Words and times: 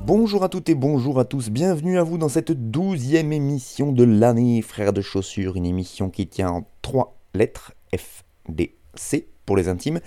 Bonjour 0.00 0.42
à 0.42 0.48
toutes 0.48 0.68
et 0.68 0.74
bonjour 0.74 1.20
à 1.20 1.24
tous, 1.24 1.50
bienvenue 1.50 1.98
à 1.98 2.02
vous 2.02 2.18
dans 2.18 2.28
cette 2.28 2.50
douzième 2.50 3.32
émission 3.32 3.92
de 3.92 4.02
l'année 4.02 4.60
Frères 4.60 4.92
de 4.92 5.00
Chaussures, 5.00 5.54
une 5.54 5.66
émission 5.66 6.10
qui 6.10 6.26
tient 6.26 6.50
en 6.50 6.66
trois 6.82 7.16
lettres, 7.32 7.74
F, 7.96 8.24
D, 8.48 8.74
C 8.96 9.28
pour 9.46 9.56
les 9.56 9.68
intimes, 9.68 10.00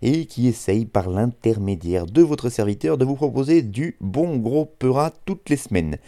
et 0.00 0.24
qui 0.24 0.48
essaye 0.48 0.86
par 0.86 1.10
l'intermédiaire 1.10 2.06
de 2.06 2.22
votre 2.22 2.48
serviteur 2.48 2.96
de 2.96 3.04
vous 3.04 3.16
proposer 3.16 3.60
du 3.60 3.98
bon 4.00 4.38
gros 4.38 4.64
peurat 4.64 5.12
toutes 5.26 5.50
les 5.50 5.56
semaines. 5.56 5.98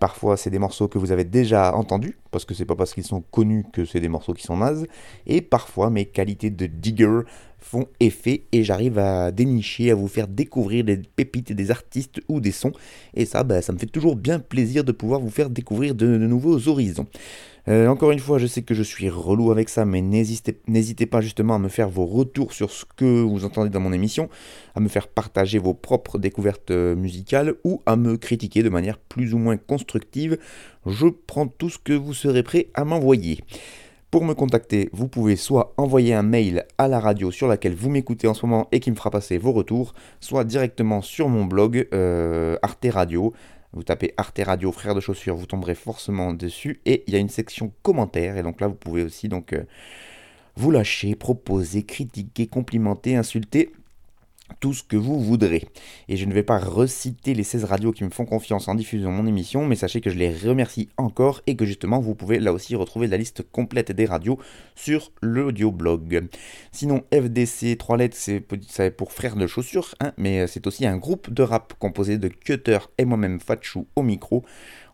Parfois, 0.00 0.36
c'est 0.36 0.50
des 0.50 0.58
morceaux 0.58 0.88
que 0.88 0.98
vous 0.98 1.12
avez 1.12 1.24
déjà 1.24 1.74
entendus, 1.74 2.18
parce 2.30 2.44
que 2.44 2.54
c'est 2.54 2.64
pas 2.64 2.74
parce 2.74 2.94
qu'ils 2.94 3.04
sont 3.04 3.22
connus 3.30 3.64
que 3.72 3.84
c'est 3.84 4.00
des 4.00 4.08
morceaux 4.08 4.34
qui 4.34 4.42
sont 4.42 4.56
nazes. 4.56 4.86
Et 5.26 5.40
parfois, 5.40 5.90
mes 5.90 6.04
qualités 6.04 6.50
de 6.50 6.66
digger 6.66 7.20
font 7.58 7.86
effet 7.98 8.44
et 8.52 8.62
j'arrive 8.62 8.98
à 8.98 9.30
dénicher, 9.30 9.90
à 9.90 9.94
vous 9.94 10.08
faire 10.08 10.28
découvrir 10.28 10.84
des 10.84 10.98
pépites, 10.98 11.52
des 11.52 11.70
artistes 11.70 12.20
ou 12.28 12.40
des 12.40 12.52
sons. 12.52 12.72
Et 13.14 13.24
ça, 13.24 13.42
bah, 13.42 13.62
ça 13.62 13.72
me 13.72 13.78
fait 13.78 13.86
toujours 13.86 14.16
bien 14.16 14.38
plaisir 14.38 14.84
de 14.84 14.92
pouvoir 14.92 15.20
vous 15.20 15.30
faire 15.30 15.48
découvrir 15.48 15.94
de, 15.94 16.06
de 16.06 16.26
nouveaux 16.26 16.68
horizons. 16.68 17.06
Euh, 17.68 17.88
encore 17.88 18.10
une 18.10 18.18
fois, 18.18 18.38
je 18.38 18.46
sais 18.46 18.62
que 18.62 18.74
je 18.74 18.82
suis 18.82 19.08
relou 19.08 19.50
avec 19.50 19.68
ça, 19.68 19.84
mais 19.84 20.02
n'hésitez 20.02 21.06
pas 21.06 21.20
justement 21.20 21.54
à 21.54 21.58
me 21.58 21.68
faire 21.68 21.88
vos 21.88 22.04
retours 22.04 22.52
sur 22.52 22.70
ce 22.70 22.84
que 22.96 23.22
vous 23.22 23.44
entendez 23.44 23.70
dans 23.70 23.80
mon 23.80 23.92
émission, 23.92 24.28
à 24.74 24.80
me 24.80 24.88
faire 24.88 25.08
partager 25.08 25.58
vos 25.58 25.74
propres 25.74 26.18
découvertes 26.18 26.70
euh, 26.70 26.94
musicales 26.94 27.54
ou 27.64 27.82
à 27.86 27.96
me 27.96 28.16
critiquer 28.16 28.62
de 28.62 28.68
manière 28.68 28.98
plus 28.98 29.32
ou 29.32 29.38
moins 29.38 29.56
constructive. 29.56 30.38
Je 30.86 31.06
prends 31.06 31.46
tout 31.46 31.70
ce 31.70 31.78
que 31.78 31.94
vous 31.94 32.12
serez 32.12 32.42
prêt 32.42 32.68
à 32.74 32.84
m'envoyer. 32.84 33.40
Pour 34.14 34.24
me 34.24 34.34
contacter, 34.34 34.90
vous 34.92 35.08
pouvez 35.08 35.34
soit 35.34 35.74
envoyer 35.76 36.14
un 36.14 36.22
mail 36.22 36.66
à 36.78 36.86
la 36.86 37.00
radio 37.00 37.32
sur 37.32 37.48
laquelle 37.48 37.74
vous 37.74 37.90
m'écoutez 37.90 38.28
en 38.28 38.34
ce 38.34 38.46
moment 38.46 38.68
et 38.70 38.78
qui 38.78 38.92
me 38.92 38.96
fera 38.96 39.10
passer 39.10 39.38
vos 39.38 39.50
retours, 39.50 39.92
soit 40.20 40.44
directement 40.44 41.02
sur 41.02 41.28
mon 41.28 41.46
blog 41.46 41.88
euh, 41.92 42.56
Arte 42.62 42.86
Radio. 42.88 43.32
Vous 43.74 43.82
tapez 43.82 44.14
Arte 44.16 44.40
Radio 44.44 44.70
Frères 44.70 44.94
de 44.94 45.00
Chaussures, 45.00 45.34
vous 45.34 45.46
tomberez 45.46 45.74
forcément 45.74 46.32
dessus. 46.32 46.80
Et 46.86 47.02
il 47.08 47.12
y 47.12 47.16
a 47.16 47.20
une 47.20 47.28
section 47.28 47.72
commentaires. 47.82 48.36
Et 48.36 48.42
donc 48.44 48.60
là 48.60 48.68
vous 48.68 48.74
pouvez 48.74 49.02
aussi 49.02 49.28
donc 49.28 49.52
euh, 49.52 49.64
vous 50.54 50.70
lâcher, 50.70 51.16
proposer, 51.16 51.82
critiquer, 51.82 52.46
complimenter, 52.46 53.16
insulter 53.16 53.72
tout 54.60 54.74
ce 54.74 54.82
que 54.82 54.96
vous 54.96 55.20
voudrez. 55.20 55.68
Et 56.08 56.16
je 56.16 56.24
ne 56.26 56.34
vais 56.34 56.42
pas 56.42 56.58
reciter 56.58 57.34
les 57.34 57.44
16 57.44 57.64
radios 57.64 57.92
qui 57.92 58.04
me 58.04 58.10
font 58.10 58.24
confiance 58.24 58.68
en 58.68 58.74
diffusant 58.74 59.10
mon 59.10 59.26
émission, 59.26 59.66
mais 59.66 59.76
sachez 59.76 60.00
que 60.00 60.10
je 60.10 60.16
les 60.16 60.30
remercie 60.30 60.88
encore 60.96 61.42
et 61.46 61.56
que 61.56 61.64
justement 61.64 62.00
vous 62.00 62.14
pouvez 62.14 62.38
là 62.38 62.52
aussi 62.52 62.76
retrouver 62.76 63.06
la 63.06 63.16
liste 63.16 63.42
complète 63.50 63.92
des 63.92 64.04
radios 64.04 64.38
sur 64.74 65.12
l'audioblog. 65.22 66.28
Sinon, 66.72 67.04
FDC 67.12 67.78
3 67.78 67.96
lettres, 67.96 68.16
c'est 68.18 68.90
pour 68.90 69.12
frères 69.12 69.36
de 69.36 69.46
chaussures, 69.46 69.94
hein, 70.00 70.12
mais 70.16 70.46
c'est 70.46 70.66
aussi 70.66 70.86
un 70.86 70.96
groupe 70.96 71.32
de 71.32 71.42
rap 71.42 71.74
composé 71.78 72.18
de 72.18 72.28
Cutter 72.28 72.78
et 72.98 73.04
moi-même 73.04 73.40
Fatchou 73.40 73.86
au 73.96 74.02
micro. 74.02 74.44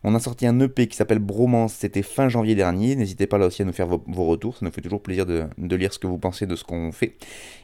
On 0.03 0.15
a 0.15 0.19
sorti 0.19 0.47
un 0.47 0.59
EP 0.59 0.87
qui 0.87 0.97
s'appelle 0.97 1.19
Bromance, 1.19 1.73
c'était 1.73 2.01
fin 2.01 2.27
janvier 2.27 2.55
dernier. 2.55 2.95
N'hésitez 2.95 3.27
pas 3.27 3.37
là 3.37 3.45
aussi 3.45 3.61
à 3.61 3.65
nous 3.65 3.71
faire 3.71 3.87
vos, 3.87 4.25
retours, 4.25 4.57
ça 4.57 4.65
nous 4.65 4.71
fait 4.71 4.81
toujours 4.81 5.03
plaisir 5.03 5.27
de, 5.27 5.45
de, 5.59 5.75
lire 5.75 5.93
ce 5.93 5.99
que 5.99 6.07
vous 6.07 6.17
pensez 6.17 6.47
de 6.47 6.55
ce 6.55 6.63
qu'on 6.63 6.91
fait. 6.91 7.17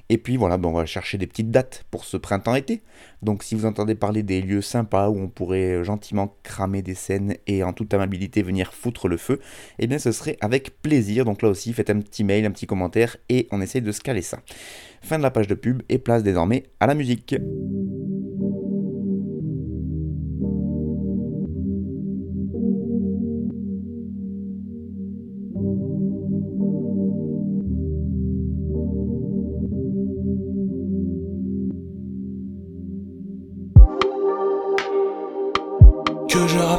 Et 0.10 0.20
puis 0.20 0.38
voilà, 0.38 0.58
ben 0.58 0.70
on 0.70 0.74
va 0.74 0.86
chercher 0.86 1.18
des 1.18 1.26
petites 1.26 1.50
dates 1.50 1.86
pour 1.90 2.06
ce 2.06 2.16
printemps-été. 2.16 2.84
Donc 3.24 3.42
si 3.42 3.56
vous 3.56 3.66
entendez 3.66 3.96
parler 3.96 4.22
des 4.22 4.42
lieux 4.42 4.62
sympas 4.62 5.10
où 5.10 5.18
on 5.18 5.30
pourrait 5.30 5.84
gentiment 5.84 6.36
cramer 6.44 6.84
des 6.84 6.94
scènes 6.94 7.38
et 7.48 7.64
en 7.64 7.74
toute 7.74 7.94
amabilité 7.96 8.44
venir 8.44 8.72
foutre 8.72 9.08
le 9.08 9.18
feu, 9.18 9.40
eh 9.80 9.88
bien 9.88 9.98
ce 9.98 10.12
serait 10.12 10.38
avec 10.40 10.80
plaisir. 10.84 11.26
Donc 11.26 11.42
là 11.42 11.50
aussi, 11.50 11.74
faites 11.74 11.90
un 11.90 12.00
petit 12.00 12.24
mail, 12.24 12.46
un 12.46 12.52
petit 12.52 12.68
commentaire 12.68 13.18
et 13.30 13.48
on 13.52 13.62
essaye 13.62 13.82
de 13.82 13.92
se 13.92 14.02
caler 14.02 14.22
ça. 14.22 14.40
Fin 15.02 15.18
de 15.18 15.24
la 15.24 15.32
page 15.32 15.48
de 15.48 15.56
pub 15.56 15.82
et 15.90 15.98
place 15.98 16.22
désormais 16.22 16.66
à 16.80 16.86
la 16.86 16.94
musique. 16.94 17.36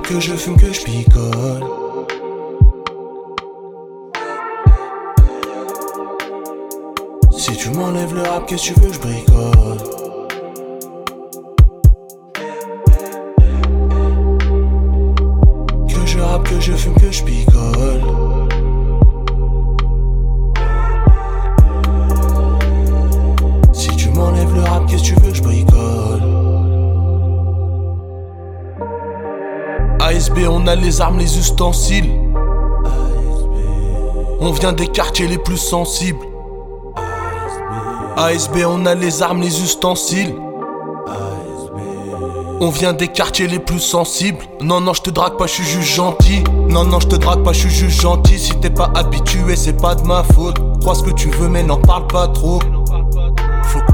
Que 0.08 0.18
je 0.20 0.32
fume, 0.32 0.56
que 0.56 0.72
je 0.72 0.84
picole. 0.84 1.64
Si 7.36 7.54
tu 7.58 7.68
m'enlèves 7.72 8.14
le 8.14 8.22
rap, 8.22 8.46
qu'est-ce 8.46 8.70
que 8.70 8.74
tu 8.74 8.80
veux, 8.80 8.92
je 8.94 9.00
bricole. 9.00 9.78
Que 15.88 16.06
je 16.06 16.18
rappe, 16.18 16.48
que 16.48 16.58
je 16.58 16.72
fume, 16.72 16.94
que 16.94 17.12
je 17.12 17.24
picole. 17.24 18.47
On 30.46 30.66
a 30.66 30.74
les 30.74 31.00
armes, 31.00 31.18
les 31.18 31.38
ustensiles. 31.38 32.10
On 34.40 34.52
vient 34.52 34.72
des 34.72 34.86
quartiers 34.86 35.26
les 35.26 35.38
plus 35.38 35.56
sensibles. 35.56 36.24
ASB, 38.16 38.58
on 38.66 38.86
a 38.86 38.94
les 38.94 39.22
armes, 39.22 39.40
les 39.40 39.62
ustensiles. 39.62 40.34
On 42.60 42.70
vient 42.70 42.92
des 42.92 43.08
quartiers 43.08 43.46
les 43.46 43.58
plus 43.58 43.78
sensibles. 43.80 44.44
Non, 44.60 44.80
non, 44.80 44.92
je 44.92 45.02
te 45.02 45.10
drague 45.10 45.36
pas, 45.36 45.46
je 45.46 45.54
suis 45.54 45.64
juste 45.64 45.94
gentil. 45.94 46.42
Non, 46.68 46.84
non, 46.84 47.00
je 47.00 47.06
te 47.08 47.16
drague 47.16 47.42
pas, 47.42 47.52
je 47.52 47.60
suis 47.60 47.70
juste 47.70 48.00
gentil. 48.00 48.38
Si 48.38 48.54
t'es 48.60 48.70
pas 48.70 48.90
habitué, 48.94 49.56
c'est 49.56 49.80
pas 49.80 49.94
de 49.94 50.06
ma 50.06 50.22
faute. 50.22 50.56
Crois 50.80 50.94
ce 50.94 51.02
que 51.02 51.10
tu 51.10 51.28
veux, 51.30 51.48
mais 51.48 51.62
n'en 51.62 51.78
parle 51.78 52.06
pas 52.06 52.28
trop. 52.28 52.58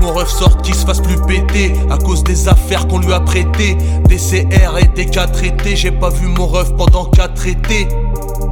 Mon 0.04 0.12
ref 0.12 0.28
sorte, 0.28 0.60
qu'il 0.60 0.74
se 0.74 0.84
fasse 0.84 1.00
plus 1.00 1.16
péter. 1.22 1.72
À 1.90 1.96
cause 1.96 2.22
des 2.22 2.46
affaires 2.46 2.86
qu'on 2.86 2.98
lui 2.98 3.14
a 3.14 3.20
prêtées. 3.20 3.78
Des 4.06 4.18
CR 4.18 4.76
et 4.78 4.86
des 4.94 5.06
cas 5.06 5.26
traités. 5.26 5.76
J'ai 5.76 5.92
pas 5.92 6.10
vu 6.10 6.26
mon 6.26 6.46
ref 6.46 6.74
pendant 6.76 7.06
4 7.06 7.46
étés. 7.46 7.88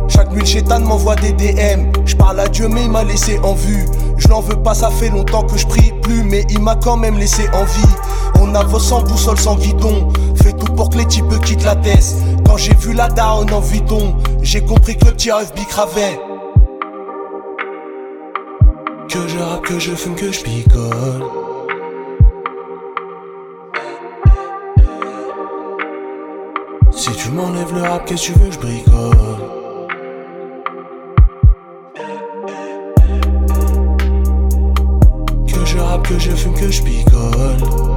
Chaque 0.08 0.32
nuit, 0.32 0.40
le 0.40 0.46
chétan 0.46 0.80
m'envoie 0.80 1.14
des 1.16 1.32
DM. 1.32 1.92
Je 2.06 2.16
parle 2.16 2.40
à 2.40 2.48
Dieu, 2.48 2.68
mais 2.68 2.84
il 2.84 2.90
m'a 2.90 3.04
laissé 3.04 3.38
en 3.40 3.52
vue. 3.52 3.84
Je 4.16 4.28
n'en 4.28 4.40
veux 4.40 4.56
pas, 4.56 4.72
ça 4.72 4.88
fait 4.88 5.10
longtemps 5.10 5.42
que 5.42 5.58
je 5.58 5.66
prie 5.66 5.92
plus, 6.00 6.22
mais 6.22 6.46
il 6.48 6.60
m'a 6.60 6.74
quand 6.76 6.96
même 6.96 7.18
laissé 7.18 7.42
en 7.52 7.64
vie. 7.64 7.94
On 8.40 8.54
avance 8.54 8.86
sans 8.86 9.02
boussole, 9.02 9.38
sans 9.38 9.56
guidon. 9.56 10.08
Fais 10.42 10.54
tout 10.54 10.72
pour 10.72 10.88
que 10.88 10.96
les 10.96 11.06
types 11.06 11.38
quittent 11.44 11.64
la 11.64 11.76
tête. 11.76 12.16
Quand 12.46 12.56
j'ai 12.56 12.74
vu 12.74 12.94
la 12.94 13.08
daronne 13.08 13.52
en 13.52 13.60
vidon, 13.60 14.16
j'ai 14.40 14.62
compris 14.62 14.96
que 14.96 15.04
le 15.04 15.12
petit 15.12 15.30
ref 15.30 15.52
bicravait. 15.54 16.18
Que 19.12 19.28
je 19.28 19.36
rappe, 19.36 19.66
que 19.66 19.78
je 19.78 19.94
fume, 19.94 20.14
que 20.14 20.32
je 20.32 20.42
picole. 20.42 21.22
Si 26.92 27.10
tu 27.10 27.28
m'enlèves 27.32 27.74
le 27.74 27.82
rap, 27.82 28.06
qu'est-ce 28.06 28.28
que 28.28 28.32
tu 28.32 28.38
veux, 28.38 28.50
je 28.50 28.58
bricole? 28.58 29.16
Que 35.46 35.66
je 35.66 35.76
rappe, 35.76 36.08
que 36.08 36.18
je 36.18 36.30
fume, 36.30 36.54
que 36.54 36.70
je 36.70 36.82
picole. 36.82 37.91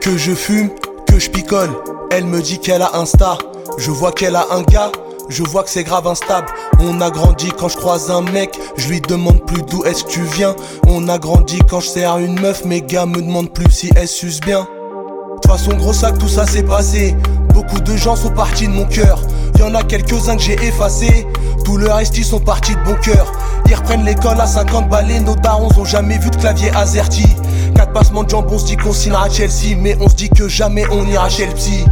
Que 0.00 0.16
je 0.16 0.34
fume, 0.34 0.70
que 1.06 1.18
je 1.18 1.30
picole. 1.30 1.70
Elle 2.10 2.24
me 2.24 2.40
dit 2.42 2.58
qu'elle 2.58 2.82
a 2.82 2.96
un 2.96 3.06
star, 3.06 3.38
je 3.76 3.90
vois 3.92 4.10
qu'elle 4.10 4.34
a 4.34 4.46
un 4.50 4.62
gars. 4.62 4.90
je 5.28 5.42
vois 5.44 5.62
que 5.62 5.70
c'est 5.70 5.84
grave 5.84 6.06
instable. 6.06 6.48
On 6.80 7.00
a 7.00 7.10
grandi 7.10 7.50
quand 7.56 7.68
je 7.68 7.76
croise 7.76 8.10
un 8.10 8.22
mec, 8.22 8.58
je 8.76 8.88
lui 8.88 9.00
demande 9.00 9.44
plus 9.46 9.62
d'où 9.62 9.84
est-ce 9.84 10.02
que 10.04 10.10
tu 10.10 10.22
viens. 10.22 10.56
On 10.88 11.06
a 11.08 11.18
grandi 11.18 11.58
quand 11.70 11.80
je 11.80 11.88
sers 11.88 12.18
une 12.18 12.40
meuf, 12.40 12.64
mes 12.64 12.80
gars 12.80 13.06
me 13.06 13.20
demandent 13.20 13.52
plus 13.52 13.70
si 13.70 13.90
elle 13.94 14.08
suce 14.08 14.40
bien. 14.40 14.62
De 14.62 15.34
toute 15.34 15.46
façon, 15.46 15.76
gros 15.76 15.92
sac, 15.92 16.18
tout 16.18 16.28
ça 16.28 16.46
s'est 16.46 16.64
passé. 16.64 17.14
Beaucoup 17.54 17.80
de 17.80 17.96
gens 17.96 18.16
sont 18.16 18.30
partis 18.30 18.66
de 18.66 18.72
mon 18.72 18.86
cœur. 18.86 19.20
Y'en 19.58 19.74
a 19.74 19.82
quelques-uns 19.82 20.36
que 20.36 20.42
j'ai 20.42 20.54
effacés. 20.54 21.26
Tout 21.64 21.76
le 21.76 21.88
reste, 21.92 22.20
sont 22.24 22.40
partis 22.40 22.74
de 22.74 22.82
bon 22.84 22.96
cœur. 22.96 23.30
Ils 23.68 23.74
reprennent 23.74 24.04
l'école 24.04 24.40
à 24.40 24.46
50 24.46 24.88
balais. 24.88 25.20
Nos 25.20 25.34
darons 25.36 25.68
ont 25.78 25.84
jamais 25.84 26.18
vu 26.18 26.30
de 26.30 26.36
clavier 26.36 26.70
azerty. 26.70 27.26
Quatre 27.74 27.92
passements 27.92 28.24
de 28.24 28.30
jambes, 28.30 28.48
on 28.50 28.58
se 28.58 28.66
dit 28.66 28.76
qu'on 28.76 28.92
signera 28.92 29.28
Chelsea. 29.28 29.76
Mais 29.76 29.96
on 30.00 30.08
se 30.08 30.16
dit 30.16 30.30
que 30.30 30.48
jamais 30.48 30.84
on 30.90 31.06
ira 31.06 31.28
psy. 31.28 31.84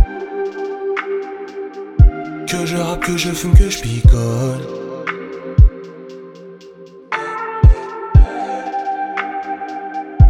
Que 2.47 2.65
je 2.65 2.77
rappe, 2.77 3.01
que 3.01 3.17
je 3.17 3.31
fume, 3.31 3.55
que 3.55 3.69
je 3.69 3.81
picole. 3.81 4.61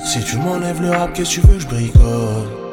Si 0.05 0.21
tu 0.25 0.39
m'enlèves 0.39 0.81
le 0.81 0.91
rap, 0.91 1.13
qu'est-ce 1.13 1.37
que 1.37 1.41
tu 1.43 1.47
veux, 1.47 1.59
je 1.61 1.67
bricole. 1.67 2.66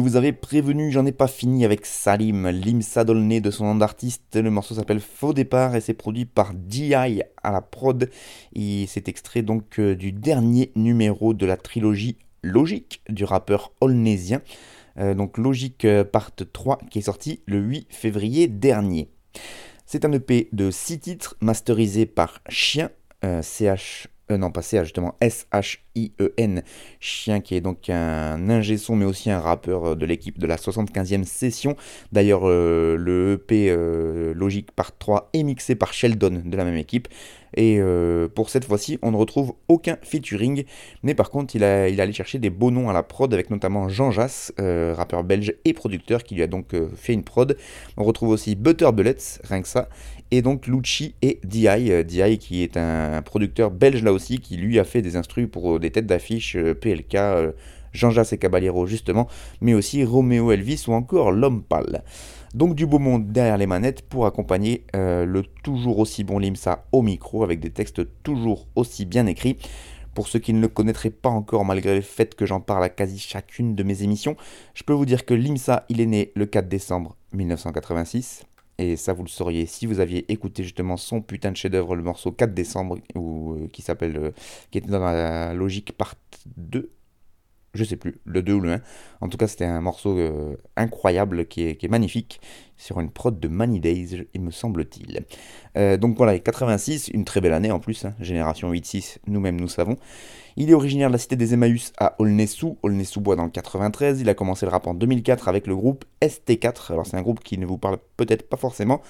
Vous 0.00 0.16
avais 0.16 0.32
prévenu, 0.32 0.90
j'en 0.90 1.04
ai 1.06 1.12
pas 1.12 1.26
fini 1.26 1.64
avec 1.64 1.84
Salim, 1.84 2.48
Limsa 2.48 3.04
Dolné 3.04 3.40
de 3.40 3.50
son 3.50 3.64
nom 3.64 3.74
d'artiste. 3.74 4.36
Le 4.36 4.50
morceau 4.50 4.74
s'appelle 4.74 5.00
Faux 5.00 5.32
départ 5.32 5.76
et 5.76 5.80
c'est 5.80 5.94
produit 5.94 6.24
par 6.24 6.54
DI 6.54 6.94
à 6.94 7.50
la 7.50 7.60
prod. 7.60 8.08
Et 8.54 8.86
c'est 8.88 9.08
extrait 9.08 9.42
donc 9.42 9.78
euh, 9.78 9.94
du 9.94 10.12
dernier 10.12 10.72
numéro 10.74 11.34
de 11.34 11.44
la 11.46 11.56
trilogie 11.56 12.18
Logique 12.42 13.02
du 13.08 13.24
rappeur 13.24 13.72
olnésien. 13.80 14.42
Euh, 14.98 15.14
donc 15.14 15.36
Logique 15.38 15.84
euh, 15.84 16.04
Part 16.04 16.30
3 16.34 16.78
qui 16.90 17.00
est 17.00 17.02
sorti 17.02 17.42
le 17.46 17.58
8 17.58 17.86
février 17.90 18.48
dernier. 18.48 19.10
C'est 19.86 20.04
un 20.04 20.12
EP 20.12 20.48
de 20.52 20.70
6 20.70 21.00
titres 21.00 21.36
masterisé 21.40 22.06
par 22.06 22.40
Chien, 22.48 22.90
CH 23.42 24.08
euh, 24.30 24.38
non 24.38 24.50
pas 24.50 24.62
CH 24.62 24.84
justement, 24.84 25.14
S-H-I-E-N, 25.20 26.62
Chien 27.00 27.40
qui 27.40 27.54
est 27.54 27.60
donc 27.60 27.90
un 27.90 28.48
ingé 28.48 28.76
son 28.76 28.96
mais 28.96 29.04
aussi 29.04 29.30
un 29.30 29.40
rappeur 29.40 29.90
euh, 29.90 29.94
de 29.94 30.06
l'équipe 30.06 30.38
de 30.38 30.46
la 30.46 30.56
75e 30.56 31.24
session. 31.24 31.76
D'ailleurs 32.12 32.42
euh, 32.44 32.96
le 32.96 33.32
EP 33.34 33.74
Logique 34.34 34.72
Part 34.72 34.96
3 34.96 35.30
est 35.32 35.42
mixé 35.42 35.74
par 35.74 35.92
Sheldon 35.92 36.42
de 36.44 36.56
la 36.56 36.64
même 36.64 36.76
équipe. 36.76 37.08
Et 37.56 37.80
pour 38.36 38.48
cette 38.48 38.64
fois-ci, 38.64 39.00
on 39.02 39.10
ne 39.10 39.16
retrouve 39.16 39.54
aucun 39.66 39.98
featuring, 40.02 40.64
mais 41.02 41.16
par 41.16 41.30
contre, 41.30 41.56
il 41.56 41.64
a, 41.64 41.88
il 41.88 42.00
a 42.00 42.04
allé 42.04 42.12
chercher 42.12 42.38
des 42.38 42.48
beaux 42.48 42.70
noms 42.70 42.88
à 42.88 42.92
la 42.92 43.02
prod, 43.02 43.34
avec 43.34 43.50
notamment 43.50 43.88
Jean 43.88 44.12
Jass, 44.12 44.52
rappeur 44.56 45.24
belge 45.24 45.54
et 45.64 45.72
producteur, 45.72 46.22
qui 46.22 46.36
lui 46.36 46.44
a 46.44 46.46
donc 46.46 46.76
fait 46.94 47.12
une 47.12 47.24
prod. 47.24 47.56
On 47.96 48.04
retrouve 48.04 48.28
aussi 48.28 48.54
Butter 48.54 48.92
Bullets, 48.92 49.40
rien 49.42 49.62
que 49.62 49.68
ça, 49.68 49.88
et 50.30 50.42
donc 50.42 50.66
Lucci 50.66 51.14
et 51.22 51.40
DI, 51.44 52.04
DI 52.04 52.38
qui 52.38 52.62
est 52.62 52.76
un 52.76 53.22
producteur 53.22 53.70
belge 53.70 54.02
là 54.02 54.12
aussi, 54.12 54.38
qui 54.38 54.56
lui 54.56 54.78
a 54.78 54.84
fait 54.84 55.02
des 55.02 55.16
instrus 55.16 55.48
pour 55.50 55.80
des 55.80 55.90
têtes 55.90 56.06
d'affiche 56.06 56.56
PLK, 56.80 57.16
Jean 57.92 58.10
Jass 58.10 58.32
et 58.32 58.38
Caballero 58.38 58.86
justement, 58.86 59.28
mais 59.60 59.74
aussi 59.74 60.04
Romeo 60.04 60.52
Elvis 60.52 60.84
ou 60.88 60.92
encore 60.92 61.32
L'Homme 61.32 61.62
Pâle. 61.62 62.02
Donc 62.54 62.74
du 62.74 62.86
beau 62.86 62.98
monde 62.98 63.30
derrière 63.30 63.58
les 63.58 63.66
manettes 63.66 64.02
pour 64.02 64.26
accompagner 64.26 64.84
euh, 64.96 65.24
le 65.24 65.44
toujours 65.62 66.00
aussi 66.00 66.24
bon 66.24 66.38
Limsa 66.38 66.84
au 66.90 67.02
micro 67.02 67.44
avec 67.44 67.60
des 67.60 67.70
textes 67.70 68.02
toujours 68.22 68.66
aussi 68.74 69.04
bien 69.04 69.26
écrits. 69.26 69.56
Pour 70.14 70.26
ceux 70.26 70.40
qui 70.40 70.52
ne 70.52 70.60
le 70.60 70.66
connaîtraient 70.66 71.10
pas 71.10 71.28
encore, 71.28 71.64
malgré 71.64 71.94
le 71.94 72.00
fait 72.00 72.34
que 72.34 72.46
j'en 72.46 72.60
parle 72.60 72.82
à 72.82 72.88
quasi 72.88 73.20
chacune 73.20 73.76
de 73.76 73.82
mes 73.84 74.02
émissions, 74.02 74.36
je 74.74 74.82
peux 74.82 74.92
vous 74.92 75.06
dire 75.06 75.24
que 75.24 75.34
Limsa, 75.34 75.86
il 75.88 76.00
est 76.00 76.06
né 76.06 76.32
le 76.34 76.46
4 76.46 76.68
décembre 76.68 77.16
1986. 77.32 78.44
Et 78.80 78.96
ça, 78.96 79.12
vous 79.12 79.22
le 79.22 79.28
sauriez 79.28 79.66
si 79.66 79.84
vous 79.84 80.00
aviez 80.00 80.32
écouté 80.32 80.62
justement 80.62 80.96
son 80.96 81.20
putain 81.20 81.52
de 81.52 81.56
chef-d'œuvre, 81.56 81.94
le 81.96 82.02
morceau 82.02 82.32
4 82.32 82.54
décembre, 82.54 82.98
ou, 83.14 83.52
euh, 83.52 83.68
qui 83.70 83.82
s'appelle, 83.82 84.16
euh, 84.16 84.30
qui 84.70 84.78
était 84.78 84.88
dans 84.88 85.00
la 85.00 85.52
logique 85.52 85.92
part 85.92 86.14
2, 86.56 86.90
je 87.74 87.84
sais 87.84 87.96
plus, 87.96 88.22
le 88.24 88.42
2 88.42 88.54
ou 88.54 88.60
le 88.60 88.72
1. 88.72 88.80
En 89.20 89.28
tout 89.28 89.36
cas, 89.36 89.48
c'était 89.48 89.66
un 89.66 89.82
morceau 89.82 90.16
euh, 90.16 90.56
incroyable 90.76 91.46
qui 91.46 91.64
est, 91.64 91.88
magnifique 91.88 92.40
sur 92.78 93.00
une 93.00 93.10
prod 93.10 93.38
de 93.38 93.48
Money 93.48 93.80
Days, 93.80 94.26
il 94.32 94.40
me 94.40 94.50
semble-t-il. 94.50 95.26
Donc 95.98 96.16
voilà, 96.16 96.38
86, 96.38 97.08
une 97.08 97.26
très 97.26 97.42
belle 97.42 97.52
année 97.52 97.70
en 97.70 97.80
plus, 97.80 98.06
hein, 98.06 98.14
génération 98.18 98.72
8-6, 98.72 99.18
nous-mêmes 99.26 99.60
nous 99.60 99.68
savons. 99.68 99.98
Il 100.56 100.70
est 100.70 100.74
originaire 100.74 101.08
de 101.08 101.12
la 101.12 101.18
cité 101.18 101.36
des 101.36 101.54
Emmaüs 101.54 101.92
à 101.98 102.16
Aulnay-sous, 102.18 102.78
Aulnay-sous-Bois 102.82 103.36
dans 103.36 103.44
le 103.44 103.50
93. 103.50 104.20
Il 104.20 104.28
a 104.28 104.34
commencé 104.34 104.66
le 104.66 104.72
rap 104.72 104.86
en 104.86 104.94
2004 104.94 105.48
avec 105.48 105.66
le 105.66 105.76
groupe 105.76 106.04
ST4. 106.22 106.92
Alors 106.92 107.06
c'est 107.06 107.16
un 107.16 107.22
groupe 107.22 107.40
qui 107.42 107.58
ne 107.58 107.66
vous 107.66 107.78
parle 107.78 107.98
peut-être 108.16 108.48
pas 108.48 108.56
forcément, 108.56 109.00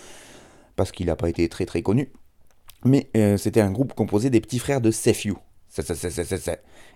parce 0.77 0.93
qu'il 0.93 1.07
n'a 1.07 1.17
pas 1.17 1.29
été 1.29 1.49
très 1.49 1.67
très 1.67 1.83
connu. 1.83 2.11
Mais 2.85 3.11
euh, 3.17 3.37
c'était 3.37 3.61
un 3.61 3.71
groupe 3.71 3.95
composé 3.95 4.31
des 4.31 4.41
petits 4.41 4.59
frères 4.59 4.81
de 4.81 4.91
Sefiu. 4.91 5.35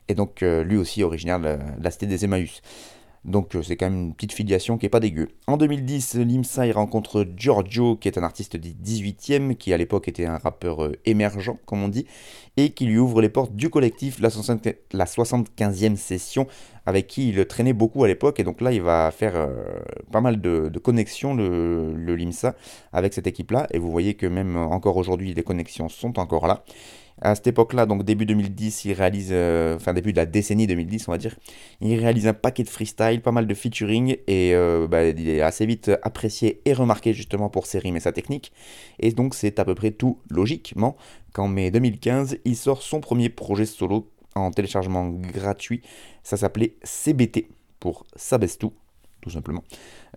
Et 0.08 0.14
donc 0.14 0.42
euh, 0.42 0.64
lui 0.64 0.76
aussi 0.76 1.02
originaire 1.02 1.40
de, 1.40 1.58
la 1.80 1.90
cité 1.90 2.06
des 2.06 2.24
Emmaüs. 2.24 2.60
Donc 3.24 3.54
euh, 3.54 3.62
c'est 3.62 3.76
quand 3.76 3.88
même 3.88 4.00
une 4.00 4.14
petite 4.14 4.32
filiation 4.32 4.76
qui 4.76 4.86
est 4.86 4.90
pas 4.90 5.00
dégueu. 5.00 5.28
En 5.46 5.56
2010, 5.56 6.16
Limsa 6.16 6.70
rencontre 6.72 7.26
Giorgio, 7.36 7.96
qui 7.96 8.08
est 8.08 8.18
un 8.18 8.22
artiste 8.22 8.56
du 8.56 8.70
18e, 8.70 9.56
qui 9.56 9.72
à 9.72 9.78
l'époque 9.78 10.08
était 10.08 10.26
un 10.26 10.36
rappeur 10.36 10.84
euh, 10.84 10.92
émergent, 11.06 11.56
comme 11.64 11.82
on 11.82 11.88
dit, 11.88 12.06
et 12.58 12.70
qui 12.70 12.84
lui 12.84 12.98
ouvre 12.98 13.22
les 13.22 13.30
portes 13.30 13.56
du 13.56 13.70
collectif 13.70 14.20
La, 14.20 14.28
75e 14.28 15.96
session, 15.96 16.46
avec 16.84 17.06
qui 17.06 17.30
il 17.30 17.46
traînait 17.46 17.72
beaucoup 17.72 18.04
à 18.04 18.08
l'époque. 18.08 18.40
Et 18.40 18.44
donc 18.44 18.60
là, 18.60 18.72
il 18.72 18.82
va 18.82 19.10
faire 19.10 19.48
pas 20.12 20.20
mal 20.20 20.40
de, 20.40 20.70
connexions, 20.78 21.34
le, 21.34 21.94
le 21.94 22.14
Limsa, 22.14 22.54
avec 22.92 23.14
cette 23.14 23.26
équipe-là. 23.26 23.66
Et 23.72 23.78
vous 23.78 23.90
voyez 23.90 24.14
que 24.14 24.26
même 24.26 24.56
encore 24.56 24.96
aujourd'hui, 24.96 25.34
les 25.34 25.42
connexions 25.42 25.88
sont 25.88 26.18
encore 26.18 26.46
là. 26.46 26.64
À 27.24 27.34
cette 27.34 27.46
époque-là, 27.46 27.86
donc 27.86 28.04
début 28.04 28.26
2010, 28.26 28.84
il 28.84 28.92
réalise, 28.92 29.30
euh, 29.32 29.76
enfin 29.76 29.94
début 29.94 30.12
de 30.12 30.18
la 30.18 30.26
décennie 30.26 30.66
2010, 30.66 31.08
on 31.08 31.12
va 31.12 31.16
dire, 31.16 31.34
il 31.80 31.98
réalise 31.98 32.26
un 32.26 32.34
paquet 32.34 32.64
de 32.64 32.68
freestyle, 32.68 33.22
pas 33.22 33.32
mal 33.32 33.46
de 33.46 33.54
featuring, 33.54 34.18
et 34.26 34.54
euh, 34.54 34.86
bah, 34.86 35.06
il 35.06 35.26
est 35.26 35.40
assez 35.40 35.64
vite 35.64 35.90
apprécié 36.02 36.60
et 36.66 36.74
remarqué 36.74 37.14
justement 37.14 37.48
pour 37.48 37.64
ses 37.64 37.78
rimes 37.78 37.96
et 37.96 38.00
sa 38.00 38.12
technique. 38.12 38.52
Et 39.00 39.10
donc 39.12 39.34
c'est 39.34 39.58
à 39.58 39.64
peu 39.64 39.74
près 39.74 39.90
tout 39.90 40.18
logiquement 40.28 40.96
qu'en 41.32 41.48
mai 41.48 41.70
2015, 41.70 42.40
il 42.44 42.56
sort 42.56 42.82
son 42.82 43.00
premier 43.00 43.30
projet 43.30 43.64
solo 43.64 44.10
en 44.34 44.50
téléchargement 44.50 45.08
gratuit. 45.08 45.80
Ça 46.24 46.36
s'appelait 46.36 46.76
CBT 46.82 47.48
pour 47.80 48.04
Sabestou, 48.16 48.74
tout 49.24 49.30
simplement. 49.30 49.64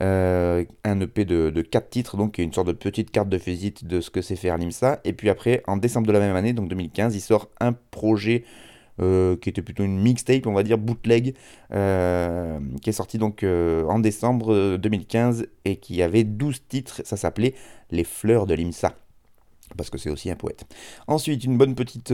Euh, 0.01 0.65
un 0.83 0.99
EP 0.99 1.23
de, 1.23 1.49
de 1.49 1.61
4 1.61 1.89
titres, 1.89 2.17
donc 2.17 2.39
une 2.39 2.51
sorte 2.51 2.67
de 2.67 2.73
petite 2.73 3.09
carte 3.09 3.29
de 3.29 3.37
visite 3.37 3.85
de 3.85 4.01
ce 4.01 4.09
que 4.09 4.21
c'est 4.21 4.35
faire 4.35 4.57
l'IMSA. 4.57 4.99
Et 5.05 5.13
puis 5.13 5.29
après, 5.29 5.63
en 5.65 5.77
décembre 5.77 6.07
de 6.07 6.11
la 6.11 6.19
même 6.19 6.35
année, 6.35 6.51
donc 6.51 6.67
2015, 6.67 7.15
il 7.15 7.21
sort 7.21 7.47
un 7.61 7.71
projet 7.71 8.43
euh, 8.99 9.37
qui 9.37 9.47
était 9.47 9.61
plutôt 9.61 9.85
une 9.85 9.97
mixtape, 9.97 10.45
on 10.45 10.53
va 10.53 10.63
dire 10.63 10.77
bootleg, 10.77 11.35
euh, 11.71 12.59
qui 12.81 12.89
est 12.89 12.93
sorti 12.93 13.17
donc 13.17 13.43
en 13.43 13.99
décembre 13.99 14.75
2015 14.75 15.47
et 15.63 15.77
qui 15.77 16.01
avait 16.01 16.25
12 16.25 16.63
titres. 16.67 17.01
Ça 17.05 17.15
s'appelait 17.15 17.53
Les 17.89 18.03
fleurs 18.03 18.45
de 18.45 18.55
l'IMSA. 18.55 18.93
Parce 19.77 19.89
que 19.89 19.97
c'est 19.97 20.09
aussi 20.09 20.29
un 20.29 20.35
poète. 20.35 20.65
Ensuite, 21.07 21.43
une 21.45 21.57
bonne 21.57 21.75
petite 21.75 22.13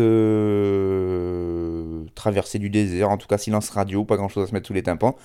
traversée 2.13 2.59
du 2.59 2.69
désert, 2.69 3.09
en 3.09 3.17
tout 3.17 3.27
cas 3.27 3.39
silence 3.39 3.71
radio, 3.71 4.05
pas 4.05 4.17
grand 4.17 4.29
chose 4.29 4.43
à 4.43 4.47
se 4.47 4.53
mettre 4.53 4.67
sous 4.67 4.73
les 4.73 4.83
tympans 4.83 5.15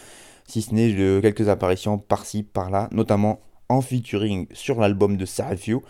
si 0.49 0.63
ce 0.63 0.75
n'est 0.75 1.21
quelques 1.21 1.49
apparitions 1.49 1.99
par-ci, 1.99 2.43
par-là, 2.43 2.89
notamment 2.91 3.41
en 3.69 3.81
featuring 3.83 4.47
sur 4.53 4.81
l'album 4.81 5.17
de 5.17 5.27
Sarafio, 5.27 5.83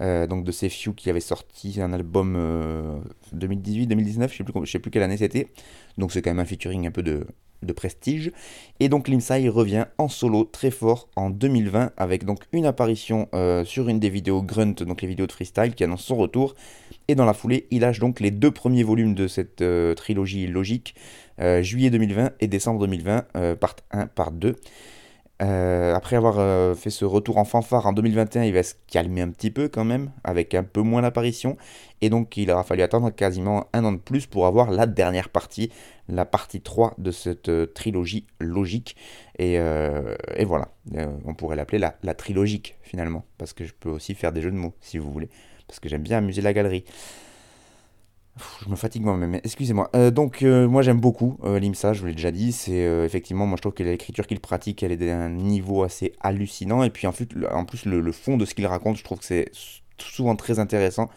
euh, 0.00 0.26
donc 0.26 0.44
de 0.44 0.52
Sefiu 0.52 0.94
qui 0.94 1.10
avait 1.10 1.20
sorti 1.20 1.80
un 1.80 1.92
album 1.92 2.36
2018-2019, 3.36 4.22
euh, 4.22 4.28
je 4.28 4.36
sais 4.36 4.72
sais 4.72 4.78
plus 4.78 4.90
quelle 4.90 5.02
année 5.02 5.18
c'était, 5.18 5.48
donc 5.98 6.12
c'est 6.12 6.22
quand 6.22 6.30
même 6.30 6.40
un 6.40 6.44
featuring 6.44 6.86
un 6.86 6.90
peu 6.90 7.02
de, 7.02 7.26
prestige. 7.76 8.32
Et 8.80 8.88
donc 8.88 9.06
Limsai 9.06 9.48
revient 9.48 9.86
en 9.96 10.08
solo 10.08 10.44
très 10.44 10.72
fort 10.72 11.08
en 11.14 11.30
2020 11.30 11.92
avec 11.96 12.24
donc 12.24 12.40
une 12.52 12.66
apparition 12.66 13.28
euh, 13.34 13.64
sur 13.64 13.88
une 13.88 14.00
des 14.00 14.10
vidéos 14.10 14.42
Grunt, 14.42 14.74
donc 14.84 15.00
les 15.00 15.08
vidéos 15.08 15.28
de 15.28 15.32
freestyle 15.32 15.74
qui 15.74 15.84
annonce 15.84 16.02
son 16.02 16.16
retour. 16.16 16.54
Et 17.06 17.14
dans 17.14 17.24
la 17.24 17.34
foulée, 17.34 17.68
il 17.70 17.80
lâche 17.82 18.00
donc 18.00 18.18
les 18.18 18.32
deux 18.32 18.50
premiers 18.50 18.82
volumes 18.82 19.14
de 19.14 19.28
cette 19.28 19.64
trilogie 19.96 20.48
logique, 20.48 20.96
juillet 21.38 21.90
2020 21.90 22.32
et 22.40 22.46
décembre 22.46 22.80
2020, 22.80 23.56
part 23.58 23.76
1, 23.90 24.06
part 24.06 24.32
2. 24.32 24.56
Euh, 25.42 25.92
après 25.94 26.14
avoir 26.14 26.38
euh, 26.38 26.74
fait 26.74 26.90
ce 26.90 27.04
retour 27.04 27.36
en 27.36 27.44
fanfare 27.44 27.86
en 27.86 27.92
2021, 27.92 28.44
il 28.44 28.52
va 28.54 28.62
se 28.62 28.74
calmer 28.86 29.22
un 29.22 29.30
petit 29.30 29.50
peu 29.50 29.68
quand 29.68 29.84
même, 29.84 30.12
avec 30.22 30.54
un 30.54 30.62
peu 30.62 30.82
moins 30.82 31.02
d'apparition. 31.02 31.56
Et 32.00 32.10
donc 32.10 32.36
il 32.36 32.50
aura 32.50 32.62
fallu 32.62 32.82
attendre 32.82 33.10
quasiment 33.10 33.66
un 33.72 33.84
an 33.84 33.92
de 33.92 33.98
plus 33.98 34.26
pour 34.26 34.46
avoir 34.46 34.70
la 34.70 34.86
dernière 34.86 35.30
partie, 35.30 35.70
la 36.08 36.24
partie 36.24 36.60
3 36.60 36.94
de 36.98 37.10
cette 37.10 37.48
euh, 37.48 37.66
trilogie 37.66 38.26
logique. 38.38 38.94
Et, 39.38 39.58
voilà, 40.44 40.68
on 41.24 41.34
pourrait 41.34 41.56
l'appeler 41.56 41.78
la, 41.78 41.96
la 42.02 42.14
trilogique 42.14 42.76
finalement, 42.82 43.24
parce 43.38 43.52
que 43.52 43.64
je 43.64 43.72
peux 43.72 43.88
aussi 43.88 44.14
faire 44.14 44.30
des 44.30 44.42
jeux 44.42 44.52
de 44.52 44.56
mots 44.56 44.74
si 44.80 44.98
vous 44.98 45.10
voulez, 45.10 45.28
parce 45.66 45.80
que 45.80 45.88
j'aime 45.88 46.02
bien 46.02 46.18
amuser 46.18 46.42
la 46.42 46.52
galerie. 46.52 46.84
Je 48.64 48.70
me 48.70 48.76
fatigue 48.76 49.02
moi-même, 49.02 49.40
excusez-moi. 49.44 49.90
Euh, 49.94 50.10
donc 50.10 50.42
euh, 50.42 50.66
moi 50.66 50.80
j'aime 50.80 51.00
beaucoup 51.00 51.38
euh, 51.44 51.58
l'IMSA, 51.58 51.92
je 51.92 52.00
vous 52.00 52.06
l'ai 52.06 52.14
déjà 52.14 52.30
dit, 52.30 52.52
c'est 52.52 52.80
effectivement, 53.04 53.46
moi 53.46 53.56
je 53.56 53.62
trouve 53.62 53.74
que 53.74 53.82
l'écriture 53.82 54.26
qu'il 54.26 54.40
pratique, 54.40 54.82
elle 54.82 54.92
est 54.92 54.96
d'un 54.96 55.28
niveau 55.28 55.82
assez 55.82 56.14
hallucinant, 56.20 56.82
et 56.82 56.90
puis 56.90 57.06
en, 57.06 57.12
en 57.52 57.64
plus 57.64 57.84
le, 57.84 58.12
fond 58.12 58.38
de 58.38 58.46
ce 58.46 58.54
qu'il 58.54 58.66
raconte, 58.66 58.96
je 58.96 59.04
trouve 59.04 59.18
que 59.18 59.24
c'est 59.24 59.50
souvent 59.98 60.34
très 60.34 60.58
intéressant. 60.58 61.10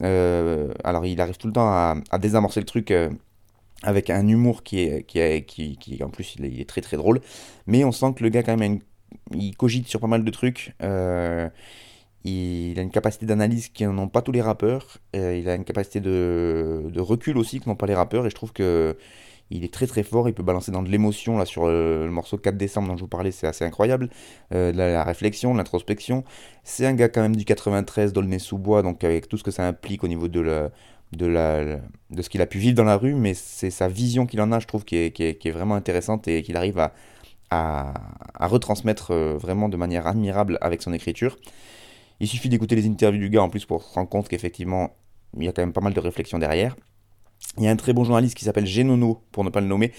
alors 0.00 1.06
il 1.06 1.20
arrive 1.20 1.36
tout 1.36 1.46
le 1.46 1.52
temps 1.52 1.68
à, 1.68 2.18
désamorcer 2.18 2.60
le 2.60 2.66
truc 2.66 2.92
avec 3.82 4.10
un 4.10 4.26
humour 4.26 4.62
qui 4.64 4.80
est, 4.80 5.04
qui, 5.04 5.20
est, 5.20 5.44
qui, 5.44 6.02
en 6.02 6.10
plus 6.10 6.34
il 6.38 6.60
est, 6.60 6.68
très 6.68 6.80
très 6.80 6.96
drôle, 6.96 7.20
mais 7.66 7.84
on 7.84 7.92
sent 7.92 8.14
que 8.16 8.24
le 8.24 8.28
gars 8.28 8.42
quand 8.42 8.56
même 8.56 8.80
il 9.32 9.56
cogite 9.56 9.86
sur 9.86 10.00
pas 10.00 10.08
mal 10.08 10.24
de 10.24 10.30
trucs. 10.30 10.74
Il 12.24 12.78
a 12.78 12.82
une 12.82 12.90
capacité 12.90 13.24
d'analyse 13.26 13.68
qui 13.68 13.86
n'ont 13.86 14.08
pas 14.08 14.22
tous 14.22 14.32
les 14.32 14.42
rappeurs. 14.42 14.98
Euh, 15.16 15.36
il 15.36 15.48
a 15.48 15.54
une 15.54 15.64
capacité 15.64 16.00
de, 16.00 16.84
de 16.92 17.00
recul 17.00 17.38
aussi 17.38 17.60
que 17.60 17.68
n'ont 17.68 17.76
pas 17.76 17.86
les 17.86 17.94
rappeurs. 17.94 18.26
Et 18.26 18.30
je 18.30 18.34
trouve 18.34 18.52
que 18.52 18.96
il 19.50 19.64
est 19.64 19.72
très 19.72 19.86
très 19.86 20.02
fort. 20.02 20.28
Il 20.28 20.34
peut 20.34 20.42
balancer 20.42 20.70
dans 20.70 20.82
de 20.82 20.88
l'émotion 20.88 21.38
là 21.38 21.44
sur 21.44 21.64
euh, 21.64 22.04
le, 22.04 22.10
morceau 22.10 22.38
4 22.38 22.56
décembre 22.56 22.88
dont 22.88 22.96
je 22.96 23.02
vous 23.02 23.08
parlais. 23.08 23.32
C'est 23.32 23.46
assez 23.46 23.64
incroyable. 23.64 24.10
Euh, 24.54 24.72
la, 24.72 25.04
réflexion, 25.04 25.54
l'introspection. 25.54 26.24
C'est 26.62 26.86
un 26.86 26.94
gars 26.94 27.08
quand 27.08 27.22
même 27.22 27.36
du 27.36 27.44
93 27.44 28.12
d'Aulnay-sous-Bois. 28.12 28.82
Donc 28.82 29.02
avec 29.04 29.28
tout 29.28 29.36
ce 29.36 29.44
que 29.44 29.50
ça 29.50 29.66
implique 29.66 30.04
au 30.04 30.08
niveau 30.08 30.28
de 30.28 30.40
la, 30.40 30.70
de, 31.12 31.26
la, 31.26 31.78
de 32.10 32.22
ce 32.22 32.28
qu'il 32.28 32.42
a 32.42 32.46
pu 32.46 32.58
vivre 32.58 32.76
dans 32.76 32.84
la 32.84 32.96
rue. 32.96 33.14
Mais 33.14 33.34
c'est 33.34 33.70
sa 33.70 33.88
vision 33.88 34.26
qu'il 34.26 34.40
en 34.40 34.52
a, 34.52 34.60
je 34.60 34.66
trouve, 34.66 34.84
qui 34.84 34.96
est, 34.96 35.10
qui 35.10 35.24
est, 35.24 35.50
vraiment 35.50 35.74
intéressante 35.74 36.28
et 36.28 36.42
qu'il 36.42 36.56
arrive 36.56 36.78
à, 36.78 36.92
à, 37.50 37.94
à 38.34 38.46
retransmettre 38.46 39.14
vraiment 39.14 39.68
de 39.68 39.76
manière 39.76 40.06
admirable 40.06 40.58
avec 40.60 40.82
son 40.82 40.92
écriture. 40.92 41.38
Il 42.20 42.28
suffit 42.28 42.48
d'écouter 42.48 42.76
les 42.76 42.86
interviews 42.86 43.20
du 43.20 43.30
gars 43.30 43.42
en 43.42 43.48
plus 43.48 43.64
pour 43.64 43.82
se 43.82 43.94
rendre 43.94 44.08
compte 44.08 44.28
qu'effectivement, 44.28 44.94
il 45.36 45.44
y 45.44 45.48
a 45.48 45.52
quand 45.52 45.62
même 45.62 45.72
pas 45.72 45.80
mal 45.80 45.94
de 45.94 46.00
réflexions 46.00 46.38
derrière. 46.38 46.76
Il 47.56 47.64
y 47.64 47.68
a 47.68 47.70
un 47.70 47.76
très 47.76 47.94
bon 47.94 48.04
journaliste 48.04 48.36
qui 48.36 48.44
s'appelle 48.44 48.66
Genono, 48.66 49.22
pour 49.32 49.44
ne 49.44 49.50
pas 49.50 49.60
le 49.60 49.66
nommer, 49.66 49.92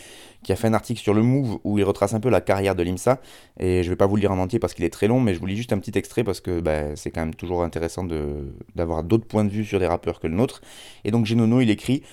qui 0.43 0.53
a 0.53 0.55
fait 0.55 0.67
un 0.67 0.73
article 0.73 1.01
sur 1.01 1.13
le 1.13 1.23
Move 1.23 1.59
où 1.63 1.79
il 1.79 1.83
retrace 1.83 2.13
un 2.13 2.19
peu 2.19 2.29
la 2.29 2.39
carrière 2.39 2.75
de 2.75 2.83
l'IMSA. 2.83 3.19
Et 3.59 3.81
je 3.81 3.87
ne 3.87 3.93
vais 3.93 3.95
pas 3.95 4.05
vous 4.05 4.15
le 4.15 4.21
lire 4.21 4.31
en 4.31 4.37
entier 4.37 4.59
parce 4.59 4.73
qu'il 4.73 4.85
est 4.85 4.91
très 4.91 5.07
long, 5.07 5.19
mais 5.19 5.33
je 5.33 5.39
vous 5.39 5.47
lis 5.47 5.57
juste 5.57 5.73
un 5.73 5.79
petit 5.79 5.97
extrait 5.97 6.23
parce 6.23 6.39
que 6.39 6.59
bah, 6.59 6.95
c'est 6.95 7.09
quand 7.09 7.21
même 7.21 7.33
toujours 7.33 7.63
intéressant 7.63 8.05
d'avoir 8.75 9.03
d'autres 9.03 9.25
points 9.25 9.43
de 9.43 9.49
vue 9.49 9.65
sur 9.65 9.79
des 9.79 9.87
rappeurs 9.87 10.19
que 10.19 10.27
le 10.27 10.35
nôtre. 10.35 10.61
Et 11.03 11.11
donc 11.11 11.25
Genono, 11.25 11.61
il 11.61 11.69
écrit 11.69 12.03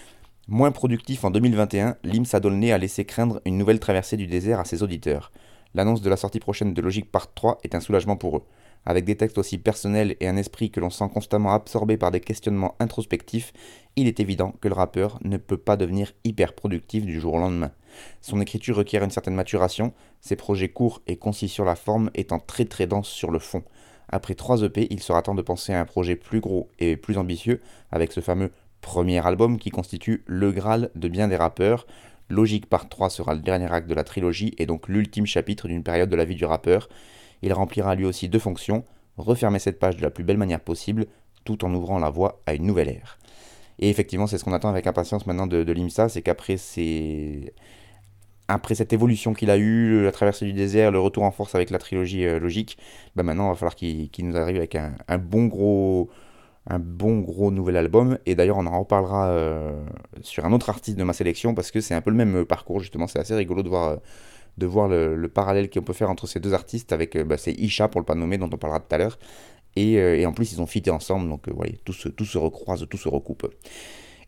Moins 0.50 0.72
productif 0.72 1.24
en 1.24 1.30
2021, 1.30 1.98
l'IMSA 2.04 2.40
Dolné 2.40 2.72
a 2.72 2.78
laissé 2.78 3.04
craindre 3.04 3.42
une 3.44 3.58
nouvelle 3.58 3.80
traversée 3.80 4.16
du 4.16 4.26
désert 4.26 4.58
à 4.58 4.64
ses 4.64 4.82
auditeurs. 4.82 5.30
L'annonce 5.74 6.02
de 6.02 6.10
la 6.10 6.16
sortie 6.16 6.40
prochaine 6.40 6.74
de 6.74 6.82
Logic 6.82 7.10
Part 7.10 7.32
3 7.34 7.58
est 7.64 7.74
un 7.74 7.80
soulagement 7.80 8.16
pour 8.16 8.38
eux. 8.38 8.42
Avec 8.86 9.04
des 9.04 9.16
textes 9.16 9.38
aussi 9.38 9.58
personnels 9.58 10.16
et 10.20 10.28
un 10.28 10.36
esprit 10.36 10.70
que 10.70 10.80
l'on 10.80 10.90
sent 10.90 11.10
constamment 11.12 11.52
absorbé 11.52 11.96
par 11.96 12.10
des 12.10 12.20
questionnements 12.20 12.74
introspectifs, 12.80 13.52
il 13.96 14.06
est 14.06 14.20
évident 14.20 14.54
que 14.60 14.68
le 14.68 14.74
rappeur 14.74 15.18
ne 15.24 15.36
peut 15.36 15.58
pas 15.58 15.76
devenir 15.76 16.12
hyper 16.24 16.54
productif 16.54 17.04
du 17.04 17.20
jour 17.20 17.34
au 17.34 17.38
lendemain. 17.38 17.72
Son 18.20 18.40
écriture 18.40 18.76
requiert 18.76 19.04
une 19.04 19.10
certaine 19.10 19.34
maturation, 19.34 19.92
ses 20.20 20.36
projets 20.36 20.70
courts 20.70 21.02
et 21.06 21.16
concis 21.16 21.48
sur 21.48 21.64
la 21.64 21.76
forme 21.76 22.10
étant 22.14 22.38
très 22.38 22.64
très 22.64 22.86
denses 22.86 23.08
sur 23.08 23.30
le 23.30 23.38
fond. 23.38 23.62
Après 24.08 24.34
3 24.34 24.62
EP, 24.62 24.86
il 24.90 25.02
sera 25.02 25.20
temps 25.22 25.34
de 25.34 25.42
penser 25.42 25.74
à 25.74 25.80
un 25.80 25.84
projet 25.84 26.16
plus 26.16 26.40
gros 26.40 26.70
et 26.78 26.96
plus 26.96 27.18
ambitieux, 27.18 27.60
avec 27.90 28.12
ce 28.12 28.20
fameux 28.20 28.52
premier 28.80 29.24
album 29.26 29.58
qui 29.58 29.70
constitue 29.70 30.22
le 30.26 30.52
Graal 30.52 30.90
de 30.94 31.08
bien 31.08 31.28
des 31.28 31.36
rappeurs. 31.36 31.86
Logique 32.30 32.66
par 32.66 32.88
3 32.88 33.10
sera 33.10 33.34
le 33.34 33.40
dernier 33.40 33.72
acte 33.72 33.88
de 33.88 33.94
la 33.94 34.04
trilogie 34.04 34.54
et 34.58 34.66
donc 34.66 34.88
l'ultime 34.88 35.26
chapitre 35.26 35.66
d'une 35.68 35.82
période 35.82 36.10
de 36.10 36.16
la 36.16 36.24
vie 36.24 36.34
du 36.34 36.44
rappeur. 36.44 36.88
Il 37.42 37.52
remplira 37.52 37.94
lui 37.94 38.04
aussi 38.04 38.28
deux 38.28 38.38
fonctions, 38.38 38.84
refermer 39.16 39.58
cette 39.58 39.78
page 39.78 39.96
de 39.96 40.02
la 40.02 40.10
plus 40.10 40.24
belle 40.24 40.36
manière 40.36 40.60
possible, 40.60 41.06
tout 41.44 41.64
en 41.64 41.72
ouvrant 41.74 41.98
la 41.98 42.10
voie 42.10 42.42
à 42.46 42.54
une 42.54 42.66
nouvelle 42.66 42.88
ère. 42.88 43.18
Et 43.78 43.88
effectivement, 43.88 44.26
c'est 44.26 44.38
ce 44.38 44.44
qu'on 44.44 44.52
attend 44.52 44.68
avec 44.68 44.86
impatience 44.86 45.26
maintenant 45.26 45.46
de, 45.46 45.72
l'IMSA, 45.72 46.08
c'est 46.08 46.22
qu'après 46.22 46.56
Après 48.48 48.74
cette 48.74 48.92
évolution 48.92 49.34
qu'il 49.34 49.50
a 49.50 49.56
eue, 49.56 50.02
la 50.02 50.12
traversée 50.12 50.46
du 50.46 50.52
désert, 50.52 50.90
le 50.90 50.98
retour 50.98 51.22
en 51.22 51.30
force 51.30 51.54
avec 51.54 51.70
la 51.70 51.78
trilogie 51.78 52.26
euh, 52.26 52.38
logique, 52.38 52.76
bah 53.14 53.22
maintenant 53.22 53.46
il 53.46 53.50
va 53.50 53.54
falloir 53.54 53.76
qu'il 53.76 54.10
nous 54.22 54.36
arrive 54.36 54.56
avec 54.56 54.74
un, 54.74 55.18
bon 55.18 55.46
gros 55.46 56.10
un 56.68 56.78
bon 56.78 57.18
gros 57.18 57.50
nouvel 57.50 57.76
album. 57.76 58.18
Et 58.26 58.34
d'ailleurs, 58.34 58.58
on 58.58 58.66
en 58.66 58.78
reparlera 58.78 59.28
euh, 59.30 59.72
sur 60.20 60.44
un 60.44 60.52
autre 60.52 60.70
artiste 60.70 60.98
de 60.98 61.04
ma 61.04 61.12
sélection 61.12 61.54
parce 61.54 61.70
que 61.70 61.80
c'est 61.80 61.94
un 61.94 62.00
peu 62.00 62.10
le 62.10 62.16
même 62.16 62.44
parcours, 62.44 62.80
justement. 62.80 63.06
C'est 63.06 63.18
assez 63.18 63.34
rigolo 63.34 63.62
de 63.62 63.68
voir 63.68 63.88
euh, 63.88 63.96
de 64.58 64.66
voir 64.66 64.88
le, 64.88 65.28
parallèle 65.28 65.70
qu'on 65.70 65.82
peut 65.82 65.92
faire 65.92 66.10
entre 66.10 66.26
ces 66.26 66.40
deux 66.40 66.52
artistes 66.52 66.92
avec 66.92 67.16
euh, 67.16 67.24
bah, 67.24 67.38
c'est 67.38 67.52
Isha 67.52 67.88
pour 67.88 68.00
le 68.00 68.04
pas 68.04 68.14
nommer 68.14 68.38
dont 68.38 68.50
on 68.52 68.58
parlera 68.58 68.80
tout 68.80 68.94
à 68.94 68.98
l'heure. 68.98 69.18
Et, 69.76 69.98
euh, 69.98 70.26
en 70.26 70.32
plus 70.32 70.52
ils 70.52 70.60
ont 70.60 70.66
fité 70.66 70.90
ensemble 70.90 71.28
donc 71.28 71.48
voilà 71.48 71.72
euh, 71.72 71.76
tout 71.84 71.92
se, 71.92 72.08
tout 72.08 72.24
se 72.24 72.36
recroise 72.36 72.86
tout 72.90 72.96
se 72.98 73.08
recoupe. 73.08 73.46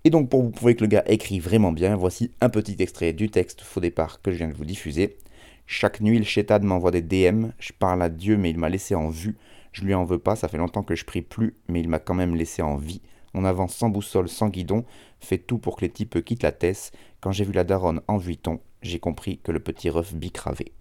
Et 0.05 0.11
donc 0.11 0.31
pour 0.31 0.43
vous 0.43 0.51
prouver 0.51 0.77
que 0.77 0.83
le 0.83 0.87
gars 0.87 1.03
écrit 1.07 1.41
vraiment 1.41 1.73
bien 1.73 1.97
voici 1.97 2.31
un 2.41 2.49
petit 2.49 2.77
extrait 2.79 3.13
du 3.13 3.31
texte 3.31 3.61
faux 3.61 3.81
départ 3.81 4.23
que 4.23 4.31
je 4.31 4.37
viens 4.37 4.49
de 4.49 4.55
vous 4.55 4.65
diffuser. 4.65 5.19
Chaque 5.67 6.01
nuit 6.01 6.19
le 6.19 6.25
chétade 6.25 6.63
m'envoie 6.63 6.93
des 6.93 7.03
DM 7.03 7.49
je 7.59 7.73
parle 7.73 8.03
à 8.03 8.09
Dieu 8.09 8.37
mais 8.37 8.51
il 8.51 8.59
m'a 8.59 8.69
laissé 8.69 8.95
en 8.95 9.11
vue 9.11 9.37
je 9.73 9.85
lui 9.85 9.95
en 9.95 10.05
veux 10.05 10.19
pas 10.19 10.37
ça 10.37 10.49
fait 10.49 10.59
longtemps 10.59 10.83
que 10.83 10.95
je 10.95 11.05
prie 11.05 11.23
plus 11.23 11.55
mais 11.69 11.81
il 11.81 11.89
m'a 11.89 11.99
quand 11.99 12.15
même 12.15 12.35
laissé 12.35 12.63
en 12.63 12.77
vie 12.77 13.01
on 13.35 13.45
avance 13.45 13.75
sans 13.75 13.89
boussole, 13.89 14.29
sans 14.29 14.49
guidon, 14.49 14.85
fait 15.21 15.39
tout 15.39 15.59
pour 15.59 15.77
que 15.77 15.83
les 15.83 15.91
types 15.91 16.25
quittent 16.25 16.43
la 16.43 16.53
tête. 16.53 16.93
Quand 17.21 17.33
j'ai 17.33 17.45
vu 17.45 17.53
la 17.53 17.65
daronne 17.65 18.01
en 18.09 18.17
vuitton, 18.17 18.61
j'ai 18.83 18.99
compris 18.99 19.39
que 19.39 19.53
le 19.53 19.61
petit 19.61 19.91
ref 19.91 20.15
bicravé. 20.15 20.73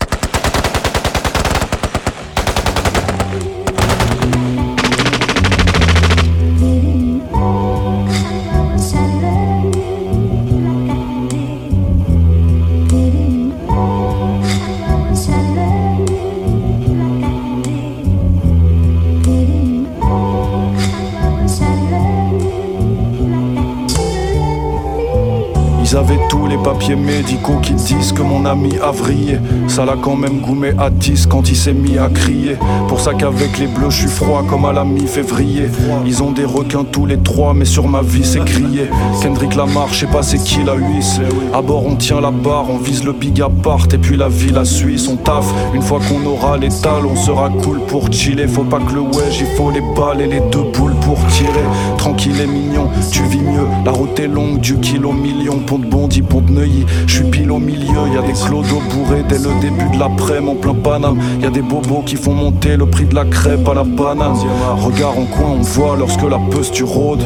Papiers 26.74 26.96
médicaux 26.96 27.58
qui 27.64 27.74
disent 27.74 28.12
que 28.12 28.22
mon 28.22 28.46
ami 28.46 28.78
a 28.80 28.92
vrillé. 28.92 29.40
Ça 29.68 29.86
l'a 29.86 29.96
quand 30.00 30.16
même 30.16 30.40
goumé 30.40 30.72
à 30.78 30.92
10 30.92 31.26
quand 31.26 31.50
il 31.50 31.56
s'est 31.56 31.74
mis 31.74 31.98
à 31.98 32.10
crier. 32.10 32.58
Pour 32.88 33.00
ça 33.00 33.16
qu'avec 33.16 33.58
les 33.58 33.66
bleus, 33.66 33.90
je 33.90 34.02
suis 34.02 34.08
froid 34.08 34.44
comme 34.48 34.66
à 34.66 34.72
la 34.72 34.84
mi-février. 34.84 35.64
Ils 36.06 36.22
ont 36.22 36.32
des 36.32 36.46
requins 36.46 36.84
tous 36.84 37.08
les 37.08 37.18
trois, 37.18 37.56
mais 37.56 37.66
sur 37.66 37.88
ma 37.88 38.04
vie 38.04 38.24
c'est 38.24 38.46
crié. 38.46 38.88
Kendrick 39.20 39.56
Lamar, 39.56 39.88
je 39.92 40.02
sais 40.02 40.12
pas 40.12 40.22
c'est 40.22 40.38
qui 40.38 40.64
la 40.64 40.76
huisse. 40.76 41.20
À 41.56 41.64
bord, 41.64 41.88
on 41.88 41.96
tient 41.96 42.22
la 42.22 42.30
barre, 42.30 42.70
on 42.70 42.78
vise 42.78 43.04
le 43.04 43.14
big 43.14 43.42
apart. 43.42 43.88
Et 43.92 43.98
puis 43.98 44.16
la 44.16 44.30
vie, 44.30 44.52
la 44.52 44.64
Suisse, 44.64 45.08
on 45.08 45.16
taffe. 45.16 45.52
Une 45.74 45.82
fois 45.82 46.00
qu'on 46.08 46.24
aura 46.28 46.56
l'étal, 46.58 47.04
on 47.12 47.16
sera 47.16 47.50
cool 47.64 47.80
pour 47.88 48.14
chiller. 48.14 48.48
Faut 48.48 48.64
pas 48.64 48.80
que 48.80 48.94
le 48.94 49.02
wedge, 49.02 49.40
il 49.40 49.58
faut 49.58 49.72
les 49.72 49.82
balles 49.96 50.22
et 50.22 50.28
les 50.28 50.42
deux 50.52 50.66
boules 50.72 50.96
pour 51.02 51.18
tirer. 51.30 51.66
Tranquille 51.98 52.40
et 52.40 52.48
mignon, 52.48 52.90
tu 53.12 53.24
vis 53.24 53.42
mieux. 53.42 53.68
La 53.86 53.92
route 53.92 54.20
est 54.20 54.28
longue, 54.28 54.60
du 54.60 54.78
kilo 54.78 55.12
million 55.12 55.56
de 55.56 55.86
Bondy, 55.86 56.22
pont 56.22 56.42
Neuilly. 56.60 56.86
Je 57.08 57.24
pile 57.24 57.52
au 57.52 57.60
milieu, 57.60 58.08
y 58.14 58.18
a 58.18 58.22
des 58.22 58.34
clodos 58.34 58.82
bourrés 58.92 59.24
dès 59.28 59.38
le 59.38 59.60
début 59.62 59.90
de 59.94 60.00
l'après, 60.00 60.42
mon 60.42 60.56
plein 60.56 60.74
Paname. 60.74 61.20
Y 61.42 61.46
a 61.46 61.50
des 61.50 61.62
bobos 61.62 62.04
qui 62.06 62.16
font 62.16 62.34
monter 62.34 62.76
le 62.76 62.86
prix 62.86 63.06
de 63.06 63.16
la 63.16 63.26
crêpe 63.26 63.68
à 63.68 63.74
la 63.74 63.84
banane. 63.84 64.36
Regard 64.78 65.18
en 65.18 65.26
coin, 65.26 65.52
on 65.58 65.62
voit 65.62 65.96
lorsque 65.98 66.24
la 66.24 66.40
tu 66.72 66.84
rôde. 66.84 67.24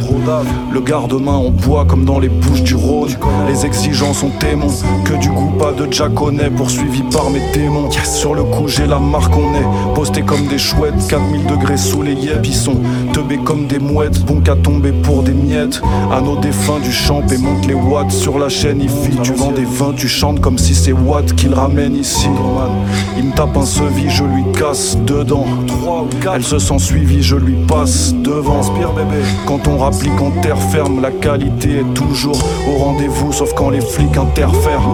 Le 0.71 0.81
garde-main, 0.81 1.37
on 1.37 1.49
boit 1.49 1.85
comme 1.85 2.05
dans 2.05 2.19
les 2.19 2.29
bouches 2.29 2.63
du 2.63 2.75
Rhône. 2.75 3.09
Les 3.47 3.65
exigences 3.65 4.19
sont 4.19 4.31
témoins, 4.39 4.73
que 5.05 5.13
du 5.13 5.29
goût 5.29 5.53
pas 5.59 5.71
de 5.71 5.91
jaconais, 5.91 6.49
poursuivi 6.49 7.01
par 7.11 7.29
mes 7.29 7.41
démons. 7.53 7.89
Sur 8.03 8.35
le 8.35 8.43
coup, 8.43 8.67
j'ai 8.67 8.85
la 8.85 8.99
marque, 8.99 9.35
on 9.35 9.53
est 9.53 9.95
posté 9.95 10.21
comme 10.21 10.47
des 10.47 10.57
chouettes, 10.57 11.07
4000 11.09 11.45
degrés 11.45 11.77
sous 11.77 12.01
les 12.01 12.13
yeux, 12.13 12.39
ils 12.43 12.53
sont 12.53 12.77
teubés 13.13 13.37
comme 13.37 13.67
des 13.67 13.79
mouettes, 13.79 14.23
bon 14.25 14.41
qu'à 14.41 14.55
tomber 14.55 14.91
pour 14.91 15.23
des 15.23 15.33
miettes. 15.33 15.81
À 16.11 16.21
nos 16.21 16.37
défunts 16.37 16.79
du 16.79 16.91
champ 16.91 17.21
et 17.31 17.37
monte 17.37 17.65
les 17.65 17.73
watts 17.73 18.11
sur 18.11 18.39
la 18.39 18.49
chaîne 18.49 18.81
Tu 19.21 19.33
vends 19.33 19.51
des 19.51 19.65
vins, 19.65 19.93
tu 19.95 20.07
chantes 20.07 20.39
comme 20.41 20.57
si 20.57 20.73
c'est 20.73 20.91
Watt 20.91 21.33
qu'il 21.35 21.53
ramène 21.53 21.95
ici. 21.95 22.27
Il 23.17 23.25
me 23.25 23.35
tape 23.35 23.55
un 23.55 23.65
sevi, 23.65 24.09
je 24.09 24.23
lui 24.23 24.43
casse 24.57 24.97
dedans. 25.05 25.45
Elle 26.33 26.43
se 26.43 26.59
sent 26.59 26.79
suivie, 26.79 27.21
je 27.21 27.35
lui 27.35 27.55
passe 27.67 28.13
devant. 28.15 28.61
Quand 29.45 29.67
on 29.67 29.77
rapplique 29.77 30.19
en 30.21 30.31
terre 30.41 30.59
ferme, 30.71 31.01
la 31.01 31.11
qualité 31.11 31.79
est 31.79 31.93
toujours 31.93 32.37
au 32.67 32.83
rendez-vous, 32.83 33.31
sauf 33.31 33.53
quand 33.53 33.69
les 33.69 33.81
flics 33.81 34.17
interfèrent. 34.17 34.89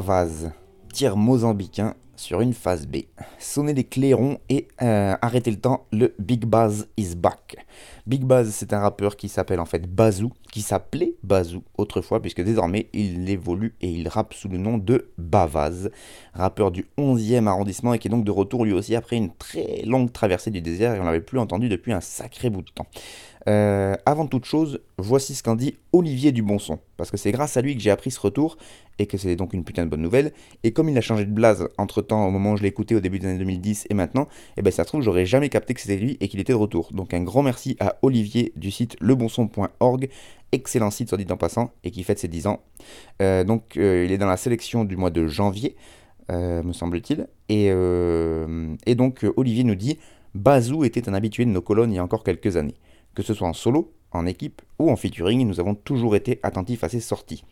Bavaz, 0.00 0.50
tir 0.94 1.14
mozambicain 1.14 1.94
sur 2.16 2.40
une 2.40 2.54
phase 2.54 2.86
B. 2.86 3.00
Sonnez 3.38 3.74
les 3.74 3.84
clairons 3.84 4.38
et 4.48 4.66
euh, 4.80 5.14
arrêtez 5.20 5.50
le 5.50 5.58
temps, 5.58 5.84
le 5.92 6.14
Big 6.18 6.46
Baz 6.46 6.88
is 6.96 7.14
back. 7.14 7.56
Big 8.06 8.24
Baz, 8.24 8.48
c'est 8.50 8.72
un 8.72 8.80
rappeur 8.80 9.16
qui 9.18 9.28
s'appelle 9.28 9.60
en 9.60 9.66
fait 9.66 9.86
Bazou, 9.86 10.32
qui 10.50 10.62
s'appelait 10.62 11.16
Bazou 11.22 11.62
autrefois, 11.76 12.22
puisque 12.22 12.40
désormais 12.40 12.88
il 12.94 13.28
évolue 13.28 13.74
et 13.82 13.90
il 13.90 14.08
rappe 14.08 14.32
sous 14.32 14.48
le 14.48 14.56
nom 14.56 14.78
de 14.78 15.10
Bavaz, 15.18 15.90
rappeur 16.32 16.70
du 16.70 16.86
11e 16.96 17.46
arrondissement 17.46 17.92
et 17.92 17.98
qui 17.98 18.08
est 18.08 18.10
donc 18.10 18.24
de 18.24 18.30
retour 18.30 18.64
lui 18.64 18.72
aussi 18.72 18.96
après 18.96 19.16
une 19.16 19.30
très 19.34 19.82
longue 19.84 20.12
traversée 20.12 20.50
du 20.50 20.62
désert 20.62 20.94
et 20.94 21.00
on 21.00 21.04
l'avait 21.04 21.20
plus 21.20 21.38
entendu 21.38 21.68
depuis 21.68 21.92
un 21.92 22.00
sacré 22.00 22.48
bout 22.48 22.62
de 22.62 22.70
temps. 22.70 22.86
Euh, 23.48 23.96
avant 24.04 24.26
toute 24.26 24.44
chose, 24.44 24.80
voici 24.98 25.34
ce 25.34 25.42
qu'en 25.42 25.56
dit 25.56 25.76
Olivier 25.92 26.32
Dubonson, 26.32 26.78
parce 26.96 27.10
que 27.10 27.16
c'est 27.16 27.32
grâce 27.32 27.56
à 27.56 27.62
lui 27.62 27.74
que 27.74 27.80
j'ai 27.80 27.90
appris 27.90 28.10
ce 28.10 28.20
retour, 28.20 28.56
et 28.98 29.06
que 29.06 29.16
c'est 29.16 29.34
donc 29.36 29.54
une 29.54 29.64
putain 29.64 29.84
de 29.84 29.90
bonne 29.90 30.02
nouvelle, 30.02 30.32
et 30.62 30.72
comme 30.72 30.88
il 30.88 30.98
a 30.98 31.00
changé 31.00 31.24
de 31.24 31.32
blase 31.32 31.68
entre 31.78 32.02
temps 32.02 32.26
au 32.26 32.30
moment 32.30 32.52
où 32.52 32.56
je 32.56 32.64
écouté 32.64 32.94
au 32.94 33.00
début 33.00 33.18
des 33.18 33.28
années 33.28 33.38
2010 33.38 33.86
et 33.88 33.94
maintenant, 33.94 34.24
et 34.24 34.26
eh 34.58 34.62
ben 34.62 34.70
ça 34.70 34.84
se 34.84 34.88
trouve 34.88 35.00
j'aurais 35.02 35.24
jamais 35.24 35.48
capté 35.48 35.72
que 35.74 35.80
c'était 35.80 35.96
lui 35.96 36.18
et 36.20 36.28
qu'il 36.28 36.38
était 36.40 36.52
de 36.52 36.58
retour. 36.58 36.90
Donc 36.92 37.14
un 37.14 37.22
grand 37.22 37.42
merci 37.42 37.76
à 37.80 37.96
Olivier 38.02 38.52
du 38.56 38.70
site 38.70 38.96
lebonson.org, 39.00 40.08
excellent 40.52 40.90
site 40.90 41.08
soit 41.08 41.18
dit 41.18 41.26
en 41.30 41.36
passant, 41.38 41.70
et 41.82 41.90
qui 41.90 42.04
fête 42.04 42.18
ses 42.18 42.28
10 42.28 42.46
ans. 42.46 42.60
Euh, 43.22 43.42
donc 43.44 43.76
euh, 43.76 44.04
il 44.04 44.12
est 44.12 44.18
dans 44.18 44.26
la 44.26 44.36
sélection 44.36 44.84
du 44.84 44.96
mois 44.96 45.10
de 45.10 45.26
janvier, 45.26 45.76
me 46.28 46.72
semble-t-il, 46.72 47.26
et, 47.48 47.72
et 48.86 48.94
donc 48.94 49.26
Olivier 49.36 49.64
nous 49.64 49.74
dit, 49.74 49.98
Bazou 50.36 50.84
était 50.84 51.08
un 51.08 51.14
habitué 51.14 51.44
de 51.44 51.50
nos 51.50 51.60
colonnes 51.60 51.90
il 51.90 51.96
y 51.96 51.98
a 51.98 52.04
encore 52.04 52.22
quelques 52.22 52.56
années. 52.56 52.76
Que 53.14 53.22
ce 53.22 53.34
soit 53.34 53.48
en 53.48 53.52
solo, 53.52 53.92
en 54.12 54.26
équipe 54.26 54.62
ou 54.78 54.90
en 54.90 54.96
featuring, 54.96 55.46
nous 55.46 55.60
avons 55.60 55.74
toujours 55.74 56.16
été 56.16 56.40
attentifs 56.42 56.84
à 56.84 56.88
ses 56.88 57.00
sorties. 57.00 57.44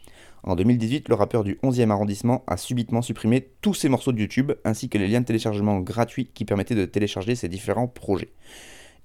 En 0.43 0.57
2018, 0.57 1.09
le 1.09 1.15
rappeur 1.15 1.45
du 1.45 1.55
11e 1.63 1.91
arrondissement 1.91 2.45
a 2.47 2.57
subitement 2.57 3.03
supprimé 3.03 3.49
tous 3.61 3.75
ses 3.75 3.89
morceaux 3.89 4.13
de 4.13 4.21
YouTube 4.21 4.53
ainsi 4.65 4.89
que 4.89 4.99
les 4.99 5.09
liens 5.09 5.21
de 5.21 5.27
téléchargement 5.27 5.81
gratuits 5.81 6.31
qui 6.33 6.45
permettaient 6.45 6.75
de 6.75 6.85
télécharger 6.85 7.35
ses 7.35 7.49
différents 7.49 7.89
projets. 7.89 8.31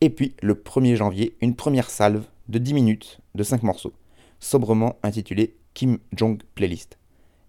Et 0.01 0.09
puis, 0.09 0.35
le 0.41 0.53
1er 0.53 0.95
janvier, 0.95 1.35
une 1.41 1.55
première 1.55 1.89
salve 1.89 2.25
de 2.49 2.59
10 2.59 2.73
minutes 2.73 3.19
de 3.35 3.43
5 3.43 3.63
morceaux, 3.63 3.93
sobrement 4.39 4.97
intitulée 5.01 5.55
Kim 5.73 5.97
Jong 6.15 6.41
Playlist. 6.55 6.97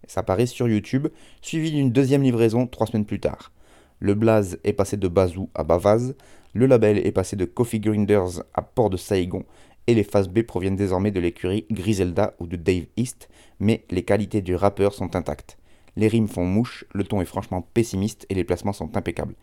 Ça 0.06 0.20
apparaît 0.20 0.46
sur 0.46 0.68
YouTube, 0.68 1.08
suivi 1.42 1.70
d'une 1.70 1.90
deuxième 1.90 2.22
livraison 2.22 2.66
3 2.66 2.88
semaines 2.88 3.06
plus 3.06 3.20
tard. 3.20 3.52
Le 4.00 4.14
blaze 4.14 4.58
est 4.64 4.72
passé 4.72 4.96
de 4.96 5.08
Bazou 5.08 5.48
à 5.54 5.64
Bavaz, 5.64 6.14
le 6.54 6.66
label 6.66 7.04
est 7.04 7.12
passé 7.12 7.34
de 7.36 7.44
Coffee 7.44 7.80
Grinders 7.80 8.42
à 8.54 8.62
Port 8.62 8.88
de 8.88 8.96
Saigon 8.96 9.44
et 9.86 9.94
les 9.94 10.04
phases 10.04 10.28
B 10.28 10.42
proviennent 10.42 10.76
désormais 10.76 11.10
de 11.10 11.20
l'écurie 11.20 11.66
Griselda 11.70 12.34
ou 12.38 12.46
de 12.46 12.56
Dave 12.56 12.86
East, 12.96 13.28
mais 13.58 13.84
les 13.90 14.04
qualités 14.04 14.40
du 14.40 14.54
rappeur 14.54 14.94
sont 14.94 15.16
intactes. 15.16 15.58
Les 15.96 16.08
rimes 16.08 16.28
font 16.28 16.44
mouche, 16.44 16.84
le 16.92 17.04
ton 17.04 17.20
est 17.20 17.26
franchement 17.26 17.60
pessimiste 17.74 18.24
et 18.30 18.34
les 18.34 18.44
placements 18.44 18.72
sont 18.72 18.96
impeccables. 18.96 19.34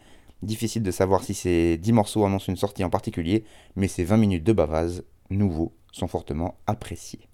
Difficile 0.41 0.83
de 0.83 0.91
savoir 0.91 1.23
si 1.23 1.33
ces 1.33 1.77
10 1.77 1.93
morceaux 1.93 2.25
annoncent 2.25 2.49
une 2.51 2.57
sortie 2.57 2.83
en 2.83 2.89
particulier, 2.89 3.43
mais 3.75 3.87
ces 3.87 4.03
20 4.03 4.17
minutes 4.17 4.43
de 4.43 4.53
bavase, 4.53 5.03
nouveaux, 5.29 5.73
sont 5.91 6.07
fortement 6.07 6.55
appréciés. 6.65 7.27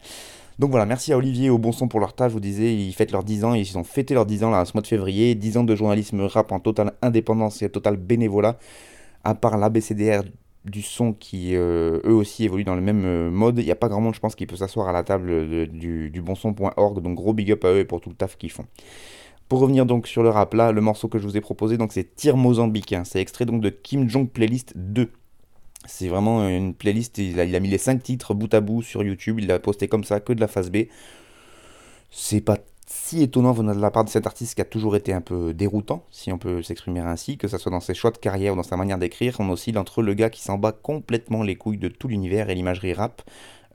Donc 0.59 0.71
voilà, 0.71 0.87
merci 0.87 1.13
à 1.13 1.17
Olivier 1.17 1.45
et 1.45 1.49
au 1.51 1.59
Bon 1.59 1.71
Son 1.71 1.87
pour 1.87 1.99
leur 1.99 2.13
tâche. 2.13 2.31
Je 2.31 2.33
vous 2.33 2.39
disais, 2.39 2.75
ils 2.75 2.93
fêtent 2.93 3.11
leurs 3.11 3.23
10 3.23 3.45
ans, 3.45 3.53
ils 3.53 3.77
ont 3.77 3.83
fêté 3.83 4.15
leurs 4.15 4.25
10 4.25 4.43
ans 4.43 4.49
là, 4.49 4.65
ce 4.65 4.73
mois 4.73 4.81
de 4.81 4.87
février. 4.87 5.35
10 5.35 5.57
ans 5.57 5.63
de 5.63 5.75
journalisme 5.75 6.21
rap 6.21 6.51
en 6.51 6.59
totale 6.59 6.93
indépendance 7.03 7.61
et 7.61 7.69
total 7.69 7.95
bénévolat 7.95 8.57
à 9.27 9.35
part 9.35 9.57
l'ABCDR 9.57 10.23
du 10.63 10.81
son 10.81 11.11
qui 11.11 11.53
euh, 11.53 11.99
eux 12.05 12.13
aussi 12.13 12.45
évoluent 12.45 12.63
dans 12.63 12.75
le 12.75 12.81
même 12.81 13.03
euh, 13.03 13.29
mode, 13.29 13.59
il 13.59 13.65
n'y 13.65 13.71
a 13.71 13.75
pas 13.75 13.89
grand 13.89 13.99
monde 13.99 14.15
je 14.15 14.21
pense 14.21 14.35
qui 14.35 14.45
peut 14.45 14.55
s'asseoir 14.55 14.87
à 14.87 14.93
la 14.93 15.03
table 15.03 15.67
du, 15.67 16.09
du 16.09 16.21
bonson.org, 16.21 17.01
donc 17.01 17.15
gros 17.15 17.33
big 17.33 17.51
up 17.51 17.65
à 17.65 17.73
eux 17.73 17.79
et 17.79 17.85
pour 17.85 17.99
tout 17.99 18.09
le 18.09 18.15
taf 18.15 18.37
qu'ils 18.37 18.51
font. 18.51 18.65
Pour 19.49 19.59
revenir 19.59 19.85
donc 19.85 20.07
sur 20.07 20.23
le 20.23 20.29
rap 20.29 20.53
là, 20.53 20.71
le 20.71 20.79
morceau 20.79 21.09
que 21.09 21.19
je 21.19 21.23
vous 21.23 21.35
ai 21.35 21.41
proposé 21.41 21.77
donc 21.77 21.91
c'est 21.91 22.15
Tir 22.15 22.37
Mozambique, 22.37 22.95
c'est 23.03 23.19
extrait 23.19 23.45
donc 23.45 23.59
de 23.59 23.69
Kim 23.69 24.09
Jong 24.09 24.29
Playlist 24.29 24.71
2. 24.77 25.11
C'est 25.85 26.07
vraiment 26.07 26.47
une 26.47 26.73
playlist, 26.73 27.17
il 27.17 27.37
a, 27.41 27.43
il 27.43 27.55
a 27.55 27.59
mis 27.59 27.69
les 27.69 27.77
5 27.77 28.01
titres 28.01 28.33
bout 28.33 28.53
à 28.53 28.61
bout 28.61 28.81
sur 28.81 29.03
YouTube, 29.03 29.39
il 29.39 29.47
l'a 29.47 29.59
posté 29.59 29.89
comme 29.89 30.05
ça, 30.05 30.21
que 30.21 30.31
de 30.31 30.39
la 30.39 30.47
phase 30.47 30.71
B. 30.71 30.85
C'est 32.11 32.41
pas 32.41 32.57
si 32.87 33.21
étonnant 33.21 33.51
venant 33.51 33.75
de 33.75 33.81
la 33.81 33.91
part 33.91 34.05
de 34.05 34.09
cet 34.09 34.25
artiste 34.25 34.55
qui 34.55 34.61
a 34.61 34.65
toujours 34.65 34.95
été 34.95 35.13
un 35.13 35.21
peu 35.21 35.53
déroutant, 35.53 36.05
si 36.09 36.31
on 36.31 36.37
peut 36.37 36.63
s'exprimer 36.63 37.01
ainsi, 37.01 37.37
que 37.37 37.49
ce 37.49 37.57
soit 37.57 37.71
dans 37.71 37.81
ses 37.81 37.93
choix 37.93 38.11
de 38.11 38.17
carrière 38.17 38.53
ou 38.53 38.55
dans 38.55 38.63
sa 38.63 38.77
manière 38.77 38.97
d'écrire, 38.97 39.35
on 39.39 39.49
oscille 39.49 39.77
entre 39.77 40.01
le 40.01 40.13
gars 40.13 40.29
qui 40.29 40.41
s'en 40.41 40.57
bat 40.57 40.71
complètement 40.71 41.43
les 41.43 41.55
couilles 41.55 41.77
de 41.77 41.89
tout 41.89 42.07
l'univers 42.07 42.49
et 42.49 42.55
l'imagerie 42.55 42.93
rap 42.93 43.21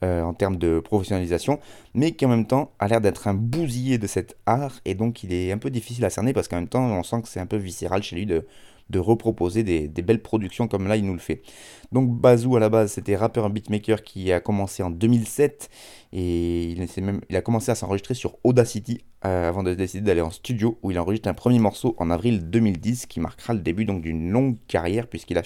euh, 0.03 0.23
en 0.23 0.33
termes 0.33 0.57
de 0.57 0.81
professionnalisation, 0.81 1.61
mais 1.95 2.13
qui 2.13 2.25
en 2.25 2.31
même 2.31 2.47
temps 2.47 2.73
a 2.79 2.89
l'air 2.89 3.03
d'être 3.03 3.29
un 3.29 3.35
bousillé 3.35 3.99
de 3.99 4.07
cet 4.07 4.37
art, 4.47 4.81
et 4.87 4.95
donc 4.95 5.23
il 5.23 5.33
est 5.33 5.53
un 5.53 5.59
peu 5.59 5.71
difficile 5.71 6.05
à 6.07 6.11
cerner 6.11 6.33
parce 6.33 6.49
qu'en 6.49 6.57
même 6.57 6.69
temps 6.69 6.85
on 6.85 7.03
sent 7.03 7.21
que 7.23 7.29
c'est 7.29 7.41
un 7.41 7.47
peu 7.47 7.59
viscéral 7.59 8.03
chez 8.03 8.17
lui 8.17 8.27
de, 8.27 8.47
de 8.93 8.99
reproposer 8.99 9.65
des, 9.65 9.89
belles 10.03 10.23
productions 10.23 10.69
comme 10.69 10.87
là 10.87 10.97
il 10.97 11.05
nous 11.05 11.15
le 11.15 11.19
fait. 11.19 11.43
Donc 11.91 12.11
Bazou 12.11 12.57
à 12.57 12.61
la 12.61 12.69
base 12.69 12.93
c'était 12.93 13.17
rappeur 13.17 13.51
beatmaker 13.51 14.03
qui 14.03 14.31
a 14.33 14.41
commencé 14.41 14.83
en 14.83 14.91
2007 14.91 15.71
et 16.13 16.71
il, 16.71 17.37
a 17.37 17.41
commencé 17.41 17.71
à 17.71 17.75
s'enregistrer 17.75 18.15
sur 18.15 18.37
Audacity 18.45 19.01
euh, 19.25 19.49
avant 19.49 19.63
de 19.63 19.75
décider 19.75 20.03
d'aller 20.03 20.21
en 20.21 20.31
studio 20.31 20.79
où 20.83 20.91
il 20.91 20.99
enregistre 20.99 21.29
un 21.29 21.35
premier 21.35 21.59
morceau 21.59 21.97
en 21.99 22.11
avril 22.11 22.51
2010 22.51 23.07
qui 23.07 23.19
marquera 23.19 23.55
le 23.55 23.61
début 23.61 23.85
d'une 23.85 24.31
longue 24.31 24.57
carrière 24.69 25.07
puisqu'il 25.09 25.39
a 25.39 25.43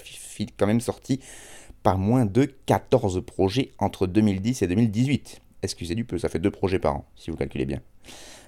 quand 0.59 0.67
même 0.67 0.81
sorti 0.81 1.21
par 1.83 1.99
moins 1.99 2.27
de 2.27 2.45
14 2.67 3.25
projets 3.25 3.71
entre 3.79 4.09
2010 4.09 4.63
et 4.63 4.67
2018. 4.67 5.41
Excusez 5.63 5.95
du 5.95 6.05
peu, 6.05 6.19
ça 6.19 6.29
fait 6.29 6.41
deux 6.41 6.51
projets 6.51 6.81
par 6.81 6.97
an 6.97 7.05
si 7.15 7.31
vous 7.31 7.37
calculez 7.37 7.65
bien. 7.65 7.81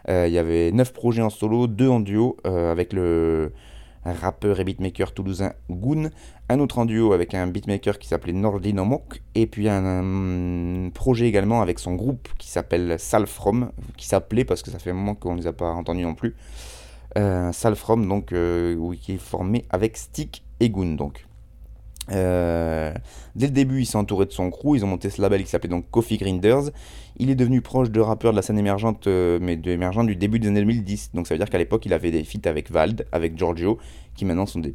Euh, 0.08 0.26
il 0.26 0.32
y 0.32 0.38
avait 0.38 0.72
9 0.72 0.92
projets 0.92 1.22
en 1.22 1.30
solo, 1.30 1.66
2 1.66 1.88
en 1.88 2.00
duo 2.00 2.36
euh, 2.46 2.72
avec 2.72 2.92
le 2.92 3.52
rappeur 4.04 4.60
et 4.60 4.64
beatmaker 4.64 5.12
toulousain 5.12 5.52
Goon, 5.70 6.10
un 6.48 6.60
autre 6.60 6.78
en 6.78 6.86
duo 6.86 7.12
avec 7.12 7.34
un 7.34 7.46
beatmaker 7.46 7.98
qui 7.98 8.08
s'appelait 8.08 8.32
Nordinomok, 8.32 9.22
et 9.34 9.46
puis 9.46 9.68
un, 9.68 10.90
projet 10.94 11.26
également 11.26 11.62
avec 11.62 11.78
son 11.78 11.94
groupe 11.94 12.28
qui 12.38 12.48
s'appelle 12.48 12.98
Salfrom, 12.98 13.70
qui 13.96 14.06
s'appelait 14.06 14.44
parce 14.44 14.62
que 14.62 14.70
ça 14.70 14.78
fait 14.78 14.90
un 14.90 14.94
moment 14.94 15.14
qu'on 15.14 15.34
ne 15.34 15.40
les 15.40 15.46
a 15.46 15.52
pas 15.52 15.70
entendus 15.70 16.04
non 16.04 16.14
plus. 16.14 16.34
Euh, 17.16 17.52
Salfrom, 17.52 18.06
donc, 18.06 18.32
euh, 18.32 18.94
qui 19.00 19.14
est 19.14 19.18
formé 19.18 19.64
avec 19.70 19.96
Stick 19.96 20.44
et 20.60 20.70
Goon, 20.70 20.94
donc. 20.94 21.27
Euh, 22.10 22.92
dès 23.34 23.46
le 23.46 23.52
début, 23.52 23.80
il 23.80 23.86
s'est 23.86 23.96
entouré 23.96 24.26
de 24.26 24.32
son 24.32 24.50
crew. 24.50 24.76
Ils 24.76 24.84
ont 24.84 24.88
monté 24.88 25.10
ce 25.10 25.20
label 25.20 25.42
qui 25.42 25.50
s'appelait 25.50 25.70
donc 25.70 25.90
Coffee 25.90 26.16
Grinders. 26.16 26.70
Il 27.16 27.30
est 27.30 27.34
devenu 27.34 27.60
proche 27.60 27.90
de 27.90 28.00
rappeurs 28.00 28.32
de 28.32 28.36
la 28.36 28.42
scène 28.42 28.58
émergente, 28.58 29.06
euh, 29.06 29.38
mais 29.40 29.56
de 29.56 30.04
du 30.06 30.16
début 30.16 30.38
des 30.38 30.48
années 30.48 30.60
2010. 30.60 31.10
Donc 31.14 31.26
ça 31.26 31.34
veut 31.34 31.38
dire 31.38 31.50
qu'à 31.50 31.58
l'époque, 31.58 31.84
il 31.86 31.92
avait 31.92 32.10
des 32.10 32.24
feats 32.24 32.48
avec 32.48 32.70
Vald, 32.70 33.06
avec 33.12 33.36
Giorgio, 33.36 33.78
qui 34.14 34.24
maintenant 34.24 34.46
sont 34.46 34.60
des 34.60 34.74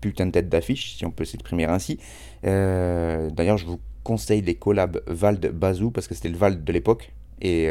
putains 0.00 0.26
de 0.26 0.32
têtes 0.32 0.48
d'affiche, 0.48 0.96
si 0.96 1.06
on 1.06 1.10
peut 1.10 1.24
s'exprimer 1.24 1.64
ainsi. 1.64 1.98
Euh, 2.44 3.30
d'ailleurs, 3.30 3.56
je 3.56 3.66
vous 3.66 3.80
conseille 4.04 4.42
les 4.42 4.54
collabs 4.54 5.00
Vald-Bazou, 5.06 5.90
parce 5.90 6.06
que 6.06 6.14
c'était 6.14 6.28
le 6.28 6.36
Vald 6.36 6.62
de 6.62 6.72
l'époque. 6.72 7.12
Et 7.40 7.68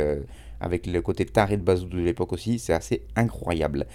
avec 0.65 0.88
le 0.88 1.01
côté 1.01 1.25
taré 1.25 1.58
de 1.58 1.62
Bazou 1.62 1.88
de 1.88 1.99
l'époque 1.99 2.34
aussi, 2.34 2.60
c'est 2.60 2.73
assez 2.73 3.04
incroyable. 3.15 3.86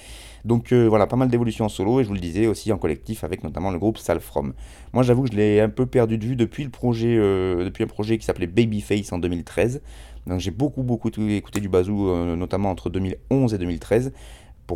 Donc 0.44 0.72
euh, 0.72 0.88
voilà, 0.88 1.06
pas 1.06 1.16
mal 1.16 1.28
d'évolutions 1.28 1.66
en 1.66 1.68
solo 1.68 2.00
et 2.00 2.04
je 2.04 2.08
vous 2.08 2.14
le 2.14 2.20
disais 2.20 2.46
aussi 2.46 2.72
en 2.72 2.78
collectif 2.78 3.24
avec 3.24 3.44
notamment 3.44 3.70
le 3.70 3.78
groupe 3.78 3.98
Salfrom. 3.98 4.54
Moi 4.92 5.02
j'avoue 5.02 5.24
que 5.24 5.32
je 5.32 5.36
l'ai 5.36 5.60
un 5.60 5.68
peu 5.68 5.84
perdu 5.84 6.16
de 6.16 6.24
vue 6.24 6.36
depuis 6.36 6.64
le 6.64 6.70
projet, 6.70 7.16
euh, 7.18 7.64
depuis 7.64 7.84
un 7.84 7.88
projet 7.88 8.16
qui 8.16 8.24
s'appelait 8.24 8.46
Babyface 8.46 9.12
en 9.12 9.18
2013. 9.18 9.82
Donc 10.26 10.38
j'ai 10.38 10.50
beaucoup 10.50 10.82
beaucoup 10.82 11.10
écouté 11.28 11.60
du 11.60 11.68
Bazou, 11.68 12.08
euh, 12.08 12.36
notamment 12.36 12.70
entre 12.70 12.88
2011 12.88 13.52
et 13.52 13.58
2013 13.58 14.12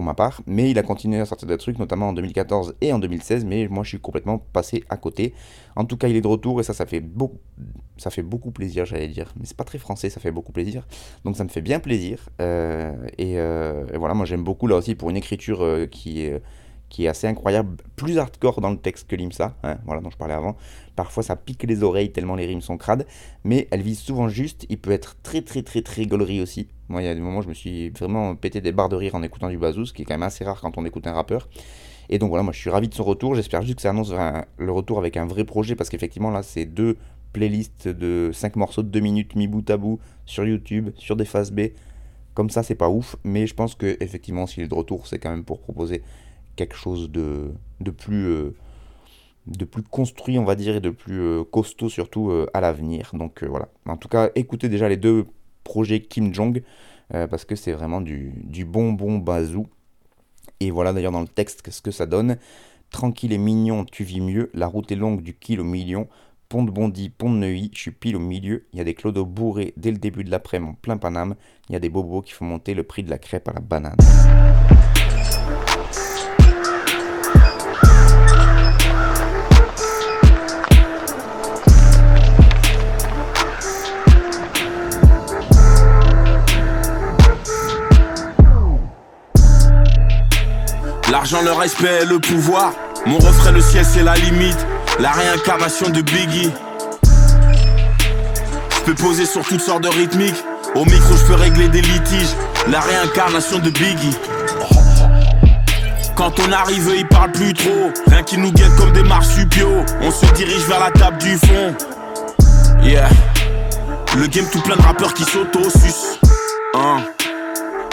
ma 0.02 0.14
part, 0.14 0.40
mais 0.46 0.70
il 0.70 0.78
a 0.78 0.82
continué 0.82 1.20
à 1.20 1.26
sortir 1.26 1.48
des 1.48 1.58
trucs, 1.58 1.78
notamment 1.78 2.08
en 2.08 2.12
2014 2.12 2.74
et 2.80 2.92
en 2.92 2.98
2016, 2.98 3.44
mais 3.44 3.68
moi 3.68 3.84
je 3.84 3.90
suis 3.90 4.00
complètement 4.00 4.38
passé 4.38 4.84
à 4.88 4.96
côté. 4.96 5.34
En 5.76 5.84
tout 5.84 5.96
cas, 5.96 6.08
il 6.08 6.16
est 6.16 6.20
de 6.20 6.28
retour 6.28 6.60
et 6.60 6.62
ça, 6.62 6.74
ça 6.74 6.86
fait, 6.86 7.00
beaucoup, 7.00 7.38
ça 7.96 8.10
fait 8.10 8.22
beaucoup 8.22 8.50
plaisir, 8.50 8.84
j'allais 8.86 9.08
dire. 9.08 9.32
Mais 9.38 9.46
c'est 9.46 9.56
pas 9.56 9.64
très 9.64 9.78
français, 9.78 10.10
ça 10.10 10.20
fait 10.20 10.30
beaucoup 10.30 10.52
plaisir. 10.52 10.86
Donc 11.24 11.36
ça 11.36 11.44
me 11.44 11.48
fait 11.48 11.62
bien 11.62 11.80
plaisir. 11.80 12.28
Euh, 12.40 12.92
euh, 13.20 13.86
et, 13.92 13.96
voilà, 13.96 14.14
moi 14.14 14.26
j'aime 14.26 14.44
beaucoup 14.44 14.66
là 14.66 14.76
aussi 14.76 14.94
pour 14.94 15.10
une 15.10 15.16
écriture 15.16 15.62
euh, 15.64 15.86
qui 15.86 16.22
est 16.22 16.42
qui 16.90 17.06
est 17.06 17.08
assez 17.08 17.26
incroyable, 17.26 17.82
plus 17.96 18.18
hardcore 18.18 18.60
dans 18.60 18.70
le 18.70 18.76
texte 18.76 19.08
que 19.08 19.16
l'IMSA, 19.16 19.56
hein, 19.64 19.78
voilà 19.84 20.00
dont 20.00 20.10
je 20.10 20.16
parlais 20.16 20.34
avant. 20.34 20.56
Parfois 20.94 21.24
ça 21.24 21.34
pique 21.34 21.64
les 21.64 21.82
oreilles 21.82 22.12
tellement 22.12 22.36
les 22.36 22.46
rimes 22.46 22.60
sont 22.60 22.76
crades, 22.76 23.04
mais 23.42 23.66
elle 23.72 23.82
vise 23.82 23.98
souvent 23.98 24.28
juste. 24.28 24.64
Il 24.68 24.78
peut 24.78 24.92
être 24.92 25.16
très 25.22 25.42
très 25.42 25.62
très 25.62 25.82
très 25.82 26.06
gaulerie 26.06 26.40
aussi. 26.40 26.68
Moi 26.88 27.02
il 27.02 27.06
y 27.06 27.08
a 27.08 27.14
des 27.14 27.20
moments 27.20 27.38
où 27.38 27.42
je 27.42 27.48
me 27.48 27.54
suis 27.54 27.90
vraiment 27.90 28.34
pété 28.36 28.60
des 28.60 28.72
barres 28.72 28.88
de 28.88 28.96
rire 28.96 29.14
en 29.14 29.22
écoutant 29.22 29.48
du 29.48 29.58
bazou, 29.58 29.86
ce 29.86 29.92
qui 29.92 30.02
est 30.02 30.04
quand 30.04 30.14
même 30.14 30.22
assez 30.22 30.44
rare 30.44 30.60
quand 30.60 30.76
on 30.78 30.84
écoute 30.84 31.06
un 31.06 31.12
rappeur. 31.12 31.48
Et 32.08 32.18
donc 32.18 32.28
voilà, 32.28 32.42
moi 32.42 32.52
je 32.52 32.58
suis 32.58 32.70
ravi 32.70 32.88
de 32.88 32.94
son 32.94 33.04
retour. 33.04 33.34
J'espère 33.34 33.62
juste 33.62 33.76
que 33.76 33.82
ça 33.82 33.90
annonce 33.90 34.12
le 34.58 34.72
retour 34.72 34.98
avec 34.98 35.16
un 35.16 35.26
vrai 35.26 35.44
projet 35.44 35.74
parce 35.74 35.88
qu'effectivement 35.88 36.30
là 36.30 36.42
c'est 36.42 36.66
deux 36.66 36.96
playlists 37.32 37.88
de 37.88 38.30
5 38.32 38.56
morceaux 38.56 38.82
de 38.82 38.88
2 38.88 39.00
minutes 39.00 39.34
mis 39.34 39.48
bout 39.48 39.68
à 39.70 39.76
bout 39.76 39.98
sur 40.24 40.44
YouTube, 40.46 40.90
sur 40.96 41.16
des 41.16 41.24
phases 41.24 41.50
B. 41.50 41.68
Comme 42.34 42.50
ça, 42.50 42.62
c'est 42.62 42.74
pas 42.74 42.88
ouf, 42.88 43.16
mais 43.24 43.46
je 43.46 43.54
pense 43.54 43.74
que 43.74 43.96
effectivement, 44.00 44.46
s'il 44.46 44.64
est 44.64 44.68
de 44.68 44.74
retour, 44.74 45.06
c'est 45.06 45.18
quand 45.18 45.30
même 45.30 45.44
pour 45.44 45.60
proposer 45.60 46.02
quelque 46.56 46.74
chose 46.74 47.10
de, 47.10 47.52
de 47.80 47.90
plus 47.90 48.26
euh, 48.26 48.54
de 49.46 49.64
plus 49.64 49.82
construit 49.82 50.38
on 50.38 50.44
va 50.44 50.54
dire 50.54 50.76
et 50.76 50.80
de 50.80 50.90
plus 50.90 51.20
euh, 51.20 51.44
costaud 51.44 51.88
surtout 51.88 52.30
euh, 52.30 52.46
à 52.54 52.60
l'avenir 52.60 53.10
donc 53.12 53.44
voilà 53.44 53.68
en 53.86 53.96
tout 53.96 54.08
cas 54.08 54.30
écoutez 54.34 54.68
déjà 54.68 54.88
les 54.88 54.96
deux 54.96 55.26
projets 55.64 56.00
Kim 56.00 56.32
Jong 56.32 56.62
parce 57.10 57.44
que 57.44 57.56
c'est 57.56 57.72
vraiment 57.72 58.00
du, 58.00 58.32
du 58.36 58.64
bonbon 58.64 59.18
bazou. 59.18 59.66
Et 60.60 60.70
voilà 60.70 60.92
d'ailleurs 60.92 61.12
dans 61.12 61.20
le 61.20 61.28
texte 61.28 61.68
ce 61.70 61.82
que 61.82 61.90
ça 61.90 62.06
donne. 62.06 62.38
Tranquille 62.90 63.32
et 63.32 63.38
mignon, 63.38 63.84
tu 63.84 64.04
vis 64.04 64.20
mieux, 64.20 64.50
la 64.54 64.66
route 64.66 64.92
est 64.92 64.96
longue 64.96 65.22
du 65.22 65.34
kill 65.34 65.60
au 65.60 65.64
million. 65.64 66.08
Pont 66.48 66.62
de 66.62 66.70
Bondy, 66.70 67.08
pont 67.08 67.32
de 67.32 67.38
Neuilly, 67.38 67.70
je 67.74 67.80
suis 67.80 67.90
pile 67.90 68.16
au 68.16 68.20
milieu. 68.20 68.66
Il 68.72 68.78
y 68.78 68.80
a 68.80 68.84
des 68.84 68.94
clodos 68.94 69.24
bourrés 69.24 69.74
dès 69.76 69.90
le 69.90 69.98
début 69.98 70.22
de 70.22 70.30
l'après-midi 70.30 70.70
en 70.70 70.74
plein 70.74 70.96
Paname. 70.96 71.34
Il 71.68 71.72
y 71.72 71.76
a 71.76 71.80
des 71.80 71.88
bobos 71.88 72.22
qui 72.22 72.32
font 72.32 72.44
monter 72.44 72.74
le 72.74 72.84
prix 72.84 73.02
de 73.02 73.10
la 73.10 73.18
crêpe 73.18 73.48
à 73.48 73.52
la 73.52 73.60
banane. 73.60 73.96
L'argent, 91.24 91.42
le 91.42 91.52
respect, 91.52 92.04
le 92.04 92.18
pouvoir. 92.18 92.74
Mon 93.06 93.16
refrain, 93.16 93.50
le 93.50 93.62
ciel, 93.62 93.82
c'est 93.82 94.02
la 94.02 94.14
limite. 94.14 94.58
La 95.00 95.10
réincarnation 95.10 95.88
de 95.88 96.02
Biggie. 96.02 96.52
Je 98.70 98.80
peux 98.84 98.94
poser 98.94 99.24
sur 99.24 99.42
toutes 99.42 99.62
sortes 99.62 99.84
de 99.84 99.88
rythmiques. 99.88 100.44
Au 100.74 100.84
micro, 100.84 101.16
je 101.16 101.24
peux 101.24 101.34
régler 101.36 101.68
des 101.68 101.80
litiges. 101.80 102.34
La 102.68 102.80
réincarnation 102.80 103.58
de 103.58 103.70
Biggie. 103.70 104.14
Quand 106.14 106.38
on 106.40 106.52
arrive, 106.52 106.92
ils 106.94 107.08
parlent 107.08 107.32
plus 107.32 107.54
trop. 107.54 107.90
Rien 108.08 108.22
qui 108.22 108.36
nous 108.36 108.52
guette 108.52 108.76
comme 108.76 108.92
des 108.92 109.02
marsupiaux. 109.02 109.82
On 110.02 110.10
se 110.10 110.26
dirige 110.34 110.66
vers 110.68 110.80
la 110.80 110.90
table 110.90 111.16
du 111.16 111.38
fond. 111.38 111.74
Yeah. 112.82 113.08
Le 114.14 114.26
game 114.26 114.44
tout 114.52 114.60
plein 114.60 114.76
de 114.76 114.82
rappeurs 114.82 115.14
qui 115.14 115.24
s'auto-sucent. 115.24 116.18
Hein. 116.74 116.98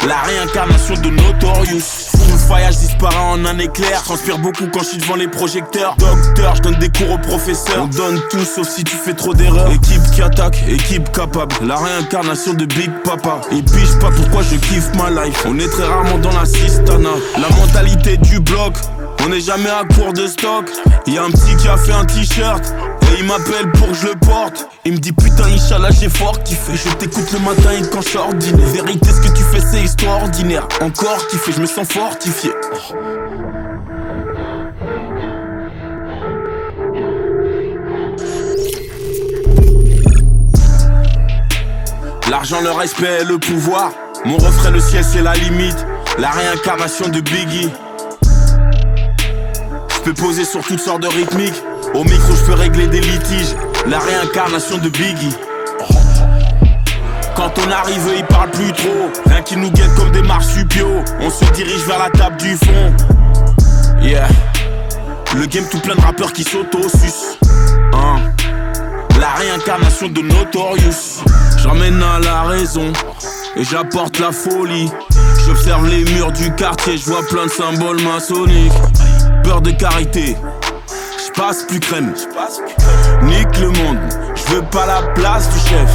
La 0.06 0.18
réincarnation 0.20 0.96
de 0.96 1.12
Notorious. 1.12 2.11
Full 2.42 2.48
voyage 2.48 2.78
disparaît 2.78 3.16
en 3.18 3.46
un 3.46 3.58
éclair. 3.60 4.04
Transpire 4.04 4.38
beaucoup 4.40 4.66
quand 4.72 4.80
je 4.80 4.90
suis 4.90 4.98
devant 4.98 5.16
les 5.16 5.28
projecteurs. 5.28 5.96
Docteur, 5.98 6.56
je 6.56 6.62
donne 6.62 6.80
des 6.80 6.90
cours 6.90 7.12
aux 7.12 7.18
professeurs. 7.18 7.84
On 7.84 7.88
donne 7.88 8.22
tout 8.30 8.44
sauf 8.44 8.68
si 8.68 8.84
tu 8.84 8.96
fais 8.96 9.14
trop 9.14 9.34
d'erreurs. 9.34 9.72
Équipe 9.72 10.02
qui 10.14 10.22
attaque, 10.22 10.62
équipe 10.68 11.12
capable. 11.12 11.56
La 11.64 11.78
réincarnation 11.78 12.54
de 12.54 12.66
Big 12.66 12.92
Papa. 13.04 13.42
Et 13.52 13.62
puis 13.62 13.86
je 13.86 13.98
pas 14.00 14.12
pourquoi 14.12 14.44
je 14.44 14.56
kiffe 14.56 14.92
ma 14.96 15.10
life. 15.24 15.46
On 15.48 15.58
est 15.60 15.70
très 15.70 15.86
rarement 15.86 16.18
dans 16.18 16.32
la 16.32 16.46
sistana. 16.46 17.10
La 17.36 17.50
mentalité 17.56 18.18
du 18.18 18.40
bloc. 18.40 18.74
On 19.24 19.30
n'est 19.30 19.40
jamais 19.40 19.70
à 19.70 19.84
court 19.96 20.14
de 20.14 20.26
stock. 20.26 20.66
Y 21.06 21.18
a 21.18 21.24
un 21.24 21.30
petit 21.30 21.56
qui 21.58 21.68
a 21.68 21.78
fait 21.78 21.92
un 21.92 22.06
t-shirt. 22.06 22.74
Et 23.12 23.20
il 23.20 23.26
m'appelle 23.26 23.72
pour 23.74 23.90
que 23.90 23.94
je 23.94 24.08
le 24.08 24.16
porte. 24.16 24.68
Il 24.84 24.94
me 24.94 24.98
dit 24.98 25.12
putain, 25.12 25.46
Inch'Allah, 25.46 25.90
j'ai 25.92 26.10
fort 26.10 26.42
kiffé. 26.44 26.74
Je 26.74 26.90
t'écoute 26.96 27.32
le 27.32 27.40
matin 27.40 27.72
et 27.72 27.88
quand 27.90 28.02
je 28.02 28.10
suis 28.10 28.18
ordinaire. 28.18 28.68
Vérité, 28.68 29.10
ce 29.12 29.22
que 29.22 29.36
tu 29.36 29.44
fais, 29.44 29.60
c'est 29.60 29.82
extraordinaire. 29.82 30.68
Encore 30.82 31.28
kiffé, 31.28 31.52
je 31.52 31.62
me 31.62 31.66
sens 31.68 31.88
fortifié. 31.88 32.52
L'argent, 42.30 42.62
le 42.62 42.72
respect, 42.72 43.24
le 43.26 43.38
pouvoir. 43.38 43.92
Mon 44.26 44.38
refrain, 44.38 44.72
le 44.72 44.80
ciel, 44.80 45.04
c'est 45.04 45.22
la 45.22 45.34
limite. 45.34 45.86
La 46.18 46.32
réincarnation 46.32 47.10
de 47.10 47.20
Biggie. 47.20 47.70
Je 50.04 50.10
peux 50.10 50.14
poser 50.16 50.46
sur 50.46 50.62
toutes 50.62 50.80
sortes 50.80 51.04
de 51.04 51.08
rythmiques. 51.08 51.62
Au 51.94 52.04
micro, 52.04 52.34
je 52.34 52.46
peux 52.48 52.54
régler 52.54 52.88
des 52.88 53.02
litiges. 53.02 53.56
La 53.86 54.00
réincarnation 54.00 54.80
de 54.80 54.90
Biggie. 54.90 55.36
Quand 57.36 57.52
on 57.60 57.72
arrive, 57.72 58.10
ils 58.18 58.26
parlent 58.26 58.50
plus 58.50 58.74
trop. 58.74 59.12
Rien 59.28 59.44
qui 59.44 59.58
nous 59.58 59.70
guette 59.70 59.94
comme 59.96 60.10
des 60.10 60.24
marsupiaux. 60.24 61.04
On 61.20 61.30
se 61.30 61.46
dirige 61.54 61.86
vers 61.86 62.00
la 62.00 62.10
table 62.10 62.38
du 62.38 62.58
fond. 62.58 62.96
Yeah. 64.02 64.28
Le 65.36 65.46
game 65.46 65.66
tout 65.70 65.80
plein 65.80 65.96
de 65.96 66.02
rappeurs 66.02 66.34
qui 66.34 66.46
s'auto-sucent. 66.46 67.38
Hein. 67.94 68.22
La 69.20 69.30
réincarnation 69.36 70.08
de 70.08 70.22
Notorious. 70.22 71.22
J'emmène 71.62 72.02
à 72.02 72.18
la 72.18 72.42
raison 72.42 72.92
et 73.56 73.64
j'apporte 73.64 74.18
la 74.18 74.32
folie. 74.32 74.90
J'observe 75.46 75.88
les 75.88 76.04
murs 76.06 76.32
du 76.32 76.52
quartier, 76.56 76.98
je 76.98 77.06
vois 77.06 77.22
plein 77.28 77.46
de 77.46 77.52
symboles 77.52 78.02
maçonniques. 78.02 78.72
Peur 79.44 79.62
de 79.62 79.72
carité, 79.72 80.36
je 81.18 81.32
passe 81.40 81.64
plus 81.64 81.80
crème. 81.80 82.14
Nique 83.24 83.60
le 83.60 83.68
monde, 83.68 83.98
je 84.36 84.54
veux 84.54 84.62
pas 84.64 84.86
la 84.86 85.02
place 85.14 85.50
du 85.50 85.60
chef. 85.70 85.90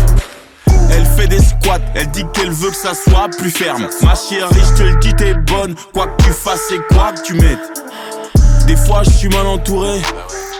Elle 0.91 1.05
fait 1.05 1.27
des 1.29 1.39
squats, 1.39 1.79
elle 1.95 2.09
dit 2.11 2.25
qu'elle 2.33 2.51
veut 2.51 2.71
que 2.71 2.77
ça 2.77 2.93
soit 2.95 3.29
plus 3.39 3.51
ferme. 3.51 3.87
Ma 4.03 4.15
chérie, 4.15 4.55
je 4.55 4.77
te 4.77 4.83
le 4.83 4.97
dis, 4.97 5.15
t'es 5.15 5.35
bonne. 5.35 5.75
Quoi 5.93 6.07
que 6.07 6.25
tu 6.25 6.31
fasses 6.31 6.71
et 6.73 6.95
quoi 6.95 7.13
que 7.13 7.23
tu 7.23 7.35
mettes. 7.35 7.83
Des 8.67 8.77
fois, 8.77 9.03
je 9.05 9.11
suis 9.11 9.29
mal 9.29 9.47
entouré, 9.47 10.01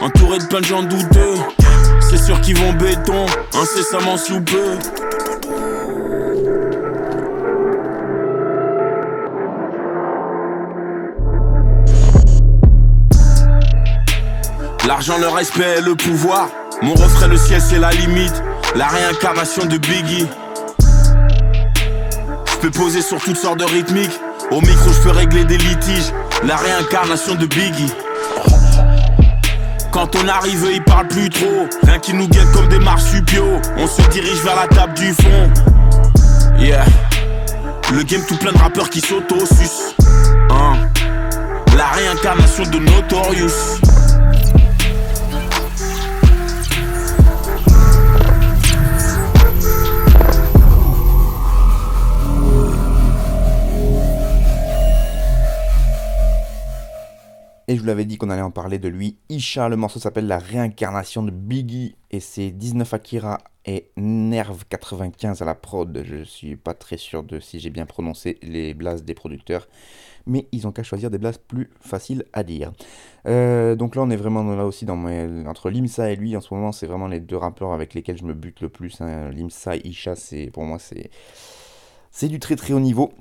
entouré 0.01 0.39
de 0.39 0.45
plein 0.45 0.61
de 0.61 0.67
gens 0.67 0.83
douteux. 0.83 1.35
C'est 2.09 2.19
sûr 2.19 2.41
qu'ils 2.41 2.59
vont 2.59 2.73
béton, 2.73 3.27
incessamment 3.55 4.17
sous 4.17 4.41
peu. 4.41 4.79
L'argent, 14.87 15.19
le 15.19 15.27
respect, 15.27 15.81
le 15.81 15.97
pouvoir. 15.97 16.49
Mon 16.81 16.95
refrain, 16.95 17.27
le 17.27 17.37
ciel, 17.37 17.61
c'est 17.61 17.79
la 17.79 17.91
limite. 17.91 18.41
La 18.77 18.87
réincarnation 18.87 19.65
de 19.65 19.79
Biggie. 19.79 20.29
Je 22.47 22.57
peux 22.61 22.71
poser 22.71 23.03
sur 23.03 23.21
toutes 23.21 23.37
sortes 23.37 23.59
de 23.59 23.65
rythmiques. 23.65 24.21
Au 24.53 24.61
micro, 24.61 24.93
je 24.93 25.03
peux 25.03 25.11
régler 25.11 25.45
des 25.45 25.59
litiges. 25.59 26.13
La 26.45 26.57
réincarnation 26.57 27.35
de 27.35 27.47
Biggie. 27.47 27.93
Quand 29.91 30.15
on 30.15 30.29
arrive, 30.29 30.69
ils 30.73 30.85
parlent 30.85 31.09
plus 31.09 31.31
trop. 31.31 31.67
Rien 31.83 31.99
qui 31.99 32.15
nous 32.15 32.29
guette 32.29 32.53
comme 32.53 32.69
des 32.69 32.79
marsupiaux. 32.79 33.61
On 33.77 33.89
se 33.89 34.03
dirige 34.11 34.41
vers 34.45 34.55
la 34.55 34.69
table 34.69 34.95
du 34.95 35.13
fond. 35.15 35.51
Yeah. 36.61 36.85
Le 37.93 38.05
game 38.05 38.23
tout 38.29 38.37
plein 38.37 38.53
de 38.53 38.59
rappeurs 38.59 38.89
qui 38.91 39.01
s'auto-sucent. 39.01 39.97
Hein. 40.51 40.75
La 41.77 41.87
réincarnation 41.89 42.63
de 42.65 42.79
Notorious. 42.79 43.81
Et 57.69 57.75
je 57.75 57.81
vous 57.81 57.87
l'avais 57.87 58.05
dit 58.05 58.17
qu'on 58.17 58.31
allait 58.31 58.43
en 58.43 58.53
parler 58.53 58.79
de 58.79 58.87
lui. 58.87 59.17
Isha, 59.29 59.69
le 59.69 59.75
morceau 59.75 59.99
s'appelle 59.99 60.29
La 60.29 60.39
réincarnation 60.39 61.25
de 61.25 61.33
Biggie 61.33 61.97
et 62.13 62.21
c'est 62.21 62.53
19 62.53 62.95
Akira 62.95 63.39
et 63.65 63.91
Nerve 63.97 64.65
95 64.69 65.43
à 65.43 65.45
la 65.45 65.57
prod. 65.57 66.01
Je 66.05 66.23
suis 66.23 66.55
pas 66.55 66.75
très 66.75 66.97
sûr 66.97 67.25
de 67.25 67.41
si 67.41 67.59
j'ai 67.59 67.71
bien 67.71 67.85
prononcé 67.85 68.39
les 68.43 68.73
blases 68.73 69.03
des 69.03 69.15
producteurs, 69.15 69.67
mais 70.27 70.47
ils 70.53 70.69
ont 70.69 70.71
qu'à 70.71 70.85
choisir 70.85 71.11
des 71.11 71.19
blases 71.19 71.39
plus 71.39 71.69
faciles 71.81 72.25
à 72.33 72.45
dire. 72.45 72.73
Euh, 73.27 73.75
donc 73.75 73.97
là, 73.97 74.03
on 74.03 74.11
est 74.11 74.17
vraiment 74.17 74.45
là 74.45 74.65
aussi 74.65 74.85
dans 74.85 75.05
entre 75.49 75.69
Limsa 75.69 76.13
et 76.13 76.15
lui. 76.15 76.37
En 76.37 76.41
ce 76.41 76.55
moment, 76.55 76.71
c'est 76.71 76.87
vraiment 76.87 77.09
les 77.09 77.19
deux 77.19 77.37
rappeurs 77.37 77.73
avec 77.73 77.95
lesquels 77.95 78.17
je 78.17 78.25
me 78.25 78.35
bute 78.35 78.61
le 78.61 78.69
plus. 78.69 79.01
Hein. 79.01 79.31
Limsa 79.31 79.75
et 79.75 79.89
Isha, 79.89 80.15
pour 80.53 80.63
moi 80.63 80.79
c'est 80.79 81.11
c'est 82.13 82.29
du 82.29 82.39
très 82.39 82.55
très 82.55 82.73
haut 82.75 82.81
niveau. 82.81 83.13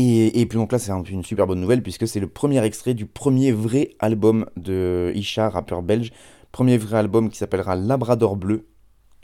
Et, 0.00 0.46
puis 0.46 0.56
donc 0.56 0.70
là, 0.70 0.78
c'est 0.78 0.92
une 0.92 1.24
super 1.24 1.48
bonne 1.48 1.60
nouvelle 1.60 1.82
puisque 1.82 2.06
c'est 2.06 2.20
le 2.20 2.28
premier 2.28 2.62
extrait 2.62 2.94
du 2.94 3.04
premier 3.04 3.50
vrai 3.50 3.96
album 3.98 4.46
de 4.56 5.10
Isha, 5.16 5.48
rappeur 5.48 5.82
belge. 5.82 6.12
Premier 6.52 6.78
vrai 6.78 6.98
album 6.98 7.28
qui 7.30 7.36
s'appellera 7.36 7.74
Labrador 7.74 8.36
Bleu. 8.36 8.68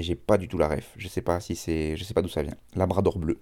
J'ai 0.01 0.17
pas 0.17 0.37
du 0.37 0.49
tout 0.49 0.59
la 0.59 0.67
ref, 0.67 0.93
je 0.97 1.07
sais 1.07 1.23
pas 1.23 1.39
si 1.39 1.55
c'est, 1.55 1.97
je 1.97 2.03
sais 2.03 2.13
pas 2.13 2.23
d'où 2.23 2.29
ça 2.29 2.43
vient. 2.43 2.57
Labrador 2.75 3.21
Bleu. 3.21 3.39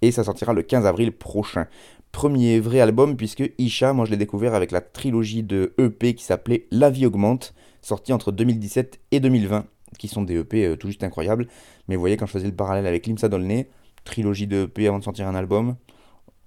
Et 0.00 0.12
ça 0.12 0.22
sortira 0.22 0.52
le 0.52 0.62
15 0.62 0.86
avril 0.86 1.10
prochain. 1.10 1.66
Premier 2.12 2.60
vrai 2.60 2.78
album 2.78 3.16
puisque 3.16 3.42
Isha, 3.58 3.92
moi 3.92 4.04
je 4.04 4.12
l'ai 4.12 4.16
découvert 4.16 4.54
avec 4.54 4.70
la 4.70 4.80
trilogie 4.80 5.42
de 5.42 5.74
EP 5.78 6.14
qui 6.14 6.22
s'appelait 6.22 6.68
La 6.70 6.88
vie 6.88 7.04
augmente, 7.04 7.52
sortie 7.82 8.12
entre 8.12 8.30
2017 8.30 9.00
et 9.10 9.18
2020, 9.18 9.66
qui 9.98 10.06
sont 10.06 10.22
des 10.22 10.38
EP 10.38 10.64
euh, 10.64 10.76
tout 10.76 10.86
juste 10.86 11.02
incroyables. 11.02 11.48
Mais 11.88 11.96
vous 11.96 12.00
voyez 12.00 12.16
quand 12.16 12.26
je 12.26 12.32
faisais 12.32 12.46
le 12.46 12.54
parallèle 12.54 12.86
avec 12.86 13.08
Limsa 13.08 13.28
Dolné, 13.28 13.70
trilogie 14.04 14.46
de 14.46 14.66
EP 14.66 14.86
avant 14.86 15.00
de 15.00 15.04
sortir 15.04 15.26
un 15.26 15.34
album, 15.34 15.74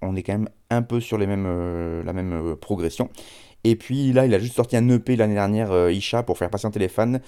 on 0.02 0.16
est 0.16 0.22
quand 0.22 0.32
même 0.32 0.48
un 0.70 0.82
peu 0.82 1.00
sur 1.00 1.18
euh, 1.20 2.02
la 2.04 2.12
même 2.12 2.32
euh, 2.32 2.56
progression. 2.56 3.10
Et 3.64 3.76
puis 3.76 4.12
là, 4.12 4.24
il 4.24 4.34
a 4.34 4.38
juste 4.38 4.56
sorti 4.56 4.76
un 4.76 4.88
EP 4.88 5.16
l'année 5.16 5.34
dernière, 5.34 5.70
euh, 5.70 5.92
Isha, 5.92 6.22
pour 6.22 6.38
faire 6.38 6.48
patienter 6.50 6.78
les 6.78 6.88
fans. 6.88 7.18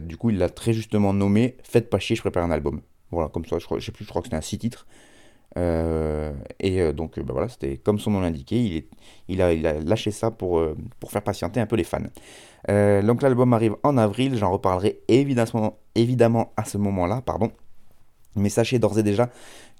du 0.00 0.16
coup, 0.16 0.30
il 0.30 0.38
l'a 0.38 0.50
très 0.50 0.72
justement 0.72 1.14
nommé 1.14 1.56
Faites 1.62 1.88
pas 1.88 1.98
chier, 1.98 2.16
je 2.16 2.20
prépare 2.20 2.44
un 2.44 2.50
album. 2.50 2.80
Voilà, 3.10 3.28
comme 3.28 3.46
ça, 3.46 3.58
je, 3.58 3.64
crois, 3.64 3.78
plus, 3.78 4.04
je 4.04 4.08
crois 4.08 4.20
que 4.20 4.26
c'était 4.26 4.36
un 4.36 4.42
6 4.42 4.58
titres. 4.58 4.86
et 5.56 6.92
donc, 6.92 7.18
bah 7.18 7.32
voilà, 7.32 7.48
c'était 7.48 7.78
comme 7.78 7.98
son 7.98 8.10
nom 8.10 8.20
l'indiquait, 8.20 8.84
il, 9.28 9.40
a, 9.40 9.54
lâché 9.54 10.10
ça 10.10 10.30
pour, 10.30 10.62
pour 11.00 11.10
faire 11.10 11.22
patienter 11.22 11.60
un 11.60 11.66
peu 11.66 11.76
les 11.76 11.84
fans. 11.84 12.00
donc 12.68 13.22
l'album 13.22 13.54
arrive 13.54 13.76
en 13.82 13.96
avril, 13.96 14.36
j'en 14.36 14.50
reparlerai 14.50 15.00
évidemment, 15.08 15.78
évidemment 15.94 16.52
à 16.58 16.66
ce 16.66 16.76
moment-là, 16.76 17.22
pardon. 17.24 17.50
Mais 18.34 18.50
sachez 18.50 18.78
d'ores 18.78 18.98
et 18.98 19.02
déjà 19.02 19.30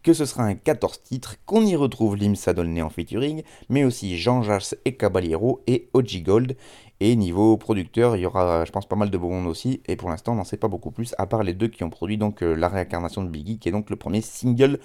que 0.06 0.12
ce 0.12 0.24
sera 0.24 0.44
un 0.44 0.54
14 0.54 1.02
titres, 1.02 1.34
qu'on 1.46 1.66
y 1.66 1.74
retrouve 1.74 2.14
Limsa 2.14 2.52
Dolné 2.52 2.80
en 2.80 2.90
featuring, 2.90 3.42
mais 3.68 3.82
aussi 3.82 4.16
Jean 4.16 4.40
Jass 4.40 4.76
et 4.84 4.94
Caballero 4.94 5.64
et 5.66 5.88
Oji 5.94 6.22
Gold. 6.22 6.56
Et 7.00 7.16
niveau 7.16 7.56
producteur, 7.56 8.14
il 8.14 8.20
y 8.20 8.26
aura, 8.26 8.64
je 8.64 8.70
pense, 8.70 8.86
pas 8.86 8.94
mal 8.94 9.10
de 9.10 9.18
beaux 9.18 9.32
aussi. 9.46 9.82
Et 9.88 9.96
pour 9.96 10.08
l'instant, 10.08 10.34
on 10.34 10.36
n'en 10.36 10.44
sait 10.44 10.58
pas 10.58 10.68
beaucoup 10.68 10.92
plus, 10.92 11.12
à 11.18 11.26
part 11.26 11.42
les 11.42 11.54
deux 11.54 11.66
qui 11.66 11.82
ont 11.82 11.90
produit 11.90 12.18
donc 12.18 12.44
euh, 12.44 12.54
la 12.54 12.68
réincarnation 12.68 13.24
de 13.24 13.28
Biggie, 13.28 13.58
qui 13.58 13.68
est 13.68 13.72
donc 13.72 13.90
le 13.90 13.96
premier 13.96 14.20
single 14.20 14.78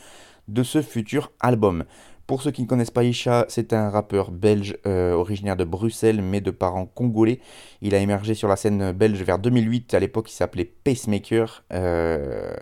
de 0.47 0.63
ce 0.63 0.81
futur 0.81 1.31
album. 1.39 1.83
Pour 2.31 2.41
ceux 2.41 2.51
qui 2.51 2.61
ne 2.61 2.67
connaissent 2.67 2.91
pas 2.91 3.03
Isha, 3.03 3.45
c'est 3.49 3.73
un 3.73 3.89
rappeur 3.89 4.31
belge 4.31 4.77
euh, 4.85 5.11
originaire 5.11 5.57
de 5.57 5.65
Bruxelles 5.65 6.21
mais 6.21 6.39
de 6.39 6.49
parents 6.49 6.85
congolais. 6.85 7.41
Il 7.81 7.93
a 7.93 7.97
émergé 7.97 8.35
sur 8.35 8.47
la 8.47 8.55
scène 8.55 8.93
belge 8.93 9.21
vers 9.21 9.37
2008. 9.37 9.93
À 9.95 9.99
l'époque, 9.99 10.31
il 10.31 10.35
s'appelait 10.35 10.63
Pacemaker. 10.63 11.65
Euh, 11.73 12.53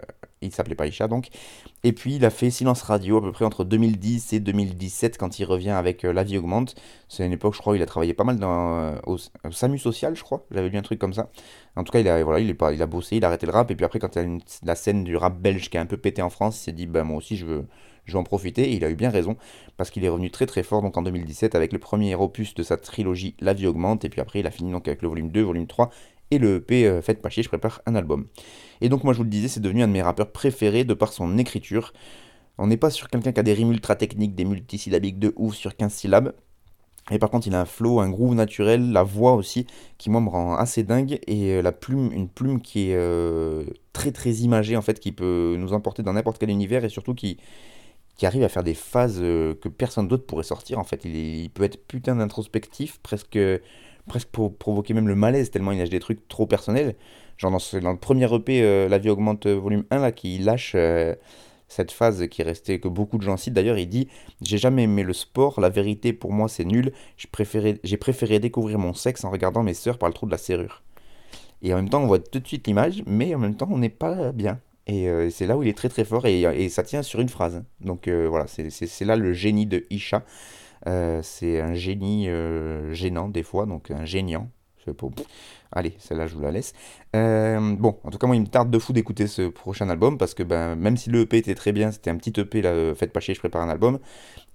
il 0.41 0.51
s'appelait 0.51 0.73
pas 0.73 0.87
Isha 0.87 1.07
donc. 1.07 1.27
Et 1.83 1.93
puis 1.93 2.15
il 2.15 2.25
a 2.25 2.31
fait 2.31 2.49
Silence 2.49 2.81
Radio 2.81 3.17
à 3.17 3.21
peu 3.21 3.31
près 3.31 3.45
entre 3.45 3.63
2010 3.63 4.33
et 4.33 4.39
2017 4.39 5.19
quand 5.19 5.37
il 5.37 5.45
revient 5.45 5.69
avec 5.69 6.03
euh, 6.03 6.13
La 6.13 6.23
vie 6.23 6.39
augmente. 6.39 6.73
C'est 7.07 7.23
une 7.23 7.31
époque, 7.31 7.53
je 7.53 7.59
crois, 7.59 7.75
il 7.75 7.83
a 7.83 7.85
travaillé 7.85 8.15
pas 8.15 8.23
mal 8.23 8.39
dans, 8.39 8.95
au, 9.05 9.17
SAMU 9.51 9.77
social, 9.77 10.15
je 10.15 10.23
crois. 10.23 10.47
J'avais 10.49 10.69
lu 10.69 10.79
un 10.79 10.81
truc 10.81 10.97
comme 10.97 11.13
ça. 11.13 11.29
En 11.75 11.83
tout 11.83 11.91
cas, 11.91 11.99
il 11.99 12.07
a, 12.07 12.23
voilà, 12.23 12.39
il, 12.39 12.57
pas, 12.57 12.73
il 12.73 12.81
a 12.81 12.87
bossé, 12.87 13.17
il 13.17 13.23
a 13.23 13.27
arrêté 13.27 13.45
le 13.45 13.51
rap. 13.51 13.69
Et 13.69 13.75
puis 13.75 13.85
après, 13.85 13.99
quand 13.99 14.15
il 14.15 14.19
y 14.19 14.25
a 14.25 14.37
la 14.63 14.73
scène 14.73 15.03
du 15.03 15.15
rap 15.15 15.39
belge 15.39 15.69
qui 15.69 15.77
a 15.77 15.81
un 15.81 15.85
peu 15.85 15.97
pété 15.97 16.23
en 16.23 16.31
France, 16.31 16.59
il 16.59 16.63
s'est 16.63 16.71
dit, 16.71 16.87
bah, 16.87 17.03
moi 17.03 17.17
aussi, 17.17 17.37
je 17.37 17.45
veux, 17.45 17.65
je 18.09 18.13
vais 18.13 18.19
en 18.19 18.23
profiter, 18.23 18.63
et 18.71 18.75
il 18.75 18.83
a 18.83 18.89
eu 18.89 18.95
bien 18.95 19.09
raison, 19.09 19.37
parce 19.77 19.89
qu'il 19.89 20.03
est 20.03 20.09
revenu 20.09 20.31
très 20.31 20.45
très 20.45 20.63
fort 20.63 20.81
donc 20.81 20.97
en 20.97 21.01
2017 21.01 21.55
avec 21.55 21.71
le 21.71 21.79
premier 21.79 22.15
opus 22.15 22.53
de 22.55 22.63
sa 22.63 22.77
trilogie 22.77 23.35
La 23.39 23.53
vie 23.53 23.67
augmente, 23.67 24.05
et 24.05 24.09
puis 24.09 24.21
après 24.21 24.39
il 24.39 24.47
a 24.47 24.51
fini 24.51 24.71
donc 24.71 24.87
avec 24.87 25.01
le 25.01 25.07
volume 25.07 25.29
2, 25.31 25.41
volume 25.41 25.67
3, 25.67 25.89
et 26.31 26.37
le 26.37 26.57
EP 26.57 26.85
euh, 26.85 27.01
Faites 27.01 27.21
pas 27.21 27.29
chier, 27.29 27.43
je 27.43 27.49
prépare 27.49 27.81
un 27.85 27.95
album. 27.95 28.27
Et 28.81 28.89
donc 28.89 29.03
moi 29.03 29.13
je 29.13 29.19
vous 29.19 29.23
le 29.23 29.29
disais, 29.29 29.47
c'est 29.47 29.59
devenu 29.61 29.83
un 29.83 29.87
de 29.87 29.93
mes 29.93 30.01
rappeurs 30.01 30.31
préférés 30.31 30.83
de 30.83 30.93
par 30.93 31.13
son 31.13 31.37
écriture. 31.37 31.93
On 32.57 32.67
n'est 32.67 32.77
pas 32.77 32.89
sur 32.89 33.09
quelqu'un 33.09 33.31
qui 33.31 33.39
a 33.39 33.43
des 33.43 33.53
rimes 33.53 33.71
ultra 33.71 33.95
techniques, 33.95 34.35
des 34.35 34.45
multisyllabiques 34.45 35.19
de 35.19 35.33
ouf 35.37 35.55
sur 35.55 35.75
15 35.75 35.93
syllabes, 35.93 36.33
et 37.11 37.17
par 37.17 37.29
contre, 37.29 37.47
il 37.47 37.55
a 37.55 37.61
un 37.61 37.65
flow, 37.65 37.99
un 37.99 38.09
groove 38.09 38.35
naturel, 38.35 38.91
la 38.91 39.03
voix 39.03 39.33
aussi, 39.33 39.65
qui 39.97 40.09
moi 40.09 40.21
me 40.21 40.29
rend 40.29 40.55
assez 40.55 40.83
dingue, 40.83 41.19
et 41.27 41.53
euh, 41.53 41.61
la 41.61 41.71
plume, 41.71 42.11
une 42.13 42.29
plume 42.29 42.61
qui 42.61 42.91
est 42.91 42.95
euh, 42.95 43.63
très 43.93 44.11
très 44.11 44.31
imagée 44.31 44.77
en 44.77 44.81
fait, 44.81 44.99
qui 44.99 45.11
peut 45.11 45.55
nous 45.57 45.73
emporter 45.73 46.03
dans 46.03 46.13
n'importe 46.13 46.37
quel 46.39 46.49
univers, 46.49 46.85
et 46.85 46.89
surtout 46.89 47.15
qui, 47.15 47.37
qui 48.19 48.25
arrive 48.25 48.43
à 48.43 48.49
faire 48.49 48.65
des 48.65 48.73
phases 48.73 49.19
euh, 49.21 49.55
que 49.55 49.69
personne 49.69 50.09
d'autre 50.09 50.25
pourrait 50.25 50.43
sortir 50.43 50.77
en 50.77 50.83
fait. 50.83 51.05
Il, 51.05 51.49
peut 51.51 51.63
être 51.63 51.81
putain 51.87 52.17
d'introspectif, 52.17 52.99
presque, 52.99 53.39
presque 54.07 54.27
pour 54.27 54.53
provoquer 54.53 54.93
même 54.93 55.07
le 55.07 55.15
malaise, 55.15 55.51
tellement 55.51 55.71
il 55.71 55.79
lâche 55.79 55.89
des 55.89 56.01
trucs 56.01 56.27
trop 56.27 56.45
personnels. 56.45 56.95
Genre 57.37 57.49
dans, 57.49 57.79
dans 57.79 57.91
le 57.93 57.97
premier 57.97 58.31
EP, 58.35 58.61
euh, 58.61 58.89
La 58.89 58.97
vie 58.97 59.09
augmente 59.09 59.45
euh, 59.45 59.55
volume 59.55 59.85
1, 59.89 59.99
là, 59.99 60.11
qui 60.11 60.37
lâche 60.37 60.75
cette 61.69 61.91
phase 61.91 62.27
qui 62.27 62.41
est 62.41 62.45
restée, 62.45 62.81
que 62.81 62.89
beaucoup 62.89 63.17
de 63.17 63.23
gens 63.23 63.37
citent 63.37 63.53
d'ailleurs, 63.53 63.77
il 63.77 63.87
dit 63.87 64.09
J'ai 64.41 64.57
jamais 64.57 64.83
aimé 64.83 65.03
le 65.03 65.13
sport, 65.13 65.61
la 65.61 65.69
vérité 65.69 66.11
pour 66.11 66.33
moi 66.33 66.49
c'est 66.49 66.65
nul, 66.65 66.91
j'ai 67.15 67.29
préféré, 67.31 67.75
préféré 68.01 68.39
découvrir 68.39 68.79
mon 68.79 68.93
sexe 68.93 69.23
en 69.23 69.31
regardant 69.31 69.63
mes 69.63 69.73
sœurs 69.73 69.97
par 69.97 70.09
le 70.09 70.13
trou 70.13 70.25
de 70.25 70.31
la 70.31 70.37
serrure. 70.37 70.83
Et 71.61 71.73
en 71.73 71.77
même 71.77 71.89
temps, 71.89 72.03
on 72.03 72.07
voit 72.07 72.19
tout 72.19 72.39
de 72.39 72.47
suite 72.47 72.67
l'image, 72.67 73.01
mais 73.05 73.33
en 73.33 73.39
même 73.39 73.55
temps, 73.55 73.69
on 73.71 73.77
n'est 73.77 73.87
pas 73.87 74.33
bien. 74.33 74.59
Euh, 74.91 75.27
et 75.27 75.29
c'est 75.29 75.45
là 75.45 75.57
où 75.57 75.63
il 75.63 75.69
est 75.69 75.77
très 75.77 75.89
très 75.89 76.05
fort 76.05 76.25
et, 76.25 76.69
ça 76.69 76.83
tient 76.83 77.03
sur 77.03 77.19
une 77.19 77.29
phrase. 77.29 77.63
Donc 77.81 78.07
euh, 78.07 78.27
voilà, 78.29 78.45
c'est 78.47 79.05
là 79.05 79.15
le 79.15 79.33
génie 79.33 79.65
de 79.65 79.85
Isha. 79.89 80.23
Euh, 80.87 81.21
c'est 81.23 81.59
un 81.59 81.73
génie 81.73 82.29
gênant 82.91 83.29
des 83.29 83.43
fois, 83.43 83.65
donc 83.65 83.91
un 83.91 84.05
géniant. 84.05 84.49
Allez, 85.71 85.93
celle-là 85.99 86.25
je 86.25 86.33
vous 86.33 86.41
la 86.41 86.49
laisse. 86.49 86.73
bon, 87.13 87.99
en 88.03 88.09
tout 88.09 88.17
cas, 88.17 88.25
moi 88.25 88.35
il 88.35 88.41
me 88.41 88.47
tarde 88.47 88.71
de 88.71 88.79
fou 88.79 88.91
d'écouter 88.91 89.27
ce 89.27 89.47
prochain 89.47 89.87
album 89.87 90.17
parce 90.17 90.33
que 90.33 90.41
ben, 90.41 90.75
même 90.75 90.97
si 90.97 91.11
le 91.11 91.21
EP 91.21 91.37
était 91.37 91.53
très 91.53 91.73
bien, 91.73 91.91
c'était 91.91 92.09
un 92.09 92.17
petit 92.17 92.33
EP, 92.39 92.63
là, 92.63 92.95
faites 92.95 93.13
pas 93.13 93.19
chier, 93.19 93.35
je 93.35 93.39
prépare 93.39 93.61
un 93.61 93.69
album. 93.69 93.99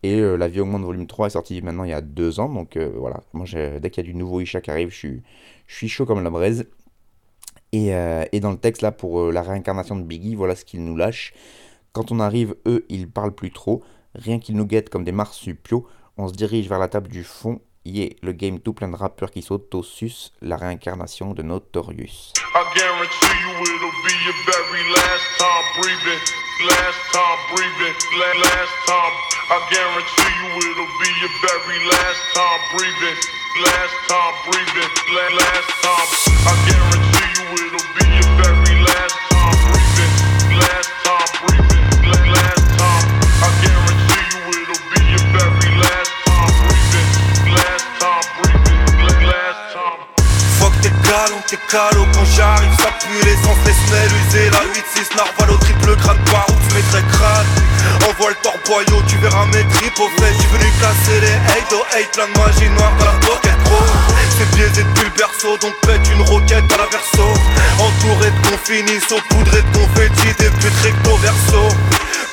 Et 0.02 0.20
La 0.20 0.48
vie 0.48 0.58
augmente 0.58 0.82
volume 0.82 1.06
3 1.06 1.28
est 1.28 1.30
sorti 1.30 1.62
maintenant 1.62 1.84
il 1.84 1.90
y 1.90 1.94
a 1.94 2.00
deux 2.00 2.40
ans, 2.40 2.48
donc 2.48 2.76
voilà, 2.76 3.20
moi 3.32 3.46
dès 3.46 3.90
qu'il 3.90 4.04
y 4.04 4.08
a 4.08 4.10
du 4.10 4.16
nouveau 4.18 4.40
Isha 4.40 4.60
qui 4.60 4.72
arrive, 4.72 4.90
je 4.90 5.20
suis 5.68 5.88
chaud 5.88 6.04
comme 6.04 6.22
la 6.24 6.30
braise. 6.30 6.66
Euh, 7.74 8.24
et, 8.32 8.40
dans 8.40 8.50
le 8.50 8.56
texte, 8.56 8.82
là, 8.82 8.92
pour 8.92 9.20
euh, 9.20 9.32
la 9.32 9.42
réincarnation 9.42 9.96
de 9.96 10.02
Biggie, 10.02 10.34
voilà 10.34 10.54
ce 10.54 10.64
qu'il 10.64 10.84
nous 10.84 10.96
lâche. 10.96 11.32
Quand 11.92 12.12
on 12.12 12.20
arrive, 12.20 12.54
eux, 12.66 12.84
ils 12.88 13.08
parlent 13.08 13.34
plus 13.34 13.50
trop. 13.50 13.82
Rien 14.14 14.38
qu'ils 14.38 14.56
nous 14.56 14.66
guettent 14.66 14.90
comme 14.90 15.04
des 15.04 15.12
marsupiaux. 15.12 15.86
On 16.16 16.28
se 16.28 16.34
dirige 16.34 16.68
vers 16.68 16.78
la 16.78 16.88
table 16.88 17.08
du 17.08 17.24
fond. 17.24 17.60
Yeah, 17.86 18.14
le 18.22 18.32
game 18.32 18.60
tout 18.60 18.72
plein 18.72 18.88
de 18.88 18.96
rappeurs 18.96 19.30
qui 19.30 19.42
sus, 19.42 20.30
la 20.40 20.56
réincarnation 20.56 21.34
de 21.34 21.42
Notorious. 21.42 22.32
I 22.54 22.64
last 33.60 33.94
time 34.08 34.34
breathing, 34.50 34.90
last 35.14 35.70
time. 35.82 36.08
I 36.46 36.54
guarantee 36.66 37.30
you 37.38 37.46
it'll 37.66 37.90
be 37.94 38.06
your 38.18 38.30
very 38.42 38.74
last 38.82 39.16
time. 39.30 39.54
Breathing, 39.70 40.58
last 40.58 40.93
Fuck 51.14 51.46
tes 51.46 51.58
calots 51.70 52.08
quand 52.12 52.24
j'arrive, 52.24 52.74
ça 52.78 52.90
pue 52.98 53.24
l'essence, 53.24 53.56
les 53.64 53.72
semelles 53.72 54.10
usées, 54.26 54.50
la 54.50 54.58
8-6 54.58 55.16
narval 55.16 55.50
au 55.54 55.56
triple 55.58 55.94
crâne, 55.96 56.18
par 56.32 56.44
où 56.48 56.58
tu 56.68 56.74
mettrais 56.74 57.04
crâne. 57.12 57.46
Envoie 58.10 58.30
le 58.30 58.36
torboyau, 58.42 59.00
tu 59.06 59.16
verras 59.18 59.46
mes 59.46 59.64
tripes 59.74 60.00
au 60.00 60.08
fait, 60.18 60.34
j'suis 60.34 60.50
venu 60.50 60.72
casser 60.80 61.20
les 61.20 61.38
hate, 61.52 61.72
oh 61.72 61.84
hate, 61.92 62.10
plein 62.10 62.26
magie 62.26 62.68
noire 62.70 62.92
dans 62.98 63.04
la 63.04 63.12
pocket 63.26 63.56
pro. 63.62 63.78
C'est 64.36 64.50
biaisé 64.56 64.82
depuis 64.82 65.04
le 65.04 65.16
berceau, 65.16 65.56
donc 65.58 65.74
pète 65.82 66.02
une 66.10 66.22
roquette 66.22 66.72
à 66.72 66.78
la 66.78 66.86
verso. 66.90 67.28
Entouré 67.78 68.30
de 68.32 68.48
confinis, 68.48 69.00
saupoudré 69.08 69.62
de 69.62 69.84
des 70.42 70.50
putes 70.50 70.82
recto 70.82 71.16
verso. 71.18 71.68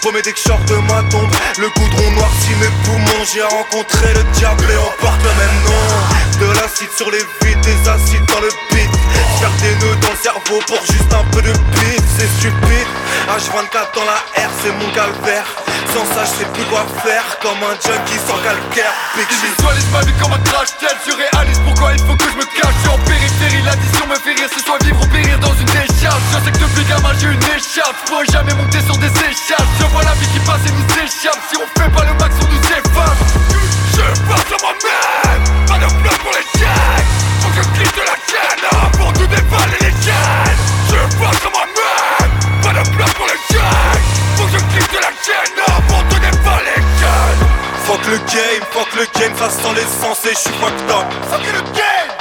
Paumé 0.02 0.24
dès 0.24 0.34
que 0.34 0.40
de 0.42 0.76
ma 0.88 1.04
tombe, 1.12 1.30
le 1.60 1.70
goudron 1.70 2.12
noircit 2.12 2.56
mes 2.60 2.74
poumons. 2.84 3.26
J'ai 3.32 3.44
rencontré 3.44 4.14
le 4.16 4.24
diable 4.34 4.66
et 4.72 4.78
on 4.78 5.02
porte 5.02 5.22
le 5.22 5.30
même 5.30 5.64
nom. 5.66 6.48
De 6.48 6.60
l'acide 6.60 6.92
sur 6.98 7.12
les 7.12 7.20
vides, 7.20 7.62
des 7.62 7.88
acides 7.88 8.26
dans 8.26 8.40
le 8.40 8.50
Faire 8.72 9.52
des 9.60 9.76
nœuds 9.84 9.96
dans 10.02 10.12
le 10.12 10.22
cerveau 10.22 10.60
pour 10.68 10.80
juste 10.86 11.12
un 11.14 11.24
peu 11.32 11.42
de 11.42 11.52
beat, 11.52 12.04
c'est 12.18 12.30
stupide. 12.40 12.88
H24 13.28 13.96
dans 13.96 14.06
la 14.06 14.22
R, 14.38 14.52
c'est 14.64 14.72
mon 14.72 14.90
calvaire. 14.94 15.46
Sans 15.94 16.06
ça, 16.14 16.24
je 16.24 16.40
sais 16.40 16.50
plus 16.54 16.64
quoi 16.66 16.86
faire. 17.04 17.26
Comme 17.42 17.58
un 17.64 17.76
junkie 17.76 18.22
sans 18.28 18.38
calcaire. 18.46 18.94
Big 19.16 19.26
Ils 19.28 19.42
visualisent 19.50 19.92
ma 19.92 20.02
vie 20.02 20.14
comme 20.22 20.34
un 20.34 20.44
crash 20.46 20.70
tel 20.80 20.96
surréaliste. 21.04 21.62
Pourquoi 21.66 21.94
il 21.94 22.00
faut 22.06 22.16
que 22.16 22.30
je 22.30 22.38
me 22.38 22.46
cache? 22.46 22.76
Je 22.76 22.80
suis 22.80 22.90
en 22.90 23.00
périphérie, 23.02 23.62
l'addition 23.66 24.06
me 24.08 24.16
fait 24.16 24.36
rire. 24.38 24.50
C'est 24.54 24.64
soit 24.64 24.80
vivre 24.84 25.02
ou 25.02 25.08
périr 25.08 25.40
dans 25.40 25.56
une 25.56 25.72
décharge. 25.74 26.22
Je 26.32 26.38
sais 26.46 26.52
que 26.52 26.62
depuis 26.62 26.86
gamin 26.86 27.12
j'ai 27.20 27.28
une 27.34 27.48
échappe. 27.52 27.96
Je 27.98 28.12
pourrais 28.12 28.30
jamais 28.32 28.54
monter 28.54 28.80
sur 28.86 28.98
des 28.98 29.12
échelles. 29.26 29.70
Je 29.80 29.86
vois 29.90 30.04
la 30.04 30.14
vie 30.22 30.30
qui 30.32 30.40
passe 30.46 30.62
et 30.70 30.72
nous 30.72 30.88
échappe. 31.02 31.40
Si 31.50 31.58
on 31.58 31.68
fait 31.80 31.90
pas 31.90 32.06
le 32.06 32.14
max, 32.22 32.36
on 32.40 32.48
nous 32.48 32.66
efface. 32.72 33.20
Je 33.90 34.06
passe 34.30 34.50
à 34.54 34.58
moi-même. 34.62 35.44
Pas 35.68 35.80
de 35.82 35.88
plan 35.90 36.16
pour 36.22 36.32
les 36.38 36.61
je 37.82 37.90
quitte 37.90 38.06
la 38.06 38.16
chaîne 38.30 38.66
pour 38.98 39.14
tout 39.14 39.28
dévaler 39.28 39.78
les 39.82 39.92
chaînes. 40.04 40.62
Je 40.90 41.18
passe 41.18 41.46
à 41.46 41.50
moi-même. 41.50 42.62
Pas 42.62 42.74
de 42.74 42.90
plan 42.90 43.06
pour 43.16 43.26
les 43.28 43.40
chèques. 43.50 44.10
Faut 44.38 44.46
que 44.46 44.52
je 44.52 44.58
quitte 44.58 44.94
la 44.94 45.12
chaîne 45.26 45.56
pour 45.88 46.04
tout 46.10 46.20
dévaler 46.20 46.76
les 46.76 46.84
chaînes. 47.00 47.42
Fuck 47.86 48.06
le 48.08 48.18
game, 48.18 48.64
fuck 48.72 48.94
le 48.96 49.20
game, 49.20 49.38
ça 49.38 49.50
sent 49.50 49.74
l'essence 49.76 50.26
et 50.26 50.34
j'suis 50.34 50.54
fucked 50.60 50.92
up. 50.92 51.06
Fuck 51.30 51.46
le 51.46 51.62
game, 51.74 52.12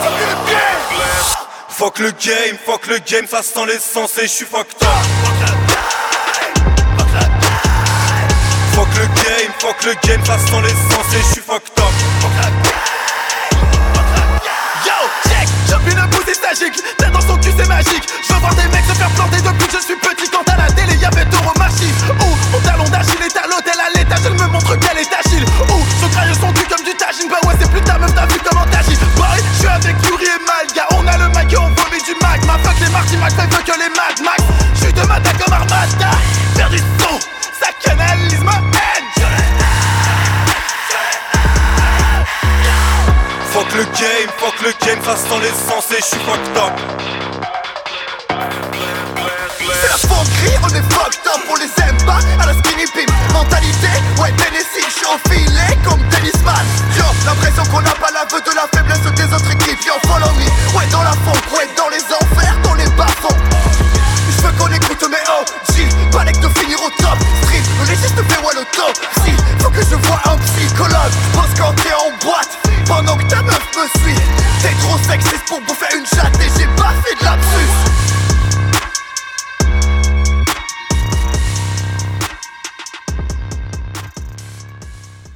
fuck 0.00 0.18
le 0.20 0.34
game. 0.50 0.78
Fuck 1.68 1.98
le 1.98 2.10
game, 2.10 2.58
fuck 2.64 2.86
le 2.86 2.98
game, 2.98 3.26
ça 3.26 3.42
sent 3.42 3.66
l'essence 3.66 4.18
et 4.18 4.26
j'suis 4.26 4.46
fucked 4.46 4.82
up. 4.82 4.88
Fuck 8.72 8.88
le 8.96 9.06
game, 9.06 9.52
fuck 9.58 9.84
le 9.84 9.94
game, 10.06 10.24
ça 10.24 10.38
sent 10.38 10.62
l'essence 10.62 11.14
et 11.14 11.22
j'suis 11.32 11.42
fucked 11.42 11.78
up. 11.78 12.07
Une 15.90 16.34
stagique, 16.34 16.82
t'es 16.96 17.10
dans 17.10 17.20
son 17.20 17.36
cul 17.38 17.52
c'est 17.56 17.68
magique. 17.68 18.04
Je 18.22 18.34
voir 18.34 18.54
des 18.54 18.68
mecs 18.68 18.84
se 18.84 18.94
faire 18.94 19.10
planter 19.10 19.40
depuis 19.40 19.66
que 19.66 19.76
je 19.78 19.84
suis 19.84 19.96
petit 19.96 20.28
quand 20.30 20.46
à 20.52 20.56
la 20.56 20.70
télé 20.70 20.96
y'avait 20.96 21.24
Toro 21.26 21.52
Machi. 21.58 21.88
Ouh, 22.08 22.36
mon 22.52 22.60
talon 22.60 22.84
d'Achille 22.84 23.22
est 23.22 23.36
à 23.36 23.46
l'hôtel 23.46 23.78
à 23.78 23.98
l'étage, 23.98 24.20
elle 24.26 24.34
me 24.34 24.46
montre 24.46 24.76
qu'elle 24.76 24.98
est 24.98 25.12
agile. 25.12 25.44
Ouh, 25.44 25.84
son 26.00 26.08
crayon 26.08 26.34
son 26.40 26.52
cul 26.52 26.66
comme 26.68 26.84
du 26.84 26.94
tagine, 26.94 27.28
bah 27.28 27.40
ouais 27.48 27.54
c'est 27.60 27.70
plus 27.70 27.80
ta 27.82 27.98
meuf, 27.98 28.14
t'as 28.14 28.26
vu 28.26 28.38
comment 28.44 28.64
t'agis. 28.66 28.98
Boy, 29.16 29.40
je 29.54 29.58
suis 29.58 29.68
avec 29.68 29.96
Yuri 30.04 30.24
et 30.24 30.40
Malga, 30.46 30.86
on 30.92 31.06
a 31.06 31.16
le 31.16 31.28
et 31.28 31.56
on 31.56 31.68
vomit 31.68 32.02
du 32.04 32.14
mag. 32.22 32.44
Ma 32.44 32.58
fuck 32.58 32.78
les 32.80 32.90
Marty 32.90 33.16
fait 33.16 33.64
que 33.64 33.78
les 33.78 33.88
Mad 33.96 34.20
Max. 34.22 34.42
J'suis 34.74 34.92
de 34.92 35.02
matin 35.06 35.30
comme 35.38 35.52
Armada, 35.52 36.10
faire 36.54 36.70
du 36.70 36.78
son, 36.78 37.18
ça 37.58 37.68
canalise 37.82 38.40
Fuck 43.58 43.74
le 43.74 43.84
game, 43.98 44.30
fuck 44.38 44.54
le 44.62 44.70
game, 44.86 45.02
ça 45.02 45.16
sent 45.16 45.40
l'essence 45.42 45.90
et 45.90 45.98
j'suis 45.98 46.22
fucked 46.22 46.56
up. 46.56 46.70
C'est 49.58 49.90
la 49.90 49.98
fonderie, 49.98 50.54
on 50.62 50.68
est 50.68 50.92
fucked 50.94 51.26
up, 51.26 51.42
on 51.50 51.56
les 51.56 51.66
aime 51.82 51.98
pas 52.06 52.20
à 52.40 52.46
la 52.46 52.52
skinny 52.54 52.86
pimp. 52.86 53.10
Mentalité, 53.32 53.90
ouais 54.22 54.30
Tennessee, 54.38 54.86
je 54.86 54.94
suis 54.94 55.06
enfilé 55.06 55.74
comme 55.82 55.98
tennisman. 56.08 56.54
Yo, 56.96 57.02
l'impression 57.26 57.64
qu'on 57.64 57.80
n'a 57.80 57.90
pas 57.98 58.12
l'aveu 58.12 58.40
de 58.40 58.54
la 58.54 58.68
faiblesse 58.72 59.02
des 59.02 59.34
autres 59.34 59.50
équipes. 59.50 59.84
Yo, 59.84 59.94
follow 60.06 60.30
me, 60.38 60.78
ouais 60.78 60.86
dans 60.92 61.02
la 61.02 61.18
fond, 61.26 61.34
ouais 61.56 61.66
dans 61.76 61.88
les 61.88 62.04
enfers, 62.14 62.54
dans 62.62 62.74
les 62.74 62.86
bas-fonds. 62.90 63.42
Je 64.30 64.46
veux 64.46 64.52
qu'on 64.52 64.70
écoute 64.70 65.02
mes 65.10 65.26
OG, 65.34 66.12
balèque 66.12 66.38
de 66.38 66.48
finir 66.60 66.78
au 66.80 66.90
top. 67.02 67.18
Street, 67.42 67.62
le 67.80 67.90
légiste 67.90 68.22
fait 68.22 68.38
ouais 68.38 68.54
top. 68.70 68.94
Si, 69.24 69.32
faut 69.58 69.70
que 69.70 69.82
je 69.82 69.96
vois 70.06 70.20
un 70.30 70.38
psychologue, 70.46 71.14
pense 71.34 71.50
quand 71.58 71.74
t'es 71.82 71.92
en 71.92 72.14
boîte 72.24 72.67
Pendant 72.88 73.18
que 73.18 73.28
ta 73.28 73.42
me 73.42 73.50
suit 73.50 74.16
T'es 74.62 74.74
trop 74.80 74.96
sexiste 74.98 75.44
pour 75.46 75.60
bouffer 75.60 75.98
une 75.98 76.06
chatte 76.06 76.34
et 76.36 76.48
j'ai 76.58 76.66
pas 76.74 76.94
fait 77.02 77.14
de 77.14 77.28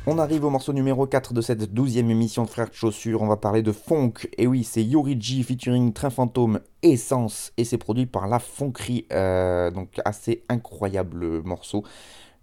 On 0.06 0.18
arrive 0.18 0.44
au 0.44 0.50
morceau 0.50 0.72
numéro 0.72 1.06
4 1.06 1.32
de 1.34 1.40
cette 1.40 1.72
douzième 1.72 2.10
émission 2.10 2.44
de 2.44 2.48
Frères 2.48 2.68
de 2.70 2.74
Chaussures. 2.74 3.22
On 3.22 3.28
va 3.28 3.36
parler 3.36 3.62
de 3.62 3.70
Funk. 3.70 4.14
Et 4.36 4.46
oui, 4.46 4.64
c'est 4.64 4.82
Yoriji 4.82 5.44
featuring 5.44 5.92
Train 5.92 6.10
Fantôme 6.10 6.60
Essence. 6.82 7.52
Et 7.56 7.64
c'est 7.64 7.78
produit 7.78 8.06
par 8.06 8.26
La 8.26 8.40
Fonkerie. 8.40 9.06
Euh, 9.12 9.70
donc, 9.70 10.00
assez 10.04 10.42
incroyable 10.48 11.42
morceau. 11.44 11.84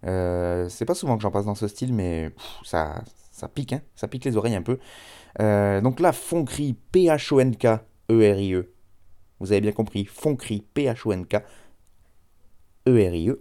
Euh, 0.06 0.68
c'est 0.70 0.86
pas 0.86 0.94
souvent 0.94 1.16
que 1.16 1.22
j'en 1.22 1.30
passe 1.30 1.44
dans 1.44 1.54
ce 1.54 1.68
style, 1.68 1.92
mais 1.92 2.30
ça, 2.64 3.02
ça 3.40 3.48
pique, 3.48 3.72
hein 3.72 3.82
ça 3.94 4.08
pique 4.08 4.24
les 4.24 4.36
oreilles 4.36 4.54
un 4.54 4.62
peu. 4.62 4.78
Euh, 5.40 5.80
donc, 5.80 6.00
La 6.00 6.12
Fonkerie, 6.12 6.76
P-H-O-N-K, 6.92 7.66
E-R-I-E. 8.10 8.72
Vous 9.40 9.52
avez 9.52 9.60
bien 9.60 9.72
compris, 9.72 10.04
Fonkerie, 10.04 10.64
P-H-O-N-K, 10.74 11.42
E-R-I-E 12.88 13.40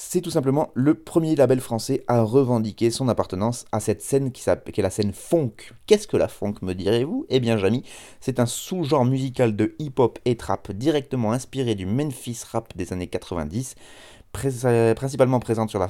c'est 0.00 0.20
tout 0.20 0.30
simplement 0.30 0.70
le 0.74 0.94
premier 0.94 1.34
label 1.34 1.60
français 1.60 2.04
à 2.06 2.22
revendiquer 2.22 2.92
son 2.92 3.08
appartenance 3.08 3.64
à 3.72 3.80
cette 3.80 4.00
scène 4.00 4.30
qui, 4.30 4.48
est 4.48 4.80
la 4.80 4.90
scène 4.90 5.12
funk. 5.12 5.50
Qu'est-ce 5.86 6.06
que 6.06 6.16
la 6.16 6.28
funk, 6.28 6.54
me 6.62 6.72
direz-vous? 6.72 7.26
Eh 7.30 7.40
bien, 7.40 7.58
Jamy, 7.58 7.82
c'est 8.20 8.38
un 8.38 8.46
sous-genre 8.46 9.04
musical 9.04 9.56
de 9.56 9.74
hip-hop 9.80 10.20
et 10.24 10.36
trap 10.36 10.70
directement 10.70 11.32
inspiré 11.32 11.74
du 11.74 11.84
Memphis 11.84 12.42
rap 12.48 12.76
des 12.76 12.92
années 12.92 13.08
90. 13.08 13.74
principalement 14.94 15.40
présente 15.40 15.70
sur 15.70 15.80
la 15.80 15.88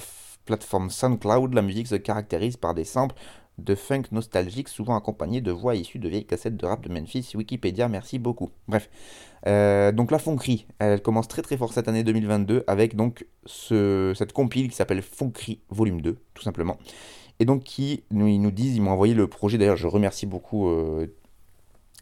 plateforme 0.48 0.90
SoundCloud, 0.90 1.54
la 1.54 1.62
musique 1.62 1.86
se 1.86 1.94
caractérise 1.94 2.56
par 2.56 2.74
des 2.74 2.84
samples 2.84 3.14
de 3.58 3.74
funk 3.74 4.04
nostalgique, 4.12 4.68
souvent 4.68 4.96
accompagné 4.96 5.40
de 5.40 5.50
voix 5.50 5.74
issues 5.74 5.98
de 5.98 6.08
vieilles 6.08 6.26
cassettes 6.26 6.56
de 6.56 6.64
rap 6.64 6.80
de 6.80 6.92
Memphis. 6.92 7.32
Wikipédia, 7.34 7.88
merci 7.88 8.18
beaucoup. 8.18 8.50
Bref, 8.68 8.88
euh, 9.46 9.92
donc 9.92 10.10
la 10.10 10.18
Fonkerie, 10.18 10.66
elle 10.78 11.02
commence 11.02 11.28
très 11.28 11.42
très 11.42 11.56
fort 11.56 11.72
cette 11.72 11.88
année 11.88 12.04
2022 12.04 12.64
avec 12.66 12.96
donc 12.96 13.26
ce, 13.44 14.12
cette 14.16 14.32
compile 14.32 14.68
qui 14.68 14.76
s'appelle 14.76 15.02
Fonkerie 15.02 15.60
Volume 15.70 16.00
2, 16.00 16.16
tout 16.34 16.42
simplement. 16.42 16.78
Et 17.40 17.44
donc 17.44 17.64
qui 17.64 18.04
nous, 18.10 18.26
ils 18.26 18.40
nous 18.40 18.50
disent, 18.50 18.76
ils 18.76 18.80
m'ont 18.80 18.92
envoyé 18.92 19.14
le 19.14 19.26
projet. 19.26 19.58
D'ailleurs, 19.58 19.76
je 19.76 19.86
remercie 19.86 20.26
beaucoup 20.26 20.68
euh, 20.68 21.06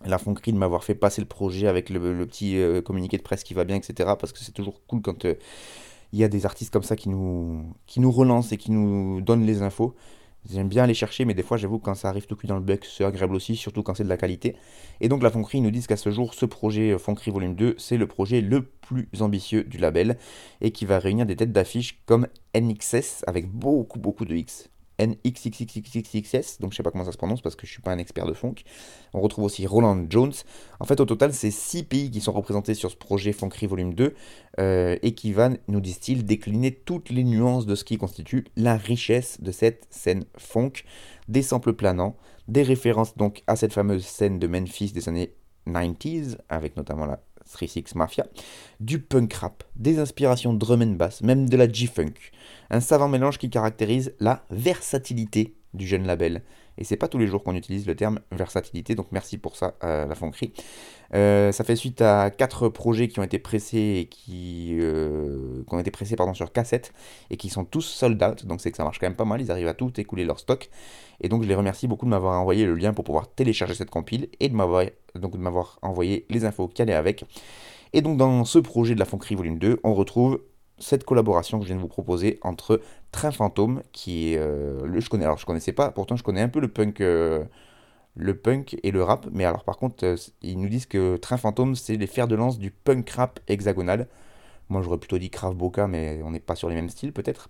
la 0.04 0.18
Fonkerie 0.18 0.52
de 0.52 0.58
m'avoir 0.58 0.84
fait 0.84 0.94
passer 0.94 1.20
le 1.20 1.26
projet 1.26 1.66
avec 1.66 1.90
le, 1.90 2.26
petit 2.26 2.58
euh, 2.58 2.82
communiqué 2.82 3.16
de 3.16 3.22
presse 3.22 3.44
qui 3.44 3.54
va 3.54 3.64
bien, 3.64 3.76
etc. 3.76 4.10
Parce 4.18 4.32
que 4.32 4.38
c'est 4.40 4.52
toujours 4.52 4.86
cool 4.86 5.00
quand 5.02 5.26
il 6.16 6.20
y 6.20 6.24
a 6.24 6.28
des 6.28 6.46
artistes 6.46 6.72
comme 6.72 6.82
ça 6.82 6.96
qui 6.96 7.10
nous, 7.10 7.74
relancent 8.10 8.50
et 8.50 8.56
qui 8.56 8.70
nous 8.70 9.20
donnent 9.20 9.44
les 9.44 9.60
infos. 9.60 9.94
J'aime 10.50 10.68
bien 10.68 10.84
aller 10.84 10.94
chercher, 10.94 11.26
mais 11.26 11.34
des 11.34 11.42
fois, 11.42 11.58
j'avoue, 11.58 11.78
quand 11.78 11.94
ça 11.94 12.08
arrive 12.08 12.26
tout 12.26 12.36
cuit 12.36 12.48
dans 12.48 12.56
le 12.56 12.62
bec, 12.62 12.86
c'est 12.86 13.04
agréable 13.04 13.34
aussi, 13.34 13.54
surtout 13.54 13.82
quand 13.82 13.94
c'est 13.94 14.04
de 14.04 14.08
la 14.08 14.16
qualité. 14.16 14.56
Et 15.02 15.10
donc, 15.10 15.22
la 15.22 15.30
Fonkerie 15.30 15.60
nous 15.60 15.70
dit 15.70 15.86
qu'à 15.86 15.98
ce 15.98 16.10
jour, 16.10 16.32
ce 16.32 16.46
projet 16.46 16.96
Fonkerie 16.98 17.32
Volume 17.32 17.54
2, 17.54 17.74
c'est 17.76 17.98
le 17.98 18.06
projet 18.06 18.40
le 18.40 18.62
plus 18.62 19.08
ambitieux 19.20 19.64
du 19.64 19.76
label 19.76 20.16
et 20.62 20.70
qui 20.70 20.86
va 20.86 21.00
réunir 21.00 21.26
des 21.26 21.36
têtes 21.36 21.52
d'affiche 21.52 22.00
comme 22.06 22.28
NXS 22.54 23.24
avec 23.26 23.50
beaucoup, 23.50 23.98
beaucoup 23.98 24.24
de 24.24 24.36
X. 24.36 24.70
NXXXXXS, 24.98 26.60
donc 26.60 26.72
je 26.72 26.76
sais 26.76 26.82
pas 26.82 26.90
comment 26.90 27.04
ça 27.04 27.12
se 27.12 27.16
prononce 27.16 27.40
parce 27.40 27.56
que 27.56 27.66
je 27.66 27.72
suis 27.72 27.82
pas 27.82 27.92
un 27.92 27.98
expert 27.98 28.26
de 28.26 28.32
funk. 28.32 28.56
On 29.12 29.20
retrouve 29.20 29.44
aussi 29.44 29.66
Roland 29.66 30.06
Jones. 30.08 30.32
En 30.80 30.84
fait, 30.84 31.00
au 31.00 31.04
total, 31.04 31.32
c'est 31.32 31.50
6 31.50 31.84
pays 31.84 32.10
qui 32.10 32.20
sont 32.20 32.32
représentés 32.32 32.74
sur 32.74 32.90
ce 32.90 32.96
projet 32.96 33.32
Funkery 33.32 33.66
Volume 33.66 33.94
2 33.94 34.14
euh, 34.58 34.96
et 35.02 35.14
qui 35.14 35.32
va, 35.32 35.50
nous 35.68 35.80
disent-ils, 35.80 36.24
décliner 36.24 36.72
toutes 36.72 37.10
les 37.10 37.24
nuances 37.24 37.66
de 37.66 37.74
ce 37.74 37.84
qui 37.84 37.98
constitue 37.98 38.46
la 38.56 38.76
richesse 38.76 39.40
de 39.40 39.52
cette 39.52 39.86
scène 39.90 40.24
funk, 40.36 40.72
des 41.28 41.42
samples 41.42 41.72
planants, 41.72 42.16
des 42.48 42.62
références 42.62 43.16
donc 43.16 43.42
à 43.46 43.56
cette 43.56 43.72
fameuse 43.72 44.04
scène 44.04 44.38
de 44.38 44.46
Memphis 44.46 44.92
des 44.92 45.08
années 45.08 45.34
90s, 45.66 46.38
avec 46.48 46.76
notamment 46.76 47.06
la 47.06 47.20
36 47.50 47.94
Mafia, 47.94 48.26
du 48.80 48.98
punk 49.00 49.32
rap, 49.34 49.64
des 49.76 49.98
inspirations 49.98 50.54
drum 50.54 50.82
and 50.82 50.96
bass, 50.96 51.22
même 51.22 51.48
de 51.48 51.56
la 51.56 51.70
G-funk. 51.70 52.14
Un 52.70 52.80
savant 52.80 53.08
mélange 53.08 53.38
qui 53.38 53.50
caractérise 53.50 54.14
la 54.20 54.44
versatilité 54.50 55.56
du 55.74 55.86
jeune 55.86 56.06
label. 56.06 56.42
Et 56.78 56.84
c'est 56.84 56.96
pas 56.96 57.08
tous 57.08 57.18
les 57.18 57.26
jours 57.26 57.42
qu'on 57.42 57.54
utilise 57.54 57.86
le 57.86 57.94
terme 57.94 58.20
versatilité, 58.32 58.94
donc 58.94 59.08
merci 59.12 59.38
pour 59.38 59.56
ça, 59.56 59.74
à 59.80 60.06
la 60.06 60.14
Fonkerie. 60.14 60.52
Euh, 61.14 61.52
ça 61.52 61.64
fait 61.64 61.76
suite 61.76 62.02
à 62.02 62.30
quatre 62.30 62.68
projets 62.68 63.08
qui 63.08 63.20
ont 63.20 63.22
été 63.22 63.38
pressés 63.38 64.00
et 64.00 64.06
qui, 64.06 64.76
euh, 64.80 65.62
ont 65.70 65.78
été 65.78 65.90
pressés 65.90 66.16
pardon, 66.16 66.34
sur 66.34 66.52
cassette 66.52 66.92
et 67.30 67.36
qui 67.36 67.48
sont 67.48 67.64
tous 67.64 67.82
sold 67.82 68.22
out, 68.22 68.44
donc 68.46 68.60
c'est 68.60 68.70
que 68.70 68.76
ça 68.76 68.84
marche 68.84 68.98
quand 68.98 69.06
même 69.06 69.16
pas 69.16 69.24
mal, 69.24 69.40
ils 69.40 69.50
arrivent 69.50 69.68
à 69.68 69.74
tout 69.74 69.92
écouler 70.00 70.24
leur 70.24 70.38
stock. 70.38 70.68
Et 71.20 71.28
donc 71.28 71.42
je 71.42 71.48
les 71.48 71.54
remercie 71.54 71.86
beaucoup 71.88 72.04
de 72.04 72.10
m'avoir 72.10 72.40
envoyé 72.40 72.66
le 72.66 72.74
lien 72.74 72.92
pour 72.92 73.04
pouvoir 73.04 73.28
télécharger 73.28 73.74
cette 73.74 73.90
compile 73.90 74.28
et 74.40 74.48
de 74.48 74.54
m'avoir, 74.54 74.84
donc 75.14 75.32
de 75.32 75.38
m'avoir 75.38 75.78
envoyé 75.82 76.26
les 76.28 76.44
infos 76.44 76.68
qui 76.68 76.82
allaient 76.82 76.94
avec. 76.94 77.24
Et 77.92 78.02
donc 78.02 78.18
dans 78.18 78.44
ce 78.44 78.58
projet 78.58 78.94
de 78.94 78.98
la 78.98 79.06
Fonkerie 79.06 79.36
Volume 79.36 79.58
2, 79.58 79.80
on 79.84 79.94
retrouve 79.94 80.40
cette 80.78 81.04
collaboration 81.04 81.58
que 81.58 81.64
je 81.64 81.68
viens 81.68 81.76
de 81.76 81.80
vous 81.80 81.88
proposer 81.88 82.38
entre 82.42 82.80
Train 83.12 83.30
Fantôme, 83.30 83.82
qui 83.92 84.32
est. 84.32 84.38
Euh, 84.38 85.00
je 85.00 85.08
connais, 85.08 85.24
alors 85.24 85.38
je 85.38 85.46
connaissais 85.46 85.72
pas, 85.72 85.90
pourtant 85.90 86.16
je 86.16 86.22
connais 86.22 86.42
un 86.42 86.48
peu 86.48 86.60
le 86.60 86.68
punk, 86.68 87.00
euh, 87.00 87.44
le 88.14 88.36
punk 88.36 88.78
et 88.82 88.90
le 88.90 89.02
rap, 89.02 89.26
mais 89.32 89.44
alors 89.44 89.64
par 89.64 89.78
contre, 89.78 90.04
euh, 90.04 90.16
ils 90.42 90.60
nous 90.60 90.68
disent 90.68 90.86
que 90.86 91.16
Train 91.16 91.38
Fantôme, 91.38 91.74
c'est 91.74 91.96
les 91.96 92.06
fers 92.06 92.28
de 92.28 92.34
lance 92.34 92.58
du 92.58 92.70
punk 92.70 93.08
rap 93.10 93.40
hexagonal. 93.48 94.08
Moi 94.68 94.82
j'aurais 94.82 94.98
plutôt 94.98 95.18
dit 95.18 95.30
Krav 95.30 95.54
Boka, 95.54 95.86
mais 95.86 96.20
on 96.24 96.30
n'est 96.30 96.40
pas 96.40 96.56
sur 96.56 96.68
les 96.68 96.74
mêmes 96.74 96.90
styles 96.90 97.12
peut-être. 97.12 97.48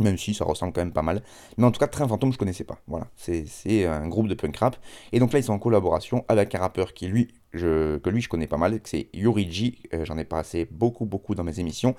Même 0.00 0.16
si 0.16 0.32
ça 0.32 0.44
ressemble 0.44 0.72
quand 0.72 0.80
même 0.80 0.92
pas 0.92 1.02
mal. 1.02 1.22
Mais 1.56 1.64
en 1.64 1.72
tout 1.72 1.80
cas, 1.80 1.88
Train 1.88 2.06
Fantôme, 2.06 2.32
je 2.32 2.38
connaissais 2.38 2.62
pas. 2.62 2.78
Voilà, 2.86 3.08
c'est 3.16 3.84
un 3.84 4.06
groupe 4.06 4.28
de 4.28 4.34
punk 4.34 4.56
rap. 4.56 4.76
Et 5.10 5.18
donc 5.18 5.32
là, 5.32 5.40
ils 5.40 5.42
sont 5.42 5.52
en 5.52 5.58
collaboration 5.58 6.24
avec 6.28 6.54
un 6.54 6.60
rappeur 6.60 6.94
qui, 6.94 7.08
lui, 7.08 7.34
que 7.52 8.10
lui, 8.10 8.20
je 8.20 8.28
connais 8.28 8.46
pas 8.46 8.56
mal. 8.56 8.80
C'est 8.84 9.08
Yuriji. 9.14 9.82
Euh, 9.94 10.04
j'en 10.04 10.18
ai 10.18 10.24
passé 10.24 10.68
beaucoup, 10.70 11.06
beaucoup 11.06 11.34
dans 11.34 11.44
mes 11.44 11.60
émissions. 11.60 11.94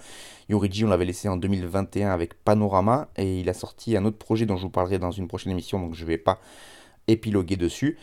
Yuriji, 0.50 0.86
on 0.86 0.90
l'avait 0.90 1.06
laissé 1.06 1.28
en 1.28 1.38
2021 1.38 2.12
avec 2.12 2.34
Panorama. 2.34 3.10
Et 3.18 3.40
il 3.40 3.50
a 3.50 3.54
sorti 3.54 3.98
un 3.98 4.06
autre 4.06 4.18
projet 4.18 4.46
dont 4.46 4.58
je 4.58 4.64
vous 4.64 4.70
parlerai 4.70 5.00
dans 5.00 5.12
une 5.12 5.28
prochaine 5.28 5.52
émission. 5.52 5.80
Donc 5.80 5.96
je 5.96 6.06
vais 6.06 6.18
pas 6.18 6.40
épiloguer 7.08 7.58
dessus. 7.58 7.98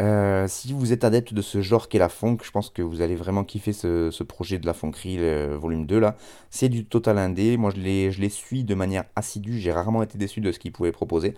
Euh, 0.00 0.46
si 0.46 0.72
vous 0.72 0.92
êtes 0.92 1.02
adepte 1.02 1.34
de 1.34 1.42
ce 1.42 1.60
genre 1.60 1.88
qu'est 1.88 1.98
la 1.98 2.08
funk, 2.08 2.38
je 2.44 2.50
pense 2.52 2.70
que 2.70 2.82
vous 2.82 3.00
allez 3.02 3.16
vraiment 3.16 3.42
kiffer 3.42 3.72
ce, 3.72 4.22
projet 4.22 4.58
de 4.58 4.66
la 4.66 4.72
funkerie 4.72 5.16
le 5.16 5.56
volume 5.56 5.86
2 5.86 5.98
là. 5.98 6.16
C'est 6.50 6.68
du 6.68 6.84
total 6.84 7.18
indé, 7.18 7.56
moi 7.56 7.72
je 7.74 7.80
les, 7.80 8.28
suis 8.28 8.62
de 8.62 8.74
manière 8.74 9.04
assidue, 9.16 9.58
j'ai 9.58 9.72
rarement 9.72 10.02
été 10.02 10.16
déçu 10.16 10.40
de 10.40 10.52
ce 10.52 10.60
qu'ils 10.60 10.72
pouvaient 10.72 10.92
proposer. 10.92 11.34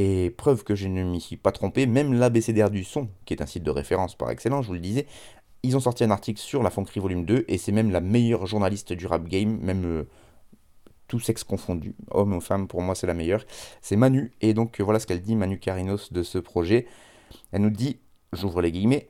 Et 0.00 0.30
preuve 0.30 0.62
que 0.62 0.76
je 0.76 0.86
ne 0.86 1.02
m'y 1.02 1.20
suis 1.20 1.36
pas 1.36 1.50
trompé, 1.50 1.84
même 1.86 2.14
l'ABCDR 2.14 2.70
du 2.70 2.84
son, 2.84 3.08
qui 3.24 3.34
est 3.34 3.42
un 3.42 3.46
site 3.46 3.64
de 3.64 3.70
référence 3.70 4.14
par 4.14 4.30
excellence, 4.30 4.62
je 4.62 4.68
vous 4.68 4.74
le 4.74 4.80
disais, 4.80 5.06
ils 5.64 5.76
ont 5.76 5.80
sorti 5.80 6.04
un 6.04 6.12
article 6.12 6.40
sur 6.40 6.62
la 6.62 6.70
funkerie 6.70 7.00
volume 7.00 7.24
2 7.24 7.44
et 7.48 7.58
c'est 7.58 7.72
même 7.72 7.90
la 7.90 8.00
meilleure 8.00 8.46
journaliste 8.46 8.92
du 8.92 9.08
rap 9.08 9.26
game, 9.26 9.58
même 9.60 9.84
euh, 9.84 10.08
tout 11.08 11.18
sexe 11.18 11.42
confondu, 11.42 11.96
homme 12.12 12.32
ou 12.32 12.40
femme, 12.40 12.68
pour 12.68 12.80
moi 12.80 12.94
c'est 12.94 13.08
la 13.08 13.14
meilleure. 13.14 13.44
C'est 13.82 13.96
Manu, 13.96 14.30
et 14.40 14.54
donc 14.54 14.80
voilà 14.80 15.00
ce 15.00 15.06
qu'elle 15.08 15.20
dit, 15.20 15.34
Manu 15.34 15.58
Carinos, 15.58 16.12
de 16.12 16.22
ce 16.22 16.38
projet. 16.38 16.86
Elle 17.50 17.62
nous 17.62 17.70
dit, 17.70 17.98
j'ouvre 18.32 18.62
les 18.62 18.70
guillemets, 18.70 19.08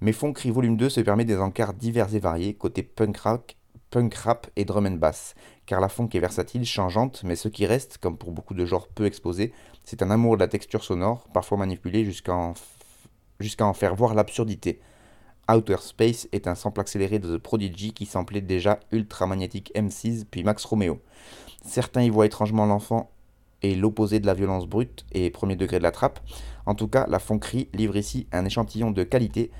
mais 0.00 0.12
Fonkery 0.12 0.50
Volume 0.50 0.78
2 0.78 0.88
se 0.88 1.00
permet 1.02 1.26
des 1.26 1.36
encarts 1.36 1.74
divers 1.74 2.14
et 2.14 2.20
variés 2.20 2.54
côté 2.54 2.82
punk 2.82 3.18
rock, 3.18 3.56
punk 3.90 4.14
rap 4.14 4.46
et 4.56 4.64
drum 4.64 4.86
and 4.86 4.92
bass, 4.92 5.34
car 5.66 5.80
la 5.80 5.88
funk 5.88 6.08
est 6.14 6.20
versatile, 6.20 6.64
changeante, 6.64 7.22
mais 7.24 7.36
ce 7.36 7.48
qui 7.48 7.66
reste, 7.66 7.98
comme 7.98 8.18
pour 8.18 8.32
beaucoup 8.32 8.54
de 8.54 8.64
genres 8.64 8.88
peu 8.88 9.06
exposés, 9.06 9.52
c'est 9.84 10.02
un 10.02 10.10
amour 10.10 10.36
de 10.36 10.40
la 10.40 10.48
texture 10.48 10.84
sonore, 10.84 11.26
parfois 11.32 11.58
manipulé 11.58 12.04
jusqu'à 12.04 12.34
en, 12.34 12.54
en, 13.60 13.72
faire 13.72 13.94
voir 13.94 14.14
l'absurdité. 14.14 14.80
Outer 15.50 15.76
Space 15.80 16.28
est 16.32 16.46
un 16.46 16.54
sample 16.54 16.80
accéléré 16.80 17.18
de 17.18 17.36
The 17.36 17.40
Prodigy 17.40 17.92
qui 17.92 18.06
samplait 18.06 18.40
déjà 18.40 18.78
Ultra 18.92 19.26
Magnetic 19.26 19.72
M6 19.74 20.24
puis 20.30 20.44
Max 20.44 20.64
Romeo. 20.64 21.00
Certains 21.64 22.02
y 22.02 22.10
voient 22.10 22.26
étrangement 22.26 22.66
l'enfant 22.66 23.10
et 23.62 23.74
l'opposé 23.74 24.20
de 24.20 24.26
la 24.26 24.34
violence 24.34 24.66
brute 24.66 25.04
et 25.12 25.30
premier 25.30 25.56
degré 25.56 25.78
de 25.78 25.82
la 25.82 25.90
trappe. 25.90 26.20
En 26.66 26.74
tout 26.74 26.88
cas, 26.88 27.06
la 27.08 27.18
Fonkerie 27.18 27.68
livre 27.72 27.96
ici 27.96 28.26
un 28.32 28.44
échantillon 28.44 28.90
de 28.90 29.02
qualité 29.02 29.50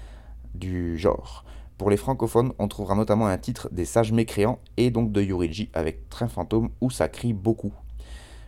du 0.54 0.98
genre. 0.98 1.44
Pour 1.82 1.90
les 1.90 1.96
francophones, 1.96 2.52
on 2.60 2.68
trouvera 2.68 2.94
notamment 2.94 3.26
un 3.26 3.36
titre 3.38 3.68
des 3.72 3.84
Sages 3.84 4.12
Mécréants 4.12 4.60
et 4.76 4.92
donc 4.92 5.10
de 5.10 5.20
Yuriji 5.20 5.68
avec 5.74 6.08
Train 6.10 6.28
Fantôme 6.28 6.68
où 6.80 6.90
ça 6.90 7.08
crie 7.08 7.32
beaucoup. 7.32 7.72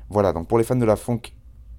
Voilà, 0.09 0.33
donc 0.33 0.47
pour 0.47 0.57
les 0.57 0.63
fans 0.63 0.77
de 0.77 0.85
la 0.85 0.95
funk, 0.95 1.19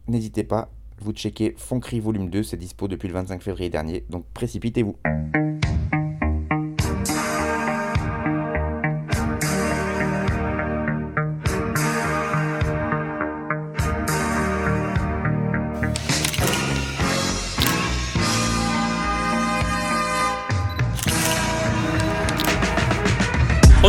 n'hésitez 0.10 0.44
pas, 0.44 0.68
vous 1.00 1.14
checkez 1.14 1.56
Fonkerie 1.56 2.02
Volume 2.02 2.30
2, 2.30 2.44
c'est 2.44 2.58
dispo 2.58 2.90
depuis 2.90 3.08
le 3.08 3.14
25 3.14 3.42
février 3.42 3.70
dernier, 3.70 4.04
donc 4.10 4.26
précipitez-vous. 4.34 4.98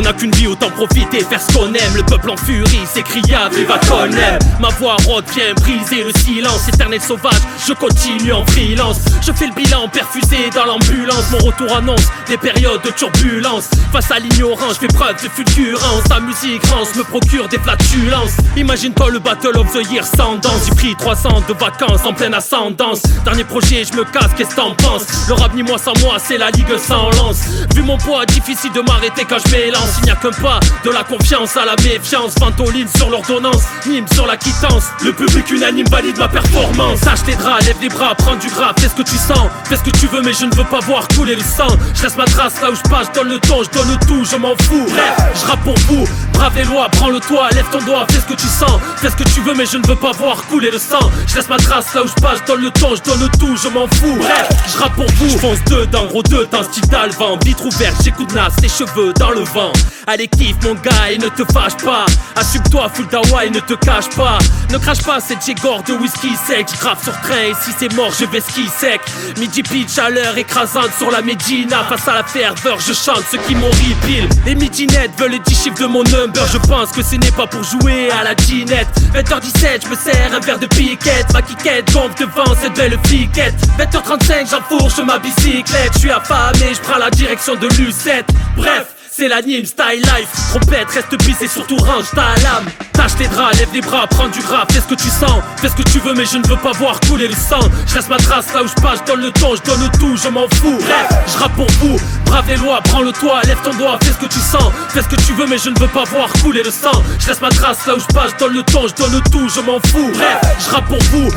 N'a 0.06 0.12
qu'une 0.12 0.30
vie, 0.32 0.46
autant 0.46 0.70
profiter, 0.70 1.20
faire 1.24 1.40
ce 1.40 1.52
qu'on 1.52 1.66
aime. 1.74 1.96
Le 1.96 2.02
peuple 2.04 2.30
en 2.30 2.36
furie, 2.36 2.80
s'écria, 2.92 3.48
viva 3.48 3.78
qu'on 3.88 4.04
aime. 4.04 4.38
Ma 4.60 4.68
voix 4.68 4.96
rôde 5.04 5.24
vient 5.34 5.52
briser 5.54 6.04
le 6.04 6.12
silence, 6.20 6.68
éternel 6.68 7.00
sauvage, 7.00 7.40
je 7.66 7.72
continue 7.72 8.32
en 8.32 8.46
freelance. 8.46 8.98
Je 9.20 9.32
fais 9.32 9.48
le 9.48 9.54
bilan, 9.54 9.88
perfusé 9.88 10.50
dans 10.54 10.64
l'ambulance. 10.64 11.24
Mon 11.32 11.38
retour 11.38 11.76
annonce 11.76 12.06
des 12.28 12.36
périodes 12.36 12.82
de 12.82 12.90
turbulence. 12.90 13.68
Face 13.92 14.10
à 14.12 14.20
l'ignorance, 14.20 14.74
je 14.74 14.86
fais 14.86 14.94
preuve 14.94 15.16
de 15.22 15.28
fulgurance. 15.28 16.04
Ta 16.08 16.20
musique 16.20 16.64
rance 16.66 16.94
me 16.94 17.02
procure 17.02 17.48
des 17.48 17.58
flatulences. 17.58 18.36
Imagine-toi 18.56 19.10
le 19.10 19.18
Battle 19.18 19.58
of 19.58 19.72
the 19.72 19.90
Year 19.90 20.04
sans 20.04 20.36
danse. 20.36 20.66
J'ai 20.68 20.74
pris 20.74 20.94
300 20.96 21.42
de 21.48 21.54
vacances 21.54 22.04
en 22.04 22.12
pleine 22.12 22.34
ascendance. 22.34 23.02
Dernier 23.24 23.44
projet, 23.44 23.82
je 23.84 23.96
me 23.96 24.04
casse, 24.04 24.30
qu'est-ce 24.36 24.50
que 24.50 24.56
t'en 24.56 24.74
penses? 24.74 25.06
Le 25.28 25.34
rap 25.34 25.52
ni 25.54 25.64
moi 25.64 25.78
sans 25.78 25.98
moi, 26.00 26.18
c'est 26.24 26.38
la 26.38 26.50
ligue 26.52 26.76
sans 26.78 27.10
lance. 27.10 27.40
Vu 27.74 27.82
mon 27.82 27.98
poids, 27.98 28.24
difficile 28.26 28.72
de 28.72 28.80
m'arrêter 28.82 29.24
quand 29.28 29.38
je 29.44 29.50
m'élance. 29.50 29.95
Il 29.98 30.04
n'y 30.04 30.10
a 30.10 30.16
qu'un 30.16 30.30
pas 30.30 30.60
de 30.84 30.90
la 30.90 31.04
confiance 31.04 31.56
à 31.56 31.64
la 31.64 31.74
méfiance. 31.82 32.34
Ventoline 32.40 32.88
sur 32.96 33.10
l'ordonnance, 33.10 33.62
mime 33.86 34.06
sur 34.12 34.26
la 34.26 34.36
quittance. 34.36 34.84
Le 35.04 35.12
public 35.12 35.50
unanime 35.50 35.88
valide 35.88 36.18
ma 36.18 36.28
performance. 36.28 37.00
Sache 37.00 37.22
tes 37.24 37.34
draps, 37.36 37.66
lève 37.66 37.76
les 37.80 37.88
bras, 37.88 38.14
prends 38.14 38.36
du 38.36 38.48
gras, 38.48 38.72
fais 38.78 38.88
ce 38.88 38.94
que 38.94 39.02
tu 39.02 39.16
sens. 39.16 39.48
Fais 39.64 39.76
ce 39.76 39.82
que 39.82 39.90
tu 39.90 40.06
veux, 40.06 40.22
mais 40.22 40.32
je 40.32 40.46
ne 40.46 40.54
veux 40.54 40.64
pas 40.64 40.80
voir 40.80 41.08
couler 41.08 41.34
le 41.34 41.42
sang. 41.42 41.68
Je 41.94 42.02
laisse 42.02 42.16
ma 42.16 42.24
trace 42.24 42.60
là 42.60 42.70
où 42.70 42.74
je 42.74 42.88
passe, 42.88 43.08
je 43.08 43.20
donne 43.20 43.28
le 43.28 43.38
ton, 43.40 43.62
je 43.62 43.70
donne 43.70 43.98
tout, 44.06 44.24
je 44.24 44.36
m'en 44.36 44.54
fous. 44.62 44.86
Bref, 44.88 45.16
je 45.34 45.46
rappe 45.46 45.62
pour 45.64 45.78
vous. 45.88 46.06
Brave 46.32 46.56
les 46.56 46.64
lois, 46.64 46.88
prends 46.90 47.10
le 47.10 47.20
toit, 47.20 47.48
lève 47.50 47.68
ton 47.70 47.82
doigt, 47.82 48.06
fais 48.10 48.20
ce 48.20 48.26
que 48.26 48.34
tu 48.40 48.46
sens. 48.46 48.80
Fais 48.96 49.10
ce 49.10 49.16
que 49.16 49.24
tu 49.24 49.40
veux, 49.40 49.54
mais 49.54 49.66
je 49.66 49.78
ne 49.78 49.86
veux 49.86 49.96
pas 49.96 50.12
voir 50.12 50.36
couler 50.46 50.70
le 50.70 50.78
sang. 50.78 51.10
Je 51.26 51.36
laisse 51.36 51.48
ma 51.48 51.56
trace 51.56 51.94
là 51.94 52.02
où 52.02 52.06
je 52.06 52.22
passe, 52.22 52.38
je 52.42 52.52
donne 52.52 52.60
le 52.62 52.70
ton, 52.70 52.94
je 52.94 53.02
donne 53.02 53.28
tout, 53.38 53.56
je 53.56 53.68
m'en 53.68 53.86
fous. 53.88 54.16
Bref, 54.18 54.48
je 54.72 54.78
rappe 54.78 54.94
pour 54.94 55.10
vous. 55.16 55.30
Je 55.30 55.38
fonce 55.38 55.64
dedans, 55.64 56.06
gros 56.06 56.22
dedans, 56.22 56.62
style 56.62 56.84
vent 57.18 57.38
vitre 57.44 57.64
ouverte, 57.66 57.96
j'écoute 58.02 58.32
Nas, 58.34 58.50
tes 58.60 58.68
cheveux 58.68 59.12
dans 59.18 59.30
le 59.30 59.42
vent. 59.42 59.72
Allez, 60.06 60.28
kiffe 60.28 60.56
mon 60.62 60.74
gars 60.74 61.10
et 61.10 61.18
ne 61.18 61.28
te 61.28 61.42
fâche 61.52 61.76
pas. 61.84 62.06
Assume-toi, 62.36 62.88
full 62.94 63.06
d'Hawaii, 63.08 63.50
ne 63.50 63.60
te 63.60 63.74
cache 63.74 64.08
pas. 64.10 64.38
Ne 64.70 64.78
crache 64.78 65.02
pas 65.02 65.20
cette 65.20 65.44
gigore 65.44 65.82
de 65.82 65.94
whisky 65.94 66.30
sec. 66.46 66.68
J'grave 66.74 67.02
sur 67.02 67.18
train 67.20 67.42
et 67.50 67.54
si 67.62 67.70
c'est 67.78 67.92
mort, 67.94 68.12
je 68.18 68.24
vais 68.26 68.40
ski 68.40 68.68
sec. 68.68 69.00
Midi 69.38 69.62
pitch, 69.62 69.94
chaleur 69.94 70.36
écrasante 70.38 70.90
sur 70.98 71.10
la 71.10 71.22
Medina. 71.22 71.84
Face 71.88 72.06
à 72.08 72.14
la 72.14 72.24
ferveur, 72.24 72.78
je 72.80 72.92
chante 72.92 73.24
ce 73.30 73.36
qui 73.36 73.54
m'horripile. 73.54 74.28
Les 74.44 74.54
midinettes 74.54 75.12
veulent 75.18 75.32
les 75.32 75.38
10 75.40 75.62
chiffres 75.62 75.80
de 75.80 75.86
mon 75.86 76.02
number. 76.04 76.46
Je 76.52 76.58
pense 76.58 76.92
que 76.92 77.02
ce 77.02 77.16
n'est 77.16 77.30
pas 77.32 77.46
pour 77.46 77.62
jouer 77.64 78.10
à 78.10 78.24
la 78.24 78.34
ginette. 78.36 78.88
20h17, 79.14 79.84
je 79.84 79.88
me 79.88 79.96
sers 79.96 80.34
un 80.34 80.40
verre 80.40 80.58
de 80.58 80.66
piquette. 80.66 81.32
Ma 81.32 81.42
quiquette 81.42 81.92
gonfle 81.92 82.14
devant 82.20 82.54
cette 82.60 82.74
belle 82.74 82.98
fliquette. 83.04 83.54
20h35, 83.78 84.50
j'enfourche 84.50 84.98
ma 84.98 85.18
bicyclette. 85.18 85.92
Je 85.94 85.98
suis 85.98 86.10
affamé, 86.10 86.74
je 86.74 86.80
prends 86.80 86.98
la 86.98 87.10
direction 87.10 87.54
de 87.56 87.68
Lucette. 87.68 88.26
Bref. 88.56 88.95
C'est 89.18 89.28
l'anime, 89.28 89.64
style 89.64 90.02
life. 90.02 90.28
Trompette, 90.50 90.90
reste 90.90 91.16
pisse 91.24 91.40
et 91.40 91.48
surtout 91.48 91.76
range 91.76 92.10
ta 92.14 92.34
lame. 92.42 92.66
Tâche 92.92 93.16
tes 93.16 93.26
draps, 93.28 93.58
lève 93.58 93.70
les 93.72 93.80
bras, 93.80 94.06
prends 94.06 94.28
du 94.28 94.40
gras, 94.40 94.66
fais 94.70 94.78
ce 94.78 94.88
que 94.88 94.94
tu 94.94 95.08
sens. 95.08 95.40
Fais 95.56 95.70
ce 95.70 95.74
que 95.74 95.84
tu 95.84 96.00
veux, 96.00 96.12
mais 96.12 96.26
je 96.26 96.36
ne 96.36 96.46
veux 96.46 96.58
pas 96.58 96.72
voir 96.72 97.00
couler 97.00 97.26
le 97.26 97.32
sang. 97.34 97.60
Je 97.86 97.94
laisse 97.94 98.10
ma 98.10 98.18
trace 98.18 98.52
là 98.52 98.62
où 98.62 98.68
je 98.68 98.74
passe, 98.82 98.98
je 98.98 99.10
donne 99.10 99.22
le 99.22 99.30
ton, 99.30 99.56
je 99.56 99.62
donne 99.62 99.90
tout, 99.98 100.18
je 100.22 100.28
m'en 100.28 100.46
fous. 100.56 100.76
Bref, 100.78 101.08
je 101.32 101.38
rappe 101.38 101.54
pour 101.54 101.70
vous. 101.80 101.98
Brave 102.26 102.44
les 102.46 102.56
lois, 102.56 102.82
prends 102.84 103.00
le 103.00 103.12
toit, 103.12 103.40
lève 103.44 103.62
ton 103.64 103.72
doigt, 103.78 103.98
fais 104.02 104.12
ce 104.12 104.18
que 104.18 104.30
tu 104.30 104.38
sens. 104.38 104.70
Fais 104.90 105.00
ce 105.00 105.08
que 105.08 105.16
tu 105.16 105.32
veux, 105.32 105.46
mais 105.46 105.56
je 105.56 105.70
ne 105.70 105.78
veux 105.80 105.88
pas 105.88 106.04
voir 106.04 106.30
couler 106.42 106.62
le 106.62 106.70
sang. 106.70 107.02
Je 107.18 107.28
laisse 107.28 107.40
ma 107.40 107.48
trace 107.48 107.86
là 107.86 107.94
où 107.96 107.98
je 107.98 108.14
passe, 108.14 108.32
je 108.32 108.44
donne 108.44 108.52
le 108.52 108.62
ton, 108.64 108.86
je 108.86 108.94
donne 108.96 109.22
tout, 109.32 109.48
je 109.48 109.60
m'en 109.62 109.80
fous. 109.80 110.10
Bref, 110.12 110.40
je 110.62 110.74
rappe 110.74 110.88
pour 110.88 111.02
vous. 111.04 111.30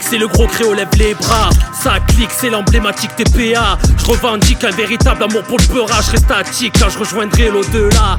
C'est 0.00 0.18
le 0.18 0.26
gros 0.28 0.46
créo, 0.46 0.74
lève 0.74 0.88
les 0.98 1.14
bras. 1.14 1.50
Ça 1.72 2.00
clique, 2.08 2.30
c'est 2.30 2.50
l'emblématique 2.50 3.10
TPA. 3.16 3.78
Je 3.98 4.04
revendique 4.06 4.64
un 4.64 4.70
véritable 4.70 5.22
amour 5.22 5.42
pour 5.44 5.58
le 5.58 5.66
peurage. 5.66 6.06
Je 6.06 6.10
reste 6.12 6.24
statique 6.24 6.74
quand 6.78 6.88
je 6.90 6.98
rejoindrai 6.98 7.50
l'au-delà. 7.50 8.18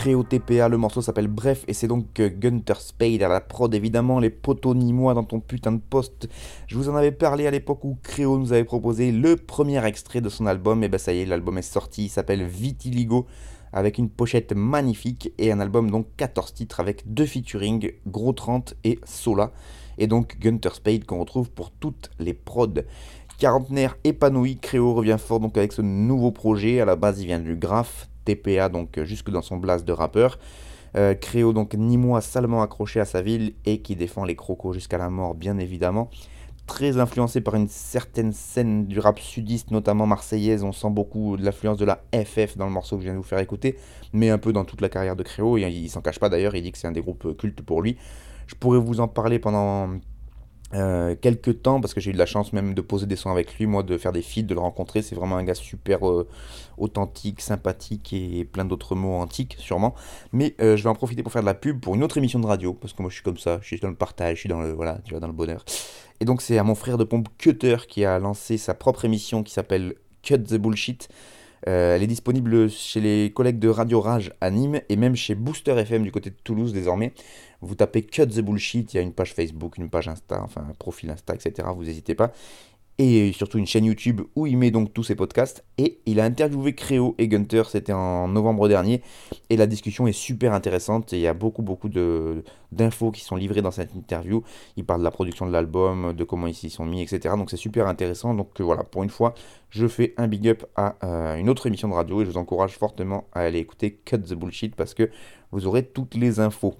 Créo 0.00 0.22
TPA, 0.22 0.70
le 0.70 0.78
morceau 0.78 1.02
s'appelle 1.02 1.28
Bref, 1.28 1.62
et 1.68 1.74
c'est 1.74 1.86
donc 1.86 2.20
euh, 2.20 2.30
Gunter 2.30 2.72
Spade 2.78 3.22
à 3.22 3.28
la 3.28 3.42
prod, 3.42 3.74
évidemment, 3.74 4.18
les 4.18 4.30
potos 4.30 4.74
ni 4.74 4.94
moi 4.94 5.12
dans 5.12 5.24
ton 5.24 5.40
putain 5.40 5.72
de 5.72 5.80
poste. 5.90 6.26
Je 6.68 6.78
vous 6.78 6.88
en 6.88 6.96
avais 6.96 7.12
parlé 7.12 7.46
à 7.46 7.50
l'époque 7.50 7.84
où 7.84 7.98
Créo 8.02 8.38
nous 8.38 8.54
avait 8.54 8.64
proposé 8.64 9.12
le 9.12 9.36
premier 9.36 9.84
extrait 9.84 10.22
de 10.22 10.30
son 10.30 10.46
album, 10.46 10.82
et 10.82 10.88
ben 10.88 10.96
ça 10.96 11.12
y 11.12 11.20
est, 11.20 11.26
l'album 11.26 11.58
est 11.58 11.62
sorti, 11.70 12.04
il 12.04 12.08
s'appelle 12.08 12.42
Vitiligo, 12.42 13.26
avec 13.74 13.98
une 13.98 14.08
pochette 14.08 14.54
magnifique, 14.54 15.34
et 15.36 15.52
un 15.52 15.60
album 15.60 15.90
donc 15.90 16.06
14 16.16 16.54
titres 16.54 16.80
avec 16.80 17.12
deux 17.12 17.26
featuring, 17.26 17.92
Gros 18.06 18.32
30 18.32 18.76
et 18.84 19.00
Sola, 19.04 19.52
et 19.98 20.06
donc 20.06 20.38
Gunter 20.40 20.70
Spade 20.72 21.04
qu'on 21.04 21.20
retrouve 21.20 21.50
pour 21.50 21.70
toutes 21.72 22.08
les 22.18 22.32
prods. 22.32 22.68
Quarantenaire 23.38 23.98
épanoui, 24.04 24.56
Créo 24.56 24.94
revient 24.94 25.18
fort 25.18 25.40
donc 25.40 25.58
avec 25.58 25.74
ce 25.74 25.82
nouveau 25.82 26.30
projet, 26.30 26.80
à 26.80 26.86
la 26.86 26.96
base 26.96 27.20
il 27.20 27.26
vient 27.26 27.38
du 27.38 27.54
graphe, 27.54 28.09
TPA, 28.24 28.68
donc 28.68 28.98
euh, 28.98 29.04
jusque 29.04 29.30
dans 29.30 29.42
son 29.42 29.56
blast 29.56 29.84
de 29.84 29.92
rappeur. 29.92 30.38
Euh, 30.96 31.14
Créo, 31.14 31.52
donc 31.52 31.74
ni 31.74 31.96
moi, 31.96 32.20
salement 32.20 32.62
accroché 32.62 33.00
à 33.00 33.04
sa 33.04 33.22
ville 33.22 33.54
et 33.64 33.80
qui 33.80 33.96
défend 33.96 34.24
les 34.24 34.34
crocos 34.34 34.72
jusqu'à 34.74 34.98
la 34.98 35.08
mort, 35.10 35.34
bien 35.34 35.58
évidemment. 35.58 36.10
Très 36.66 36.98
influencé 36.98 37.40
par 37.40 37.56
une 37.56 37.68
certaine 37.68 38.32
scène 38.32 38.86
du 38.86 38.98
rap 38.98 39.18
sudiste, 39.18 39.70
notamment 39.70 40.06
marseillaise. 40.06 40.62
On 40.62 40.72
sent 40.72 40.90
beaucoup 40.90 41.36
de 41.36 41.44
l'influence 41.44 41.78
de 41.78 41.84
la 41.84 42.02
FF 42.14 42.56
dans 42.56 42.66
le 42.66 42.72
morceau 42.72 42.96
que 42.96 43.02
je 43.02 43.06
viens 43.06 43.14
de 43.14 43.18
vous 43.18 43.24
faire 43.24 43.40
écouter, 43.40 43.76
mais 44.12 44.30
un 44.30 44.38
peu 44.38 44.52
dans 44.52 44.64
toute 44.64 44.80
la 44.80 44.88
carrière 44.88 45.16
de 45.16 45.22
Créo. 45.22 45.58
Il, 45.58 45.64
il 45.64 45.88
s'en 45.88 46.00
cache 46.00 46.18
pas 46.18 46.28
d'ailleurs, 46.28 46.54
il 46.54 46.62
dit 46.62 46.72
que 46.72 46.78
c'est 46.78 46.86
un 46.86 46.92
des 46.92 47.02
groupes 47.02 47.36
cultes 47.36 47.62
pour 47.62 47.82
lui. 47.82 47.96
Je 48.46 48.54
pourrais 48.54 48.78
vous 48.78 49.00
en 49.00 49.08
parler 49.08 49.38
pendant 49.38 49.90
euh, 50.72 51.16
quelques 51.20 51.62
temps, 51.62 51.80
parce 51.80 51.94
que 51.94 52.00
j'ai 52.00 52.10
eu 52.10 52.12
de 52.12 52.18
la 52.18 52.26
chance 52.26 52.52
même 52.52 52.74
de 52.74 52.80
poser 52.80 53.06
des 53.06 53.16
sons 53.16 53.30
avec 53.30 53.58
lui, 53.58 53.66
moi, 53.66 53.82
de 53.82 53.98
faire 53.98 54.12
des 54.12 54.22
feats, 54.22 54.42
de 54.42 54.54
le 54.54 54.60
rencontrer. 54.60 55.02
C'est 55.02 55.14
vraiment 55.14 55.36
un 55.36 55.44
gars 55.44 55.54
super 55.54 56.08
euh, 56.08 56.28
authentique, 56.78 57.40
sympathique 57.40 58.12
et 58.12 58.44
plein 58.44 58.64
d'autres 58.64 58.94
mots 58.94 59.16
antiques, 59.16 59.56
sûrement. 59.58 59.94
Mais 60.32 60.54
euh, 60.60 60.76
je 60.76 60.82
vais 60.82 60.88
en 60.88 60.94
profiter 60.94 61.22
pour 61.22 61.32
faire 61.32 61.42
de 61.42 61.46
la 61.46 61.54
pub 61.54 61.80
pour 61.80 61.94
une 61.94 62.04
autre 62.04 62.18
émission 62.18 62.38
de 62.38 62.46
radio, 62.46 62.72
parce 62.74 62.92
que 62.92 63.02
moi 63.02 63.10
je 63.10 63.14
suis 63.14 63.24
comme 63.24 63.38
ça, 63.38 63.58
je 63.62 63.66
suis 63.66 63.80
dans 63.80 63.88
le 63.88 63.96
partage, 63.96 64.36
je 64.36 64.40
suis 64.40 64.48
dans 64.48 64.60
le, 64.60 64.72
voilà, 64.72 64.98
tu 65.04 65.10
vois, 65.10 65.20
dans 65.20 65.26
le 65.26 65.32
bonheur. 65.32 65.64
Et 66.20 66.24
donc 66.24 66.42
c'est 66.42 66.58
à 66.58 66.62
mon 66.62 66.74
frère 66.74 66.98
de 66.98 67.04
pompe 67.04 67.28
Cutter 67.38 67.78
qui 67.88 68.04
a 68.04 68.18
lancé 68.18 68.58
sa 68.58 68.74
propre 68.74 69.04
émission 69.04 69.42
qui 69.42 69.52
s'appelle 69.52 69.94
Cut 70.22 70.38
the 70.38 70.54
Bullshit. 70.54 71.08
Elle 71.62 72.02
est 72.02 72.06
disponible 72.06 72.70
chez 72.70 73.00
les 73.00 73.32
collègues 73.32 73.58
de 73.58 73.68
Radio 73.68 74.00
Rage 74.00 74.32
à 74.40 74.50
Nîmes 74.50 74.80
et 74.88 74.96
même 74.96 75.16
chez 75.16 75.34
Booster 75.34 75.72
FM 75.72 76.02
du 76.02 76.12
côté 76.12 76.30
de 76.30 76.36
Toulouse 76.42 76.72
désormais. 76.72 77.12
Vous 77.60 77.74
tapez 77.74 78.02
Cut 78.02 78.26
the 78.26 78.40
Bullshit, 78.40 78.94
il 78.94 78.96
y 78.96 79.00
a 79.00 79.02
une 79.02 79.12
page 79.12 79.34
Facebook, 79.34 79.76
une 79.76 79.90
page 79.90 80.08
Insta, 80.08 80.42
enfin 80.42 80.66
un 80.68 80.72
profil 80.72 81.10
Insta, 81.10 81.34
etc. 81.34 81.68
Vous 81.74 81.84
n'hésitez 81.84 82.14
pas. 82.14 82.32
Et 83.02 83.32
surtout 83.32 83.56
une 83.56 83.66
chaîne 83.66 83.86
YouTube 83.86 84.20
où 84.36 84.46
il 84.46 84.58
met 84.58 84.70
donc 84.70 84.92
tous 84.92 85.04
ses 85.04 85.14
podcasts. 85.14 85.64
Et 85.78 86.00
il 86.04 86.20
a 86.20 86.24
interviewé 86.24 86.74
Créo 86.74 87.14
et 87.16 87.28
Gunter, 87.28 87.62
c'était 87.66 87.94
en 87.94 88.28
novembre 88.28 88.68
dernier. 88.68 89.00
Et 89.48 89.56
la 89.56 89.66
discussion 89.66 90.06
est 90.06 90.12
super 90.12 90.52
intéressante. 90.52 91.14
Et 91.14 91.16
il 91.16 91.22
y 91.22 91.26
a 91.26 91.32
beaucoup, 91.32 91.62
beaucoup 91.62 91.88
d'infos 91.88 93.10
qui 93.10 93.22
sont 93.22 93.36
livrées 93.36 93.62
dans 93.62 93.70
cette 93.70 93.94
interview. 93.94 94.42
Il 94.76 94.84
parle 94.84 95.00
de 95.00 95.04
la 95.04 95.10
production 95.10 95.46
de 95.46 95.50
l'album, 95.50 96.12
de 96.12 96.24
comment 96.24 96.46
ils 96.46 96.54
s'y 96.54 96.68
sont 96.68 96.84
mis, 96.84 97.00
etc. 97.00 97.36
Donc 97.38 97.50
c'est 97.50 97.56
super 97.56 97.88
intéressant. 97.88 98.34
Donc 98.34 98.60
voilà, 98.60 98.84
pour 98.84 99.02
une 99.02 99.08
fois, 99.08 99.32
je 99.70 99.86
fais 99.86 100.12
un 100.18 100.28
big 100.28 100.46
up 100.46 100.66
à 100.76 100.96
euh, 101.02 101.36
une 101.36 101.48
autre 101.48 101.66
émission 101.66 101.88
de 101.88 101.94
radio. 101.94 102.20
Et 102.20 102.26
je 102.26 102.30
vous 102.32 102.36
encourage 102.36 102.76
fortement 102.76 103.24
à 103.32 103.40
aller 103.40 103.60
écouter 103.60 103.98
Cut 104.04 104.18
the 104.18 104.34
Bullshit 104.34 104.76
parce 104.76 104.92
que 104.92 105.08
vous 105.52 105.66
aurez 105.66 105.86
toutes 105.86 106.16
les 106.16 106.38
infos. 106.38 106.74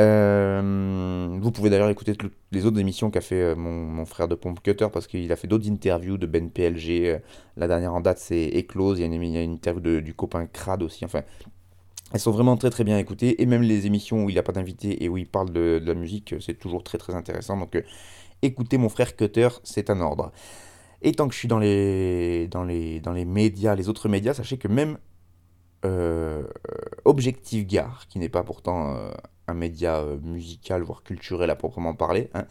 Euh, 0.00 1.38
vous 1.40 1.50
pouvez 1.52 1.68
d'ailleurs 1.68 1.90
écouter 1.90 2.16
les 2.50 2.64
autres 2.64 2.78
émissions 2.78 3.10
qu'a 3.10 3.20
fait 3.20 3.42
euh, 3.42 3.54
mon, 3.54 4.06
frère 4.06 4.26
de 4.26 4.34
Pompe 4.34 4.62
Cutter 4.62 4.86
parce 4.90 5.06
qu'il 5.06 5.30
a 5.30 5.36
fait 5.36 5.48
d'autres 5.48 5.68
interviews 5.70 6.16
de 6.16 6.26
Ben 6.26 6.50
PLG. 6.50 7.06
Euh, 7.06 7.18
la 7.56 7.68
dernière 7.68 7.92
en 7.92 8.00
date, 8.00 8.18
c'est 8.18 8.50
Eclose. 8.54 8.98
Il 8.98 9.02
y 9.02 9.04
a 9.04 9.42
une, 9.42 9.52
interview 9.52 10.00
du 10.00 10.14
copain 10.14 10.46
Crad 10.46 10.82
aussi. 10.82 11.04
Enfin, 11.04 11.22
elles 12.12 12.20
sont 12.20 12.30
vraiment 12.30 12.56
très 12.56 12.70
très 12.70 12.84
bien 12.84 12.98
écoutées. 12.98 13.42
Et 13.42 13.46
même 13.46 13.62
les 13.62 13.86
émissions 13.86 14.24
où 14.24 14.30
il 14.30 14.32
n'y 14.32 14.38
a 14.38 14.42
pas 14.42 14.52
d'invité 14.52 15.04
et 15.04 15.08
où 15.08 15.18
il 15.18 15.26
parle 15.26 15.50
de, 15.50 15.78
de 15.78 15.86
la 15.86 15.94
musique, 15.94 16.34
c'est 16.40 16.58
toujours 16.58 16.82
très 16.84 16.98
très 16.98 17.14
intéressant. 17.14 17.58
Donc, 17.58 17.82
écoutez 18.40 18.78
mon 18.78 18.88
frère 18.88 19.14
Cutter, 19.14 19.48
c'est 19.62 19.90
un 19.90 20.00
ordre. 20.00 20.32
Et 21.02 21.12
tant 21.12 21.28
que 21.28 21.34
je 21.34 21.38
suis 21.38 21.48
dans 21.48 21.58
les, 21.58 22.48
dans 22.48 22.64
les, 22.64 23.00
dans 23.00 23.12
les 23.12 23.24
médias, 23.24 23.74
les 23.74 23.88
autres 23.88 24.08
médias, 24.08 24.34
sachez 24.34 24.56
que 24.56 24.68
même 24.68 24.98
Objectif 27.04 27.66
Gare, 27.66 28.06
qui 28.08 28.20
n'est 28.20 28.28
pas 28.28 28.44
pourtant 28.44 28.96
un 29.48 29.54
média 29.54 29.98
euh, 29.98 30.18
musical, 30.22 30.82
voire 30.82 31.02
culturel 31.02 31.50
à 31.50 31.56
proprement 31.56 31.94
parler, 31.94 32.30
hein, 32.34 32.44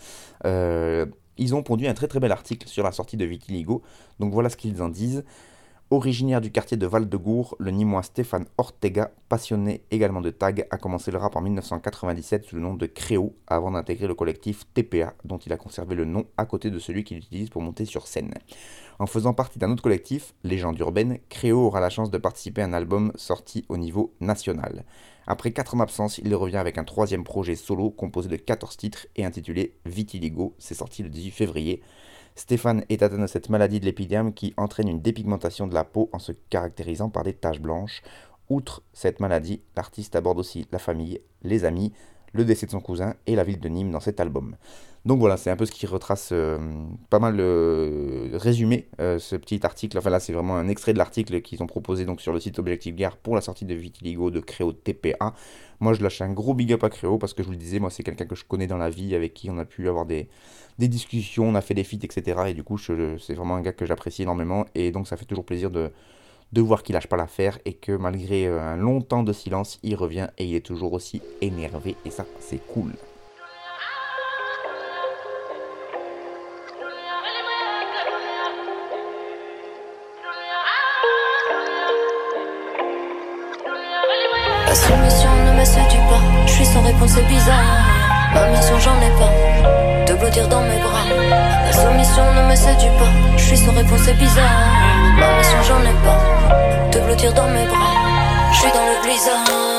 euh, 0.45 1.05
ils 1.37 1.55
ont 1.55 1.63
pondu 1.63 1.87
un 1.87 1.93
très 1.93 2.07
très 2.07 2.19
bel 2.19 2.31
article 2.31 2.67
sur 2.67 2.83
la 2.83 2.91
sortie 2.91 3.17
de 3.17 3.25
Vitiligo. 3.25 3.81
Donc 4.19 4.33
voilà 4.33 4.49
ce 4.49 4.57
qu'ils 4.57 4.81
en 4.81 4.89
disent. 4.89 5.23
Originaire 5.93 6.39
du 6.39 6.51
quartier 6.51 6.77
de 6.77 6.87
Val-de-Gour, 6.87 7.57
le 7.59 7.69
Nîmois 7.69 8.03
Stéphane 8.03 8.45
Ortega, 8.57 9.11
passionné 9.27 9.83
également 9.91 10.21
de 10.21 10.29
tag, 10.29 10.65
a 10.71 10.77
commencé 10.77 11.11
le 11.11 11.17
rap 11.17 11.35
en 11.35 11.41
1997 11.41 12.45
sous 12.45 12.55
le 12.55 12.61
nom 12.61 12.75
de 12.75 12.85
Créo 12.85 13.35
avant 13.45 13.71
d'intégrer 13.71 14.07
le 14.07 14.15
collectif 14.15 14.63
TPA, 14.73 15.13
dont 15.25 15.37
il 15.39 15.51
a 15.51 15.57
conservé 15.57 15.95
le 15.95 16.05
nom 16.05 16.27
à 16.37 16.45
côté 16.45 16.69
de 16.69 16.79
celui 16.79 17.03
qu'il 17.03 17.17
utilise 17.17 17.49
pour 17.49 17.61
monter 17.61 17.83
sur 17.83 18.07
scène. 18.07 18.33
En 18.99 19.05
faisant 19.05 19.33
partie 19.33 19.59
d'un 19.59 19.69
autre 19.69 19.83
collectif, 19.83 20.33
Légende 20.45 20.79
urbaine, 20.79 21.17
Créo 21.27 21.59
aura 21.59 21.81
la 21.81 21.89
chance 21.89 22.09
de 22.09 22.17
participer 22.17 22.61
à 22.61 22.65
un 22.67 22.73
album 22.73 23.11
sorti 23.15 23.65
au 23.67 23.75
niveau 23.75 24.13
national. 24.21 24.85
Après 25.27 25.51
4 25.51 25.75
ans 25.75 25.77
d'absence, 25.77 26.17
il 26.17 26.33
revient 26.35 26.57
avec 26.57 26.77
un 26.77 26.83
troisième 26.83 27.23
projet 27.23 27.55
solo 27.55 27.91
composé 27.91 28.27
de 28.27 28.37
14 28.37 28.75
titres 28.75 29.07
et 29.15 29.25
intitulé 29.25 29.75
Vitiligo, 29.85 30.55
c'est 30.57 30.73
sorti 30.73 31.03
le 31.03 31.09
18 31.09 31.31
février. 31.31 31.81
Stéphane 32.35 32.85
est 32.89 33.03
atteint 33.03 33.19
de 33.19 33.27
cette 33.27 33.49
maladie 33.49 33.79
de 33.79 33.85
l'épiderme 33.85 34.33
qui 34.33 34.53
entraîne 34.57 34.87
une 34.87 35.01
dépigmentation 35.01 35.67
de 35.67 35.73
la 35.73 35.83
peau 35.83 36.09
en 36.13 36.19
se 36.19 36.31
caractérisant 36.31 37.09
par 37.09 37.23
des 37.23 37.33
taches 37.33 37.59
blanches. 37.59 38.01
Outre 38.49 38.83
cette 38.93 39.19
maladie, 39.19 39.61
l'artiste 39.75 40.15
aborde 40.15 40.39
aussi 40.39 40.67
la 40.71 40.79
famille, 40.79 41.21
les 41.43 41.65
amis, 41.65 41.93
le 42.33 42.45
décès 42.45 42.65
de 42.65 42.71
son 42.71 42.79
cousin 42.79 43.15
et 43.27 43.35
la 43.35 43.43
ville 43.43 43.59
de 43.59 43.69
Nîmes 43.69 43.91
dans 43.91 43.99
cet 43.99 44.19
album. 44.19 44.55
Donc 45.03 45.19
voilà, 45.19 45.35
c'est 45.35 45.49
un 45.49 45.55
peu 45.55 45.65
ce 45.65 45.71
qui 45.71 45.87
retrace 45.87 46.29
euh, 46.31 46.59
pas 47.09 47.17
mal 47.17 47.35
le 47.35 48.29
résumé, 48.33 48.87
euh, 48.99 49.17
ce 49.17 49.35
petit 49.35 49.65
article. 49.65 49.97
Enfin 49.97 50.11
là, 50.11 50.19
c'est 50.19 50.31
vraiment 50.31 50.55
un 50.55 50.67
extrait 50.67 50.93
de 50.93 50.99
l'article 50.99 51.41
qu'ils 51.41 51.63
ont 51.63 51.67
proposé 51.67 52.05
donc 52.05 52.21
sur 52.21 52.31
le 52.31 52.39
site 52.39 52.59
Objectif 52.59 52.95
Gare 52.95 53.17
pour 53.17 53.33
la 53.33 53.41
sortie 53.41 53.65
de 53.65 53.73
Vitiligo 53.73 54.29
de 54.29 54.39
Créo 54.39 54.73
TPA. 54.73 55.33
Moi, 55.79 55.93
je 55.93 56.03
lâche 56.03 56.21
un 56.21 56.31
gros 56.31 56.53
big 56.53 56.71
up 56.73 56.83
à 56.83 56.91
Créo 56.91 57.17
parce 57.17 57.33
que 57.33 57.41
je 57.41 57.47
vous 57.47 57.53
le 57.53 57.57
disais, 57.57 57.79
moi, 57.79 57.89
c'est 57.89 58.03
quelqu'un 58.03 58.25
que 58.25 58.35
je 58.35 58.45
connais 58.45 58.67
dans 58.67 58.77
la 58.77 58.91
vie, 58.91 59.15
avec 59.15 59.33
qui 59.33 59.49
on 59.49 59.57
a 59.57 59.65
pu 59.65 59.89
avoir 59.89 60.05
des, 60.05 60.29
des 60.77 60.87
discussions, 60.87 61.49
on 61.49 61.55
a 61.55 61.61
fait 61.61 61.73
des 61.73 61.83
feats, 61.83 62.03
etc. 62.03 62.39
Et 62.49 62.53
du 62.53 62.63
coup, 62.63 62.77
c'est 62.77 63.33
vraiment 63.33 63.55
un 63.55 63.61
gars 63.61 63.73
que 63.73 63.87
j'apprécie 63.87 64.21
énormément. 64.21 64.65
Et 64.75 64.91
donc, 64.91 65.07
ça 65.07 65.17
fait 65.17 65.25
toujours 65.25 65.45
plaisir 65.45 65.71
de, 65.71 65.91
de 66.53 66.61
voir 66.61 66.83
qu'il 66.83 66.93
lâche 66.93 67.07
pas 67.07 67.17
l'affaire 67.17 67.57
et 67.65 67.73
que 67.73 67.91
malgré 67.93 68.47
euh, 68.47 68.61
un 68.61 68.75
long 68.75 69.01
temps 69.01 69.23
de 69.23 69.33
silence, 69.33 69.79
il 69.83 69.95
revient 69.95 70.27
et 70.37 70.45
il 70.45 70.55
est 70.55 70.65
toujours 70.65 70.93
aussi 70.93 71.21
énervé. 71.41 71.95
Et 72.05 72.09
ça, 72.09 72.25
c'est 72.39 72.65
cool. 72.67 72.91
Ma 88.33 88.47
mission, 88.47 88.79
j'en 88.79 88.95
ai 89.01 89.11
pas, 89.19 90.07
de 90.07 90.13
blottir 90.17 90.47
dans 90.47 90.61
mes 90.61 90.77
bras. 90.77 91.05
La 91.65 91.73
soumission 91.73 92.23
ne 92.33 92.49
me 92.49 92.55
séduit 92.55 92.89
pas, 92.97 93.11
je 93.37 93.43
suis 93.43 93.57
sans 93.57 93.73
réponse, 93.73 94.01
c'est 94.05 94.13
bizarre. 94.13 94.45
Ma 95.17 95.37
mission, 95.37 95.57
j'en 95.67 95.81
ai 95.81 95.95
pas, 96.05 96.91
de 96.91 96.99
blottir 96.99 97.33
dans 97.33 97.47
mes 97.47 97.65
bras. 97.65 97.93
Je 98.53 98.59
suis 98.59 98.71
dans 98.71 98.85
le 98.85 99.01
blizzard. 99.03 99.71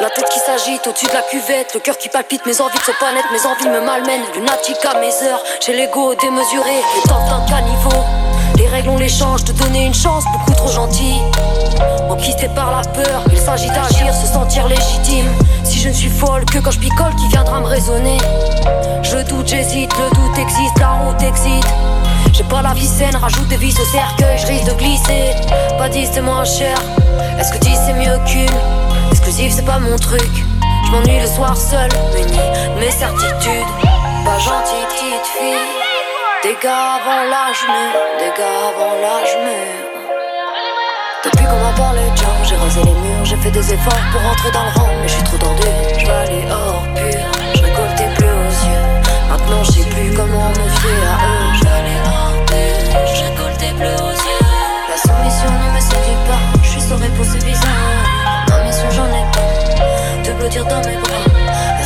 La 0.00 0.10
tête 0.10 0.28
qui 0.28 0.38
s'agite 0.38 0.86
au-dessus 0.86 1.06
de 1.06 1.12
la 1.12 1.22
cuvette, 1.22 1.72
le 1.74 1.80
cœur 1.80 1.96
qui 1.96 2.08
palpite, 2.08 2.44
mes 2.44 2.60
envies 2.60 2.78
de 2.78 2.84
se 2.84 2.90
pas 2.92 3.12
mes 3.12 3.46
envies 3.46 3.68
me 3.68 3.80
malmènent. 3.80 4.24
Lunatique 4.34 4.84
à 4.84 4.98
mes 4.98 5.26
heures, 5.26 5.42
j'ai 5.64 5.72
l'ego 5.72 6.14
démesuré, 6.14 6.76
le 6.96 7.08
temps 7.08 7.24
d'un 7.26 7.46
caniveau. 7.46 8.23
Les 8.74 8.80
règles 8.80 8.90
on 8.90 8.98
les 8.98 9.06
te 9.06 9.52
donner 9.52 9.84
une 9.84 9.94
chance, 9.94 10.24
beaucoup 10.32 10.52
trop 10.54 10.68
gentil. 10.68 11.20
Enquisté 12.10 12.48
par 12.48 12.72
la 12.72 12.82
peur, 12.82 13.22
il 13.30 13.38
s'agit 13.38 13.68
d'agir, 13.68 14.12
se 14.12 14.26
sentir 14.26 14.66
légitime. 14.66 15.28
Si 15.62 15.78
je 15.78 15.90
ne 15.90 15.94
suis 15.94 16.08
folle 16.08 16.44
que 16.44 16.58
quand 16.58 16.72
je 16.72 16.80
picole, 16.80 17.14
qui 17.14 17.28
viendra 17.28 17.60
me 17.60 17.66
raisonner? 17.66 18.18
Je 19.04 19.18
doute, 19.28 19.46
j'hésite, 19.46 19.92
le 19.96 20.16
doute 20.16 20.38
existe, 20.38 20.76
la 20.80 20.90
route 20.90 21.22
excite. 21.22 21.64
J'ai 22.32 22.42
pas 22.42 22.62
la 22.62 22.74
vie 22.74 22.88
saine, 22.88 23.14
rajoute 23.14 23.46
des 23.46 23.58
vis 23.58 23.78
au 23.78 23.84
cercueil, 23.84 24.38
je 24.38 24.46
risque 24.48 24.66
de 24.66 24.72
glisser. 24.72 25.30
Pas 25.78 25.88
10 25.88 26.08
c'est 26.12 26.20
moins 26.20 26.44
cher. 26.44 26.76
Est-ce 27.38 27.52
que 27.52 27.58
10 27.58 27.78
c'est 27.86 27.92
mieux 27.92 28.18
qu'une? 28.26 28.58
Exclusif 29.12 29.52
c'est 29.54 29.64
pas 29.64 29.78
mon 29.78 29.94
truc. 29.94 30.44
Je 30.86 30.90
m'ennuie 30.90 31.20
le 31.20 31.28
soir 31.28 31.56
seul, 31.56 31.90
muni 32.12 32.40
mes 32.80 32.90
certitudes. 32.90 33.70
Pas 34.24 34.38
gentille 34.40 34.84
petite 34.88 35.26
fille. 35.38 35.83
Gars 36.44 37.00
avant 37.00 37.24
l'âge 37.30 37.64
mûr, 37.66 38.34
gars 38.36 38.68
avant 38.68 38.94
l'âge 39.00 39.34
mûr. 39.44 39.72
Depuis 41.24 41.46
qu'on 41.46 41.58
m'a 41.58 41.72
parlé 41.72 42.02
de 42.10 42.16
genre, 42.18 42.44
j'ai 42.44 42.56
rasé 42.56 42.82
les 42.84 42.92
murs, 42.92 43.24
j'ai 43.24 43.36
fait 43.36 43.50
des 43.50 43.72
efforts 43.72 44.04
pour 44.12 44.20
rentrer 44.20 44.50
dans 44.50 44.64
le 44.64 44.70
rang, 44.78 44.90
mais 45.00 45.08
je 45.08 45.14
suis 45.14 45.22
trop 45.22 45.38
tendu. 45.38 45.62
Je 45.98 46.04
vais 46.04 46.12
aller 46.12 46.44
hors 46.50 46.84
pur, 46.94 47.24
je 47.54 47.62
récoltais 47.62 48.10
plus 48.16 48.28
aux 48.28 48.56
yeux. 48.68 48.86
Maintenant 49.30 49.64
je 49.64 49.72
sais 49.72 49.88
plus 49.88 50.12
comment 50.14 50.50
me 50.50 50.68
fier 50.68 51.04
à 51.08 51.24
eux. 51.24 51.54
Je 51.54 51.66
aller 51.66 51.98
hors 52.04 52.44
pur, 52.44 53.06
je 53.06 53.24
récoltais 53.24 53.72
plus 53.78 54.04
aux 54.04 54.12
yeux. 54.12 54.44
La 54.90 54.98
soumission 54.98 55.50
ne 55.50 55.74
me 55.74 55.80
séduit 55.80 56.20
pas, 56.28 56.60
je 56.62 56.68
suis 56.68 56.80
sans 56.82 56.98
réponse, 56.98 57.42
bizarre. 57.42 58.44
Ma 58.50 58.64
mission 58.64 58.90
j'en 58.90 59.06
ai 59.06 59.24
pas, 59.32 60.28
de 60.28 60.32
blottir 60.34 60.66
dans 60.66 60.80
mes 60.80 60.96
bras. 60.98 61.24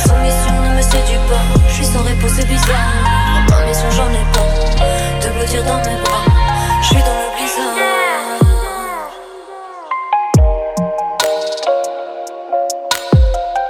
La 0.09 0.15
soumission 0.15 0.61
ne 0.61 0.75
me 0.75 0.81
séduit 0.81 1.19
pas, 1.29 1.59
je 1.67 1.73
suis 1.73 1.85
sans 1.85 2.01
réponse, 2.01 2.31
c'est 2.35 2.47
bizarre. 2.47 3.45
Ma 3.49 3.65
mission 3.65 3.89
j'en 3.91 4.09
ai 4.09 4.25
pas, 4.33 5.27
de 5.27 5.31
blottir 5.33 5.63
dans 5.63 5.77
mes 5.77 6.01
bras. 6.01 6.25
Je 6.81 6.87
suis 6.87 6.95
dans 6.97 7.19
le 7.21 7.29
blizzard. 7.35 8.39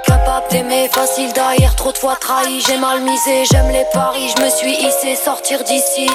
Capable 0.06 0.48
d'aimer, 0.50 0.88
facile 0.90 1.32
d'ailleurs, 1.34 1.74
trop 1.76 1.92
de 1.92 1.98
fois 1.98 2.16
trahi. 2.16 2.60
J'ai 2.66 2.78
mal 2.78 3.02
misé, 3.02 3.44
j'aime 3.50 3.68
les 3.70 3.84
paris, 3.92 4.32
je 4.36 4.42
me 4.42 4.48
suis 4.48 4.72
hissé, 4.72 5.16
sortir 5.16 5.62
d'ici. 5.64 6.08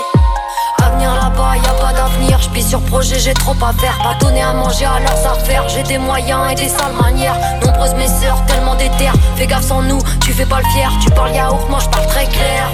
Avenir 0.86 1.14
là-bas, 1.16 1.56
y 1.58 1.82
pas 1.82 1.94
d'avenir. 1.94 2.40
Je 2.42 2.62
sur 2.62 2.82
projet, 2.82 3.20
j'ai 3.20 3.34
trop 3.34 3.56
à 3.62 3.74
faire. 3.74 3.98
Pas 4.04 4.16
donner 4.20 4.44
à 4.44 4.54
manger 4.54 4.86
à 4.86 5.00
leurs 5.00 5.32
affaires. 5.34 5.68
J'ai 5.68 5.84
des 5.84 5.98
moyens 5.98 6.52
et 6.52 6.56
des 6.56 6.70
sales 6.70 6.94
manières. 6.94 7.38
Nombreuses 7.66 7.96
mes 7.96 8.08
sœurs, 8.08 8.44
tellement 8.46 8.76
d'éther. 8.76 9.14
Fais 9.36 9.48
gaffe 9.48 9.64
sans 9.64 9.82
nous, 9.82 10.00
tu 10.22 10.32
fais 10.34 10.46
pas 10.46 10.60
le 10.60 10.68
fier. 10.70 10.92
Tu 11.02 11.10
parles 11.12 11.34
yaourt, 11.34 11.70
moi 11.70 11.80
je 11.80 11.90
parle 11.90 12.08
très 12.08 12.26
clair. 12.28 12.70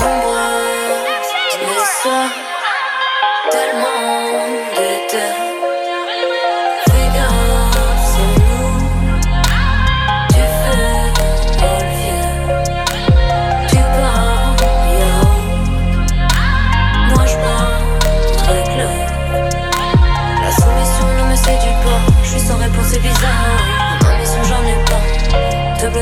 Nombreuses 0.00 1.56
mes 1.62 1.84
sœurs, 2.02 2.30
tellement. 3.50 3.96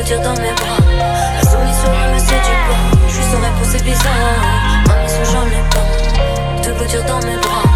Blottir 0.05 0.21
dans 0.21 0.39
mes 0.41 0.53
bras. 0.53 0.77
La 1.35 1.41
soumission 1.41 1.89
ne 1.89 2.13
me 2.13 2.19
séduit 2.19 2.61
pas. 2.67 3.07
Je 3.07 3.13
suis 3.13 3.23
sans 3.23 3.39
réponse, 3.39 3.67
c'est 3.71 3.83
bizarre. 3.83 4.83
Ma 4.87 5.01
mission, 5.01 5.23
j'en 5.31 5.47
ai 5.47 5.63
pas. 5.71 6.61
Te 6.61 6.69
blottir 6.77 7.03
dans 7.05 7.19
mes 7.25 7.37
bras. 7.37 7.74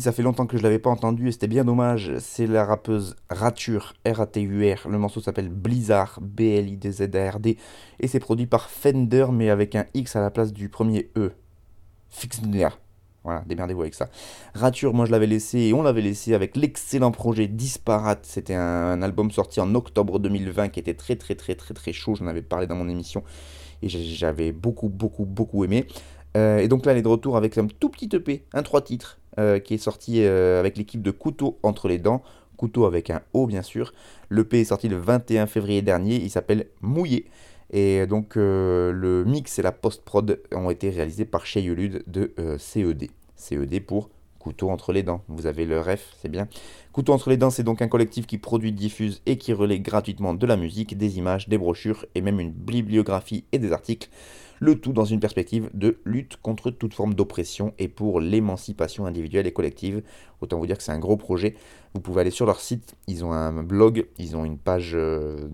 Ça 0.00 0.12
fait 0.12 0.22
longtemps 0.22 0.46
que 0.46 0.56
je 0.56 0.62
l'avais 0.62 0.78
pas 0.78 0.90
entendue 0.90 1.28
et 1.28 1.32
c'était 1.32 1.48
bien 1.48 1.64
dommage. 1.64 2.12
C'est 2.18 2.46
la 2.46 2.64
rappeuse 2.64 3.16
Rature, 3.30 3.94
R-A-T-U-R. 4.06 4.88
Le 4.88 4.98
morceau 4.98 5.20
s'appelle 5.20 5.48
Blizzard, 5.48 6.18
B-L-I-D-Z-A-R-D. 6.20 7.56
Et 8.00 8.08
c'est 8.08 8.20
produit 8.20 8.46
par 8.46 8.70
Fender, 8.70 9.26
mais 9.32 9.50
avec 9.50 9.74
un 9.74 9.86
X 9.94 10.16
à 10.16 10.20
la 10.20 10.30
place 10.30 10.52
du 10.52 10.68
premier 10.68 11.10
E. 11.16 11.32
Fixner. 12.10 12.68
Voilà, 13.24 13.42
démerdez-vous 13.46 13.82
avec 13.82 13.94
ça. 13.94 14.08
Rature, 14.54 14.94
moi 14.94 15.04
je 15.04 15.10
l'avais 15.10 15.26
laissé 15.26 15.58
et 15.58 15.74
on 15.74 15.82
l'avait 15.82 16.00
laissé 16.00 16.34
avec 16.34 16.56
l'excellent 16.56 17.10
projet 17.10 17.46
Disparate. 17.46 18.24
C'était 18.24 18.54
un, 18.54 19.02
album 19.02 19.30
sorti 19.30 19.60
en 19.60 19.74
octobre 19.74 20.18
2020 20.18 20.68
qui 20.68 20.80
était 20.80 20.94
très 20.94 21.16
très 21.16 21.34
très 21.34 21.54
très 21.54 21.74
très 21.74 21.92
chaud. 21.92 22.14
J'en 22.14 22.26
avais 22.26 22.42
parlé 22.42 22.66
dans 22.66 22.76
mon 22.76 22.88
émission 22.88 23.22
et 23.82 23.88
j'avais 23.88 24.52
beaucoup 24.52 24.88
beaucoup 24.88 25.26
beaucoup 25.26 25.64
aimé. 25.64 25.86
Euh, 26.36 26.58
et 26.58 26.68
donc 26.68 26.86
là, 26.86 26.92
elle 26.92 26.98
est 26.98 27.02
de 27.02 27.08
retour 27.08 27.36
avec 27.36 27.58
un 27.58 27.66
tout 27.66 27.88
petit 27.88 28.08
EP, 28.14 28.44
un 28.52 28.62
3 28.62 28.82
titres, 28.82 29.18
euh, 29.38 29.58
qui 29.58 29.74
est 29.74 29.78
sorti 29.78 30.22
euh, 30.22 30.60
avec 30.60 30.76
l'équipe 30.76 31.02
de 31.02 31.10
Couteau 31.10 31.58
entre 31.62 31.88
les 31.88 31.98
dents. 31.98 32.22
Couteau 32.56 32.84
avec 32.84 33.10
un 33.10 33.22
O, 33.32 33.46
bien 33.46 33.62
sûr. 33.62 33.92
L'EP 34.30 34.60
est 34.60 34.64
sorti 34.64 34.88
le 34.88 34.96
21 34.96 35.46
février 35.46 35.80
dernier. 35.82 36.16
Il 36.16 36.30
s'appelle 36.30 36.66
Mouillé. 36.80 37.26
Et 37.70 38.06
donc 38.06 38.36
le 38.36 39.24
mix 39.26 39.58
et 39.58 39.62
la 39.62 39.72
post-prod 39.72 40.40
ont 40.52 40.70
été 40.70 40.88
réalisés 40.88 41.26
par 41.26 41.44
Cheyolude 41.44 42.02
de 42.06 42.32
CED. 42.58 43.10
CED 43.36 43.84
pour 43.84 44.08
Couteau 44.38 44.70
entre 44.70 44.92
les 44.92 45.02
dents. 45.02 45.22
Vous 45.28 45.46
avez 45.46 45.66
le 45.66 45.80
ref, 45.80 46.14
c'est 46.20 46.30
bien. 46.30 46.48
Couteau 46.92 47.12
entre 47.12 47.28
les 47.28 47.36
dents, 47.36 47.50
c'est 47.50 47.64
donc 47.64 47.82
un 47.82 47.88
collectif 47.88 48.26
qui 48.26 48.38
produit, 48.38 48.72
diffuse 48.72 49.20
et 49.26 49.36
qui 49.36 49.52
relaie 49.52 49.80
gratuitement 49.80 50.32
de 50.32 50.46
la 50.46 50.56
musique, 50.56 50.96
des 50.96 51.18
images, 51.18 51.48
des 51.48 51.58
brochures 51.58 52.06
et 52.14 52.20
même 52.20 52.40
une 52.40 52.52
bibliographie 52.52 53.44
et 53.52 53.58
des 53.58 53.72
articles 53.72 54.08
le 54.60 54.80
tout 54.80 54.92
dans 54.92 55.04
une 55.04 55.20
perspective 55.20 55.70
de 55.74 55.98
lutte 56.04 56.36
contre 56.42 56.70
toute 56.70 56.94
forme 56.94 57.14
d'oppression 57.14 57.72
et 57.78 57.88
pour 57.88 58.20
l'émancipation 58.20 59.06
individuelle 59.06 59.46
et 59.46 59.52
collective. 59.52 60.02
Autant 60.40 60.58
vous 60.58 60.66
dire 60.66 60.76
que 60.76 60.82
c'est 60.82 60.92
un 60.92 60.98
gros 60.98 61.16
projet. 61.16 61.54
Vous 61.94 62.00
pouvez 62.00 62.20
aller 62.20 62.30
sur 62.30 62.46
leur 62.46 62.60
site, 62.60 62.94
ils 63.06 63.24
ont 63.24 63.32
un 63.32 63.62
blog, 63.62 64.06
ils 64.18 64.36
ont 64.36 64.44
une 64.44 64.58
page 64.58 64.92
euh, 64.94 65.48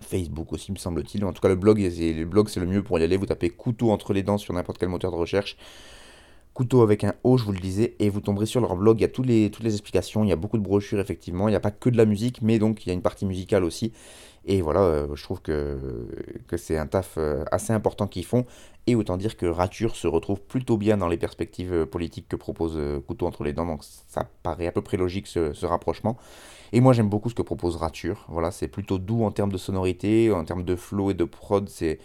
Facebook 0.00 0.52
aussi, 0.52 0.72
me 0.72 0.76
semble-t-il. 0.76 1.24
En 1.24 1.32
tout 1.32 1.40
cas, 1.40 1.48
le 1.48 1.56
blog, 1.56 1.78
le 1.80 2.24
blog 2.24 2.48
c'est 2.48 2.60
le 2.60 2.66
mieux 2.66 2.82
pour 2.82 2.98
y 2.98 3.02
aller. 3.02 3.16
Vous 3.16 3.26
tapez 3.26 3.50
couteau 3.50 3.90
entre 3.90 4.12
les 4.12 4.22
dents 4.22 4.38
sur 4.38 4.54
n'importe 4.54 4.78
quel 4.78 4.88
moteur 4.88 5.10
de 5.10 5.16
recherche. 5.16 5.56
Couteau 6.54 6.82
avec 6.82 7.04
un 7.04 7.14
O, 7.22 7.38
je 7.38 7.44
vous 7.44 7.52
le 7.52 7.60
disais, 7.60 7.94
et 8.00 8.08
vous 8.08 8.20
tomberez 8.20 8.46
sur 8.46 8.60
leur 8.60 8.74
blog. 8.74 8.98
Il 8.98 9.02
y 9.02 9.04
a 9.04 9.08
tous 9.08 9.22
les, 9.22 9.48
toutes 9.50 9.62
les 9.62 9.74
explications, 9.74 10.24
il 10.24 10.28
y 10.28 10.32
a 10.32 10.36
beaucoup 10.36 10.58
de 10.58 10.62
brochures, 10.62 10.98
effectivement. 10.98 11.46
Il 11.46 11.52
n'y 11.52 11.56
a 11.56 11.60
pas 11.60 11.70
que 11.70 11.88
de 11.88 11.96
la 11.96 12.04
musique, 12.04 12.42
mais 12.42 12.58
donc 12.58 12.84
il 12.84 12.88
y 12.88 12.90
a 12.90 12.94
une 12.94 13.02
partie 13.02 13.26
musicale 13.26 13.62
aussi. 13.62 13.92
Et 14.50 14.62
voilà, 14.62 14.80
euh, 14.80 15.14
je 15.14 15.22
trouve 15.22 15.42
que, 15.42 15.78
c'est 16.56 16.78
un 16.78 16.86
taf 16.86 17.16
euh, 17.18 17.44
assez 17.52 17.74
important 17.74 18.06
qu'ils 18.06 18.24
font. 18.24 18.46
Et 18.86 18.94
autant 18.94 19.18
dire 19.18 19.36
que 19.36 19.44
Rature 19.44 19.94
se 19.94 20.06
retrouve 20.08 20.40
plutôt 20.40 20.78
bien 20.78 20.96
dans 20.96 21.08
les 21.08 21.18
perspectives 21.18 21.74
euh, 21.74 21.84
politiques 21.84 22.28
que 22.28 22.36
propose 22.36 22.80
Couteau 23.06 23.26
entre 23.26 23.44
les 23.44 23.52
dents. 23.52 23.66
Donc 23.66 23.84
ça 23.84 24.26
paraît 24.42 24.66
à 24.66 24.72
peu 24.72 24.80
près 24.80 24.96
logique 24.96 25.26
ce, 25.26 25.52
ce 25.52 25.66
rapprochement. 25.66 26.16
Et 26.72 26.80
moi 26.80 26.94
j'aime 26.94 27.10
beaucoup 27.10 27.28
ce 27.28 27.34
que 27.34 27.42
propose 27.42 27.76
Rature. 27.76 28.24
Voilà, 28.28 28.50
c'est 28.50 28.68
plutôt 28.68 28.96
doux 28.96 29.22
en 29.22 29.30
termes 29.30 29.52
de 29.52 29.58
sonorité, 29.58 30.32
en 30.32 30.44
termes 30.44 30.64
de 30.64 30.76
flow 30.76 31.10
et 31.10 31.14
de 31.14 31.24
prod. 31.24 31.68
C'est 31.68 31.98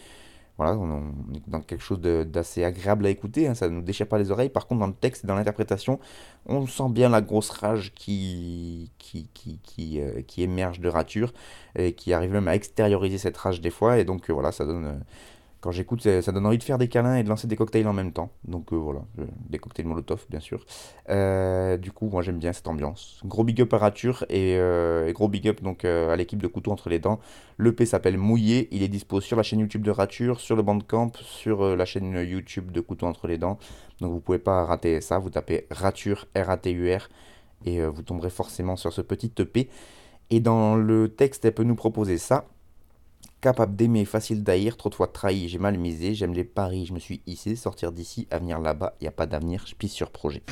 voilà, 0.58 0.78
on, 0.78 1.00
est 1.34 1.42
dans 1.48 1.62
quelque 1.62 1.82
chose 1.82 2.00
d'assez 2.00 2.64
agréable 2.64 3.08
à 3.08 3.10
écouter, 3.10 3.48
hein, 3.48 3.56
ça 3.56 3.68
ne 3.70 3.74
nous 3.74 3.82
déchire 3.82 4.08
pas 4.08 4.20
les 4.20 4.30
oreilles. 4.30 4.50
Par 4.50 4.68
contre, 4.68 4.82
dans 4.82 4.88
le 4.88 4.94
texte 4.94 5.24
et 5.24 5.28
dans 5.28 5.36
l'interprétation, 5.36 6.00
on 6.46 6.68
sent 6.68 6.90
bien 6.90 7.10
la 7.10 7.22
grosse 7.22 7.50
rage 7.50 7.92
qui, 7.96 8.92
qui, 9.00 9.30
qui, 9.34 9.60
qui, 9.64 10.00
euh, 10.00 10.22
qui 10.22 10.44
émerge 10.44 10.80
de 10.80 10.90
Rature 10.90 11.34
et 11.76 11.94
qui 11.94 12.14
arrive 12.14 12.32
même 12.32 12.48
à 12.48 12.56
extérioriser 12.56 13.18
cette 13.18 13.38
rage 13.38 13.62
des 13.62 13.72
fois. 13.72 13.98
Et 13.98 14.06
donc, 14.06 14.30
euh, 14.30 14.34
voilà, 14.34 14.52
ça 14.52 14.66
donne, 14.66 14.86
euh, 14.86 15.00
quand 15.64 15.72
j'écoute, 15.72 16.02
ça 16.02 16.32
donne 16.34 16.46
envie 16.46 16.58
de 16.58 16.64
faire 16.64 16.78
des 16.78 16.90
câlins 16.90 17.16
et 17.16 17.24
de 17.24 17.30
lancer 17.30 17.48
des 17.48 17.56
cocktails 17.56 17.88
en 17.88 17.94
même 17.94 18.12
temps. 18.12 18.32
Donc 18.44 18.74
euh, 18.74 18.76
voilà, 18.76 19.00
des 19.50 19.60
cocktails 19.60 19.86
Molotov 19.86 20.26
bien 20.30 20.42
sûr. 20.42 20.66
Euh, 21.10 21.78
du 21.78 21.94
coup, 21.94 22.10
moi 22.10 22.22
j'aime 22.22 22.38
bien 22.38 22.52
cette 22.52 22.68
ambiance. 22.68 23.22
Gros 23.24 23.46
big 23.46 23.62
up 23.62 23.74
à 23.74 23.78
Rature 23.78 24.26
et, 24.28 24.58
euh, 24.58 25.10
gros 25.14 25.30
big 25.30 25.48
up 25.48 25.64
donc 25.64 25.86
à 25.86 26.18
l'équipe 26.18 26.42
de 26.42 26.48
Couteau 26.48 26.74
entre 26.74 26.90
les 26.90 27.00
dents. 27.00 27.22
Le 27.56 27.74
P 27.74 27.86
s'appelle 27.86 28.18
Mouillé, 28.18 28.68
il 28.72 28.84
est 28.84 28.90
dispo 28.90 29.22
sur 29.22 29.38
la 29.38 29.44
chaîne 29.44 29.62
YouTube 29.62 29.84
de 29.84 29.92
Rature, 29.92 30.42
sur 30.42 30.58
le 30.58 30.64
Bandcamp, 30.64 31.14
sur 31.22 31.78
la 31.78 31.86
chaîne 31.86 32.14
YouTube 32.14 32.72
de 32.72 32.82
Couteau 32.82 33.06
entre 33.06 33.28
les 33.28 33.38
dents. 33.38 33.58
Donc 34.02 34.12
vous 34.12 34.20
pouvez 34.20 34.40
pas 34.40 34.66
rater 34.66 35.00
ça, 35.00 35.18
vous 35.18 35.30
tapez 35.30 35.66
Rature, 35.72 36.26
R-A-T-U-R, 36.36 37.08
et 37.64 37.86
vous 37.86 38.02
tomberez 38.02 38.32
forcément 38.32 38.76
sur 38.76 38.92
ce 38.92 39.00
petit 39.00 39.32
EP. 39.40 39.70
Et 40.30 40.42
dans 40.42 40.76
le 40.76 41.08
texte, 41.08 41.46
elle 41.46 41.54
peut 41.54 41.64
nous 41.64 41.76
proposer 41.76 42.18
ça 42.18 42.48
capable 43.44 43.76
d'aimer, 43.76 44.06
facile 44.06 44.42
d'haïr, 44.42 44.78
trop 44.78 44.88
de 44.88 44.96
fois 44.96 45.08
trahi, 45.08 45.50
j'ai 45.50 45.58
mal 45.58 45.78
misé, 45.78 46.16
j'aime 46.16 46.34
les 46.34 46.46
paris, 46.46 46.86
je 46.86 46.94
me 46.94 47.00
suis 47.00 47.22
hissé, 47.28 47.58
sortir 47.58 47.92
d'ici, 47.92 48.26
avenir 48.32 48.58
là-bas, 48.58 48.96
il 49.02 49.04
n'y 49.04 49.10
a 49.10 49.12
pas 49.12 49.26
d'avenir, 49.26 49.66
je 49.68 49.76
pisse 49.76 49.92
sur 49.92 50.12
projet. 50.12 50.44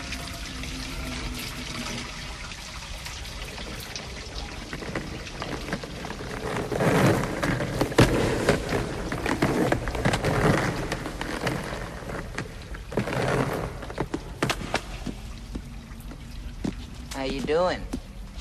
How 17.16 17.24
you 17.24 17.40
doing? 17.44 17.80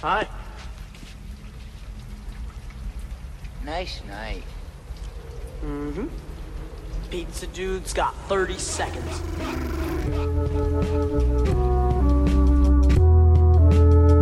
Hi. 0.03 0.27
Nice 3.65 4.01
night. 4.09 4.43
Mm-hmm. 5.63 6.07
Pizza 7.11 7.47
dude's 7.49 7.93
got 7.93 8.15
30 8.29 8.57
seconds. 8.57 9.21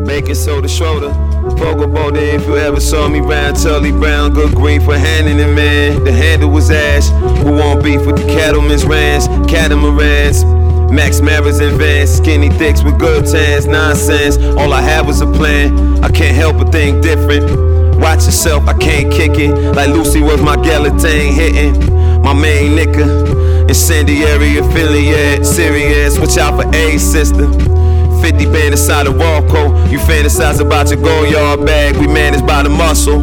Bacon 0.09 0.35
soda 0.35 0.69
shoulder. 0.69 1.11
Pogo 1.57 2.13
there 2.13 2.37
if 2.37 2.47
you 2.47 2.57
ever 2.57 2.81
saw 2.81 3.09
me 3.09 3.21
round 3.21 3.57
Tully 3.57 3.93
Brown. 3.93 4.35
Good 4.35 4.55
green 4.55 4.81
for 4.81 4.99
handing 4.99 5.39
it, 5.39 5.55
man. 5.55 6.03
The 6.03 6.13
handle 6.13 6.51
was 6.51 6.71
ash. 6.71 7.09
Who 7.43 7.53
won't 7.53 7.85
beef 7.85 8.05
with 8.07 8.17
the 8.17 8.27
cattlemen's 8.27 8.85
ranch? 8.85 9.25
Catamarans. 9.49 10.43
Max 10.91 11.21
Maras 11.21 11.61
and 11.61 11.77
Vans, 11.77 12.11
skinny 12.11 12.49
dicks 12.49 12.83
with 12.83 12.99
good 12.99 13.27
tans, 13.27 13.67
nonsense. 13.67 14.39
All 14.57 14.73
I 14.73 14.81
had 14.81 15.07
was 15.07 15.21
a 15.21 15.27
plan. 15.27 16.03
I 16.03 16.09
can't 16.09 16.35
help 16.35 16.57
but 16.57 16.73
think 16.73 17.03
different. 17.03 17.68
Watch 17.99 18.25
yourself, 18.25 18.69
I 18.69 18.75
can't 18.75 19.13
kick 19.13 19.39
it. 19.39 19.51
Like 19.75 19.89
Lucy 19.89 20.21
was 20.21 20.41
my 20.41 20.57
guillotine 20.57 21.33
hitting. 21.33 22.23
My 22.23 22.33
main 22.33 22.77
nigga. 22.77 23.69
Incendiary 23.69 24.59
affiliate, 24.59 25.45
serious. 25.45 26.19
Watch 26.19 26.39
out 26.39 26.61
for 26.61 26.69
A 26.75 26.99
sister. 26.99 27.47
50 28.23 28.47
band 28.47 28.73
inside 28.73 29.07
a 29.07 29.11
Walco. 29.11 29.91
You 29.91 29.99
fantasize 29.99 30.61
about 30.61 30.91
your 30.91 31.01
go 31.01 31.25
yard 31.25 31.67
bag. 31.67 31.97
We 31.97 32.07
managed 32.07 32.47
by 32.47 32.63
the 32.63 32.71
muscle. 32.71 33.21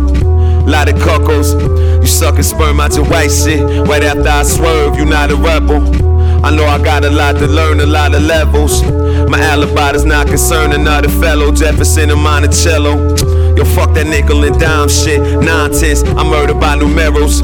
Lot 0.65 0.89
of 0.89 0.99
cuckoos. 1.01 1.53
You 2.01 2.07
sucking 2.07 2.43
sperm 2.43 2.79
out 2.79 2.95
your 2.95 3.05
white 3.05 3.31
shit. 3.31 3.61
Right 3.87 4.03
after 4.03 4.29
I 4.29 4.43
swerve, 4.43 4.97
you 4.97 5.05
not 5.05 5.31
a 5.31 5.35
rebel. 5.35 6.14
I 6.45 6.51
know 6.51 6.63
I 6.63 6.77
got 6.77 7.03
a 7.03 7.09
lot 7.09 7.37
to 7.37 7.47
learn, 7.47 7.79
a 7.79 7.87
lot 7.87 8.13
of 8.13 8.21
levels. 8.21 8.83
My 9.27 9.39
alibi 9.39 9.93
does 9.93 10.05
not 10.05 10.27
concern 10.27 10.73
another 10.73 11.09
fellow. 11.09 11.51
Jefferson 11.51 12.11
and 12.11 12.21
Monticello. 12.21 13.15
Yo, 13.55 13.65
fuck 13.65 13.95
that 13.95 14.05
nickel 14.05 14.43
and 14.43 14.59
dime 14.59 14.87
shit. 14.87 15.19
Nonsense, 15.41 16.03
I'm 16.03 16.27
murdered 16.27 16.59
by 16.59 16.75
numerals. 16.75 17.41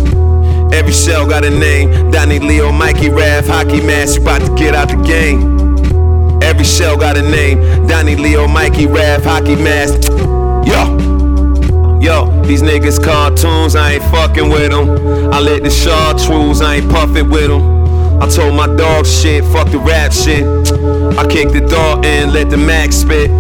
Every 0.72 0.94
shell 0.94 1.28
got 1.28 1.44
a 1.44 1.50
name. 1.50 2.12
Donnie 2.12 2.38
Leo, 2.38 2.72
Mikey 2.72 3.10
Raff, 3.10 3.48
hockey 3.48 3.82
mask, 3.82 4.18
you 4.18 4.22
about 4.22 4.42
to 4.42 4.54
get 4.54 4.76
out 4.76 4.90
the 4.90 4.98
game. 4.98 6.44
Every 6.44 6.64
shell 6.64 6.96
got 6.96 7.18
a 7.18 7.24
name. 7.24 7.88
Donnie 7.88 8.16
Leo, 8.16 8.48
Mikey 8.48 8.86
Raff, 8.86 9.24
hockey 9.24 9.56
mask. 9.56 10.12
Yo. 10.70 11.10
Yo, 12.00 12.44
these 12.44 12.62
niggas 12.62 13.04
cartoons, 13.04 13.76
I 13.76 13.94
ain't 13.94 14.04
fucking 14.12 14.48
with 14.48 14.70
them. 14.70 15.34
I 15.34 15.40
let 15.40 15.64
the 15.64 15.72
chartreuse, 15.72 16.62
I 16.62 16.76
ain't 16.76 16.92
puffing 16.92 17.32
with 17.32 17.48
them. 17.48 17.81
I 18.22 18.28
told 18.30 18.54
my 18.54 18.68
dog 18.76 19.08
shit, 19.08 19.44
fuck 19.46 19.72
the 19.72 19.80
rap 19.80 20.12
shit. 20.14 20.46
I 21.18 21.26
kicked 21.28 21.54
the 21.54 21.62
door 21.62 22.06
in, 22.06 22.32
let 22.32 22.52
the 22.52 22.58
max 22.58 22.98
spit. 22.98 23.32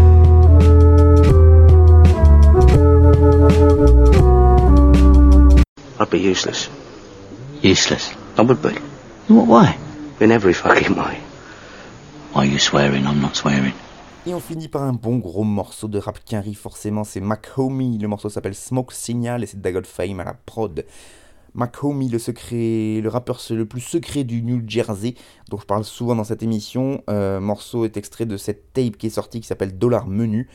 I'd 6.00 6.10
be 6.10 6.20
useless. 6.20 6.68
Useless? 7.62 8.16
I 8.38 8.42
would 8.42 8.60
be. 8.64 8.76
In 9.30 9.36
what 9.36 9.48
way? 9.48 9.78
In 10.20 10.32
every 10.32 10.54
fucking 10.54 10.96
way. 10.96 11.20
Why 12.34 12.42
are 12.42 12.46
you 12.46 12.58
swearing? 12.58 13.06
I'm 13.06 13.22
not 13.22 13.36
swearing. 13.36 13.74
Et 14.26 14.34
on 14.34 14.40
finit 14.40 14.68
par 14.68 14.84
un 14.84 14.94
bon 14.94 15.18
gros 15.18 15.44
morceau 15.44 15.88
de 15.88 16.00
rap 16.00 16.20
qui 16.26 16.54
forcément, 16.56 17.04
c'est 17.04 17.22
Homie. 17.58 18.00
Le 18.00 18.08
morceau 18.08 18.30
s'appelle 18.30 18.56
Smoke 18.56 18.94
Signal 18.94 19.44
et 19.44 19.46
c'est 19.46 19.62
Dagod 19.62 19.86
Fame 19.86 20.20
à 20.20 20.24
la 20.24 20.34
prod. 20.34 20.86
Homie, 21.82 22.10
le 22.10 22.20
secret, 22.20 23.02
le 23.02 23.10
rappeur 23.10 23.42
le 23.52 23.66
plus 23.66 23.82
secret 23.82 24.24
du 24.24 24.42
New 24.42 24.62
Jersey, 24.68 25.16
dont 25.50 25.58
je 25.58 25.66
parle 25.66 25.84
souvent 25.84 26.16
dans 26.16 26.24
cette 26.24 26.44
émission. 26.44 27.04
Euh, 27.10 27.40
morceau 27.40 27.86
est 27.86 27.98
extrait 27.98 28.26
de 28.26 28.38
cette 28.38 28.74
tape 28.74 28.98
qui 28.98 29.08
est 29.08 29.12
sortie 29.12 29.42
qui 29.42 29.48
s'appelle 29.48 29.78
Dollar 29.78 30.08
Menu. 30.08 30.50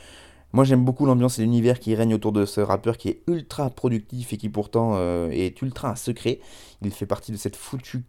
Moi 0.53 0.63
j'aime 0.63 0.85
beaucoup 0.85 1.05
l'ambiance 1.05 1.39
et 1.39 1.41
l'univers 1.41 1.79
qui 1.79 1.93
règne 1.93 2.13
autour 2.13 2.31
de 2.31 2.45
ce 2.45 2.61
rappeur 2.61 2.97
qui 2.97 3.09
est 3.09 3.21
ultra 3.27 3.69
productif 3.69 4.31
et 4.33 4.37
qui 4.37 4.49
pourtant 4.49 4.93
euh, 4.95 5.29
est 5.29 5.61
ultra 5.61 5.95
secret. 5.95 6.39
Il 6.81 6.91
fait 6.91 7.05
partie 7.05 7.31
de 7.31 7.37
cette 7.37 7.55
foutue 7.55 8.03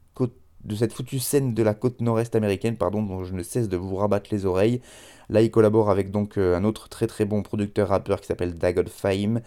de 0.64 0.74
cette 0.74 0.92
foutue 0.92 1.18
scène 1.18 1.54
de 1.54 1.62
la 1.62 1.74
côte 1.74 2.00
nord-est 2.00 2.34
américaine, 2.34 2.76
pardon, 2.76 3.02
dont 3.02 3.24
je 3.24 3.32
ne 3.32 3.42
cesse 3.42 3.68
de 3.68 3.76
vous 3.76 3.96
rabattre 3.96 4.28
les 4.32 4.44
oreilles. 4.44 4.80
Là, 5.28 5.40
il 5.42 5.50
collabore 5.50 5.90
avec 5.90 6.10
donc 6.10 6.36
un 6.36 6.64
autre 6.64 6.88
très 6.88 7.06
très 7.06 7.24
bon 7.24 7.42
producteur 7.42 7.88
rappeur 7.88 8.20
qui 8.20 8.26
s'appelle 8.26 8.54
Dagod 8.54 8.88
Fame. 8.88 9.40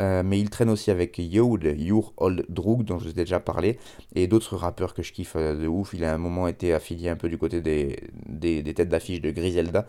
Euh, 0.00 0.22
mais 0.22 0.38
il 0.38 0.50
traîne 0.50 0.68
aussi 0.68 0.90
avec 0.90 1.18
Yod, 1.18 1.64
Your 1.78 2.12
Old 2.18 2.44
Drug, 2.48 2.84
dont 2.84 2.98
je 2.98 3.04
vous 3.04 3.10
ai 3.10 3.14
déjà 3.14 3.40
parlé, 3.40 3.78
et 4.14 4.26
d'autres 4.26 4.56
rappeurs 4.56 4.92
que 4.92 5.02
je 5.02 5.12
kiffe 5.12 5.36
euh, 5.36 5.56
de 5.56 5.66
ouf. 5.66 5.94
Il 5.94 6.04
a 6.04 6.12
un 6.12 6.18
moment 6.18 6.48
été 6.48 6.74
affilié 6.74 7.08
un 7.08 7.16
peu 7.16 7.28
du 7.28 7.38
côté 7.38 7.62
des, 7.62 8.00
des, 8.26 8.62
têtes 8.74 8.88
d'affiche 8.88 9.20
de 9.20 9.30
Griselda. 9.30 9.86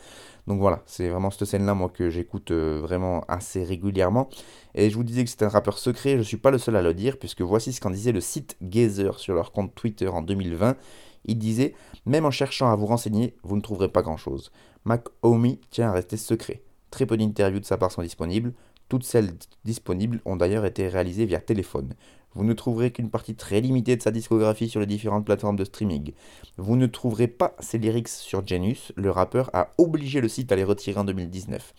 Donc 0.48 0.60
voilà, 0.60 0.82
c'est 0.86 1.10
vraiment 1.10 1.30
cette 1.30 1.46
scène-là, 1.46 1.74
moi, 1.74 1.90
que 1.90 2.10
j'écoute 2.10 2.52
euh, 2.52 2.80
vraiment 2.82 3.26
assez 3.28 3.64
régulièrement. 3.64 4.30
Et 4.76 4.90
je 4.90 4.96
vous 4.96 5.04
disais 5.04 5.24
que 5.26 5.30
c'était 5.30 5.46
un 5.46 5.50
rappeur 5.50 5.78
secret, 5.78 6.12
je 6.14 6.18
ne 6.20 6.24
suis 6.24 6.38
pas 6.38 6.52
le 6.52 6.58
seul 6.58 6.78
à 6.78 6.82
le 6.82 6.94
dire, 6.94 7.18
puisque 7.18 7.42
voici 7.42 7.74
ce 7.74 7.82
qu'en 7.82 7.90
disait 7.90 8.14
le 8.14 8.22
site 8.22 8.56
Gazer 8.62 9.20
sur 9.20 9.34
leur 9.34 9.52
compte 9.52 9.76
Twitter 9.76 10.08
en 10.08 10.22
2020. 10.22 10.78
Il 11.26 11.38
disait 11.38 11.74
Même 12.06 12.26
en 12.26 12.32
cherchant 12.32 12.72
à 12.72 12.76
vous 12.78 12.86
renseigner, 12.86 13.36
vous 13.44 13.58
ne 13.58 13.62
trouverez 13.62 13.90
pas 13.90 14.02
grand-chose. 14.02 14.52
Mac 14.86 15.04
Omi 15.22 15.60
tient 15.70 15.90
à 15.90 15.92
rester 15.92 16.16
secret. 16.16 16.62
Très 16.92 17.06
peu 17.06 17.18
d'interviews 17.18 17.60
de 17.60 17.66
sa 17.66 17.78
part 17.78 17.92
sont 17.92 18.02
disponibles. 18.02 18.54
Toutes 18.90 19.04
celles 19.04 19.34
disponibles 19.66 20.22
ont 20.26 20.38
d'ailleurs 20.38 20.66
été 20.66 20.88
réalisées 20.88 21.26
via 21.26 21.42
téléphone. 21.42 21.94
Vous 22.34 22.44
ne 22.44 22.54
trouverez 22.54 22.92
qu'une 22.92 23.10
partie 23.10 23.36
très 23.36 23.60
limitée 23.62 23.96
de 23.96 24.02
sa 24.02 24.12
discographie 24.12 24.70
sur 24.70 24.80
les 24.80 24.86
différentes 24.86 25.26
plateformes 25.26 25.56
de 25.56 25.66
streaming. 25.66 26.14
Vous 26.58 26.76
ne 26.76 26.86
trouverez 26.86 27.28
pas 27.28 27.56
ses 27.60 27.80
lyrics 27.80 28.08
sur 28.08 28.46
Genius, 28.46 28.94
le 28.96 29.12
rappeur 29.12 29.50
a 29.54 29.72
obligé 29.78 30.22
le 30.22 30.30
site 30.30 30.52
à 30.52 30.56
les 30.56 30.64
retirer 30.64 31.00
en 31.00 31.04
2019. 31.04 31.74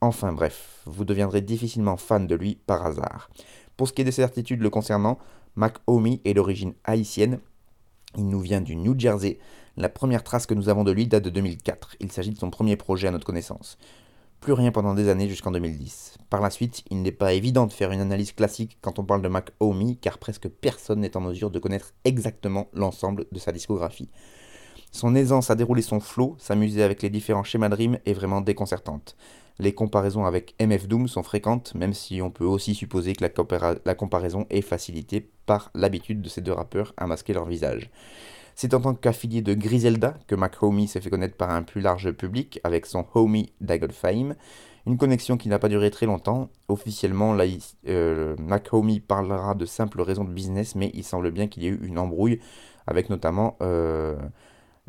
Enfin 0.00 0.32
bref, 0.32 0.82
vous 0.84 1.04
deviendrez 1.04 1.40
difficilement 1.40 1.96
fan 1.96 2.26
de 2.26 2.34
lui 2.34 2.56
par 2.66 2.84
hasard. 2.84 3.30
Pour 3.76 3.88
ce 3.88 3.92
qui 3.92 4.02
est 4.02 4.04
des 4.04 4.12
certitudes 4.12 4.60
le 4.60 4.70
concernant, 4.70 5.18
Mac 5.56 5.76
Omi 5.86 6.20
est 6.24 6.34
d'origine 6.34 6.74
haïtienne. 6.84 7.38
Il 8.16 8.28
nous 8.28 8.40
vient 8.40 8.60
du 8.60 8.76
New 8.76 8.98
Jersey. 8.98 9.38
La 9.76 9.88
première 9.88 10.22
trace 10.22 10.46
que 10.46 10.54
nous 10.54 10.68
avons 10.68 10.84
de 10.84 10.92
lui 10.92 11.06
date 11.06 11.24
de 11.24 11.30
2004. 11.30 11.96
Il 12.00 12.12
s'agit 12.12 12.32
de 12.32 12.38
son 12.38 12.50
premier 12.50 12.76
projet 12.76 13.08
à 13.08 13.10
notre 13.12 13.26
connaissance 13.26 13.78
plus 14.44 14.52
rien 14.52 14.72
pendant 14.72 14.92
des 14.92 15.08
années 15.08 15.26
jusqu'en 15.26 15.52
2010. 15.52 16.18
Par 16.28 16.42
la 16.42 16.50
suite, 16.50 16.84
il 16.90 17.00
n'est 17.00 17.12
pas 17.12 17.32
évident 17.32 17.66
de 17.66 17.72
faire 17.72 17.92
une 17.92 18.02
analyse 18.02 18.32
classique 18.32 18.76
quand 18.82 18.98
on 18.98 19.04
parle 19.04 19.22
de 19.22 19.28
Mac 19.28 19.52
Omi, 19.58 19.96
car 19.96 20.18
presque 20.18 20.48
personne 20.48 21.00
n'est 21.00 21.16
en 21.16 21.22
mesure 21.22 21.50
de 21.50 21.58
connaître 21.58 21.94
exactement 22.04 22.68
l'ensemble 22.74 23.24
de 23.32 23.38
sa 23.38 23.52
discographie. 23.52 24.10
Son 24.92 25.14
aisance 25.14 25.50
à 25.50 25.54
dérouler 25.54 25.80
son 25.80 25.98
flow, 25.98 26.36
s'amuser 26.38 26.82
avec 26.82 27.00
les 27.00 27.08
différents 27.08 27.42
schémas 27.42 27.70
de 27.70 27.74
rime 27.74 27.98
est 28.04 28.12
vraiment 28.12 28.42
déconcertante. 28.42 29.16
Les 29.60 29.72
comparaisons 29.72 30.26
avec 30.26 30.54
MF 30.60 30.88
Doom 30.88 31.08
sont 31.08 31.22
fréquentes, 31.22 31.74
même 31.74 31.94
si 31.94 32.20
on 32.20 32.30
peut 32.30 32.44
aussi 32.44 32.74
supposer 32.74 33.14
que 33.14 33.24
la, 33.24 33.74
la 33.82 33.94
comparaison 33.94 34.44
est 34.50 34.60
facilitée 34.60 35.30
par 35.46 35.70
l'habitude 35.74 36.20
de 36.20 36.28
ces 36.28 36.42
deux 36.42 36.52
rappeurs 36.52 36.92
à 36.98 37.06
masquer 37.06 37.32
leur 37.32 37.46
visage. 37.46 37.88
C'est 38.54 38.72
en 38.72 38.80
tant 38.80 38.94
qu'affilié 38.94 39.42
de 39.42 39.52
Griselda 39.52 40.14
que 40.28 40.36
McHomie 40.36 40.86
s'est 40.86 41.00
fait 41.00 41.10
connaître 41.10 41.36
par 41.36 41.50
un 41.50 41.62
plus 41.62 41.80
large 41.80 42.12
public 42.12 42.60
avec 42.62 42.86
son 42.86 43.04
Homie 43.14 43.52
Daggle 43.60 43.90
Fame. 43.90 44.36
Une 44.86 44.96
connexion 44.96 45.36
qui 45.36 45.48
n'a 45.48 45.58
pas 45.58 45.68
duré 45.68 45.90
très 45.90 46.06
longtemps. 46.06 46.50
Officiellement, 46.68 47.34
là, 47.34 47.44
euh, 47.88 48.36
parlera 49.08 49.54
de 49.54 49.66
simples 49.66 50.02
raisons 50.02 50.24
de 50.24 50.32
business, 50.32 50.76
mais 50.76 50.92
il 50.94 51.02
semble 51.02 51.32
bien 51.32 51.48
qu'il 51.48 51.64
y 51.64 51.66
ait 51.66 51.70
eu 51.70 51.80
une 51.84 51.98
embrouille 51.98 52.38
avec 52.86 53.10
notamment 53.10 53.56
euh, 53.60 54.14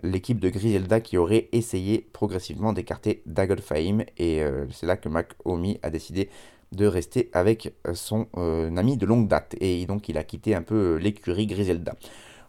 l'équipe 0.04 0.40
de 0.40 0.50
Griselda 0.50 1.00
qui 1.00 1.18
aurait 1.18 1.50
essayé 1.52 2.08
progressivement 2.14 2.72
d'écarter 2.72 3.24
Daggle 3.26 3.62
Fame. 3.62 4.04
Et 4.18 4.44
euh, 4.44 4.66
c'est 4.70 4.86
là 4.86 4.96
que 4.96 5.10
McHomie 5.10 5.80
a 5.82 5.90
décidé 5.90 6.30
de 6.72 6.86
rester 6.86 7.30
avec 7.32 7.74
son 7.94 8.28
ami 8.76 8.98
de 8.98 9.06
longue 9.08 9.28
date. 9.28 9.56
Et 9.60 9.86
donc 9.88 10.10
il 10.10 10.18
a 10.18 10.24
quitté 10.24 10.54
un 10.54 10.62
peu 10.62 10.98
l'écurie 10.98 11.48
Griselda. 11.48 11.96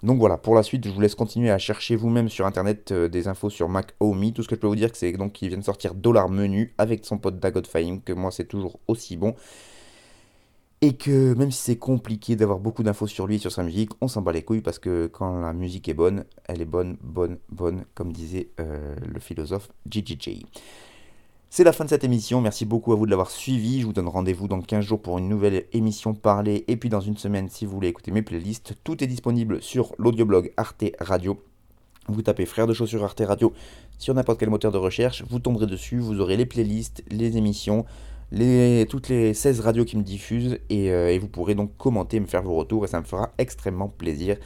Donc 0.02 0.18
voilà, 0.18 0.36
pour 0.36 0.54
la 0.54 0.62
suite, 0.62 0.86
je 0.86 0.92
vous 0.92 1.00
laisse 1.00 1.14
continuer 1.14 1.50
à 1.50 1.58
chercher 1.58 1.96
vous-même 1.96 2.28
sur 2.28 2.46
internet 2.46 2.92
euh, 2.92 3.08
des 3.08 3.28
infos 3.28 3.50
sur 3.50 3.68
Mac 3.68 3.94
OMI. 4.00 4.32
Tout 4.32 4.42
ce 4.42 4.48
que 4.48 4.54
je 4.54 4.60
peux 4.60 4.66
vous 4.66 4.76
dire, 4.76 4.90
c'est 4.94 5.12
donc 5.12 5.32
qu'il 5.32 5.48
vient 5.48 5.58
de 5.58 5.64
sortir 5.64 5.94
Dollar 5.94 6.28
Menu 6.28 6.74
avec 6.78 7.04
son 7.04 7.18
pote 7.18 7.38
Dagot 7.38 7.62
que 7.62 8.12
moi 8.12 8.30
c'est 8.30 8.44
toujours 8.44 8.78
aussi 8.88 9.16
bon. 9.16 9.34
Et 10.82 10.92
que 10.94 11.34
même 11.34 11.50
si 11.50 11.62
c'est 11.62 11.76
compliqué 11.76 12.36
d'avoir 12.36 12.58
beaucoup 12.58 12.82
d'infos 12.82 13.06
sur 13.06 13.26
lui 13.26 13.36
et 13.36 13.38
sur 13.38 13.50
sa 13.50 13.62
musique, 13.62 13.90
on 14.02 14.08
s'en 14.08 14.20
bat 14.20 14.32
les 14.32 14.42
couilles 14.42 14.60
parce 14.60 14.78
que 14.78 15.06
quand 15.06 15.40
la 15.40 15.54
musique 15.54 15.88
est 15.88 15.94
bonne, 15.94 16.24
elle 16.44 16.60
est 16.60 16.66
bonne, 16.66 16.98
bonne, 17.02 17.38
bonne, 17.48 17.84
comme 17.94 18.12
disait 18.12 18.50
euh, 18.60 18.94
le 19.02 19.18
philosophe 19.18 19.70
JJJ. 19.90 20.44
C'est 21.48 21.64
la 21.64 21.72
fin 21.72 21.84
de 21.84 21.90
cette 21.90 22.04
émission, 22.04 22.40
merci 22.40 22.66
beaucoup 22.66 22.92
à 22.92 22.96
vous 22.96 23.06
de 23.06 23.10
l'avoir 23.10 23.30
suivi, 23.30 23.80
je 23.80 23.86
vous 23.86 23.92
donne 23.92 24.08
rendez-vous 24.08 24.48
dans 24.48 24.60
15 24.60 24.84
jours 24.84 25.00
pour 25.00 25.16
une 25.16 25.28
nouvelle 25.28 25.64
émission 25.72 26.12
parlée, 26.12 26.64
et 26.68 26.76
puis 26.76 26.88
dans 26.90 27.00
une 27.00 27.16
semaine 27.16 27.48
si 27.48 27.64
vous 27.64 27.72
voulez 27.72 27.88
écouter 27.88 28.10
mes 28.10 28.20
playlists, 28.20 28.74
tout 28.84 29.02
est 29.02 29.06
disponible 29.06 29.62
sur 29.62 29.94
l'audioblog 29.96 30.52
Arte 30.56 30.84
Radio. 31.00 31.40
Vous 32.08 32.20
tapez 32.20 32.46
Frères 32.46 32.66
de 32.66 32.74
Chaussures 32.74 33.04
Arte 33.04 33.22
Radio 33.24 33.52
sur 33.96 34.12
n'importe 34.12 34.40
quel 34.40 34.50
moteur 34.50 34.72
de 34.72 34.76
recherche, 34.76 35.24
vous 35.30 35.38
tomberez 35.38 35.66
dessus, 35.66 35.98
vous 35.98 36.20
aurez 36.20 36.36
les 36.36 36.46
playlists, 36.46 37.02
les 37.10 37.38
émissions, 37.38 37.86
toutes 38.90 39.08
les 39.08 39.32
16 39.32 39.60
radios 39.60 39.84
qui 39.84 39.96
me 39.96 40.02
diffusent, 40.02 40.58
euh, 40.70 41.08
et, 41.08 41.18
vous 41.18 41.28
pourrez 41.28 41.54
donc 41.54 41.74
commenter, 41.78 42.20
me 42.20 42.26
faire 42.26 42.42
vos 42.42 42.56
retours, 42.56 42.84
et 42.84 42.88
ça 42.88 43.00
me 43.00 43.06
fera 43.06 43.30
extrêmement 43.38 43.88
plaisir. 43.88 44.36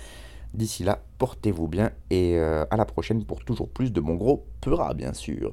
D'ici 0.53 0.85
là, 0.85 1.03
portez-vous 1.19 1.67
bien, 1.67 1.91
et 2.11 2.37
euh, 2.37 2.65
à 2.71 2.77
la 2.77 2.85
prochaine 2.85 3.25
pour 3.25 3.45
toujours 3.45 3.69
plus 3.69 3.91
de 3.91 4.01
mon 4.01 4.15
gros 4.15 4.45
Peura, 4.61 4.95
bien 4.95 5.13
sûr. 5.13 5.53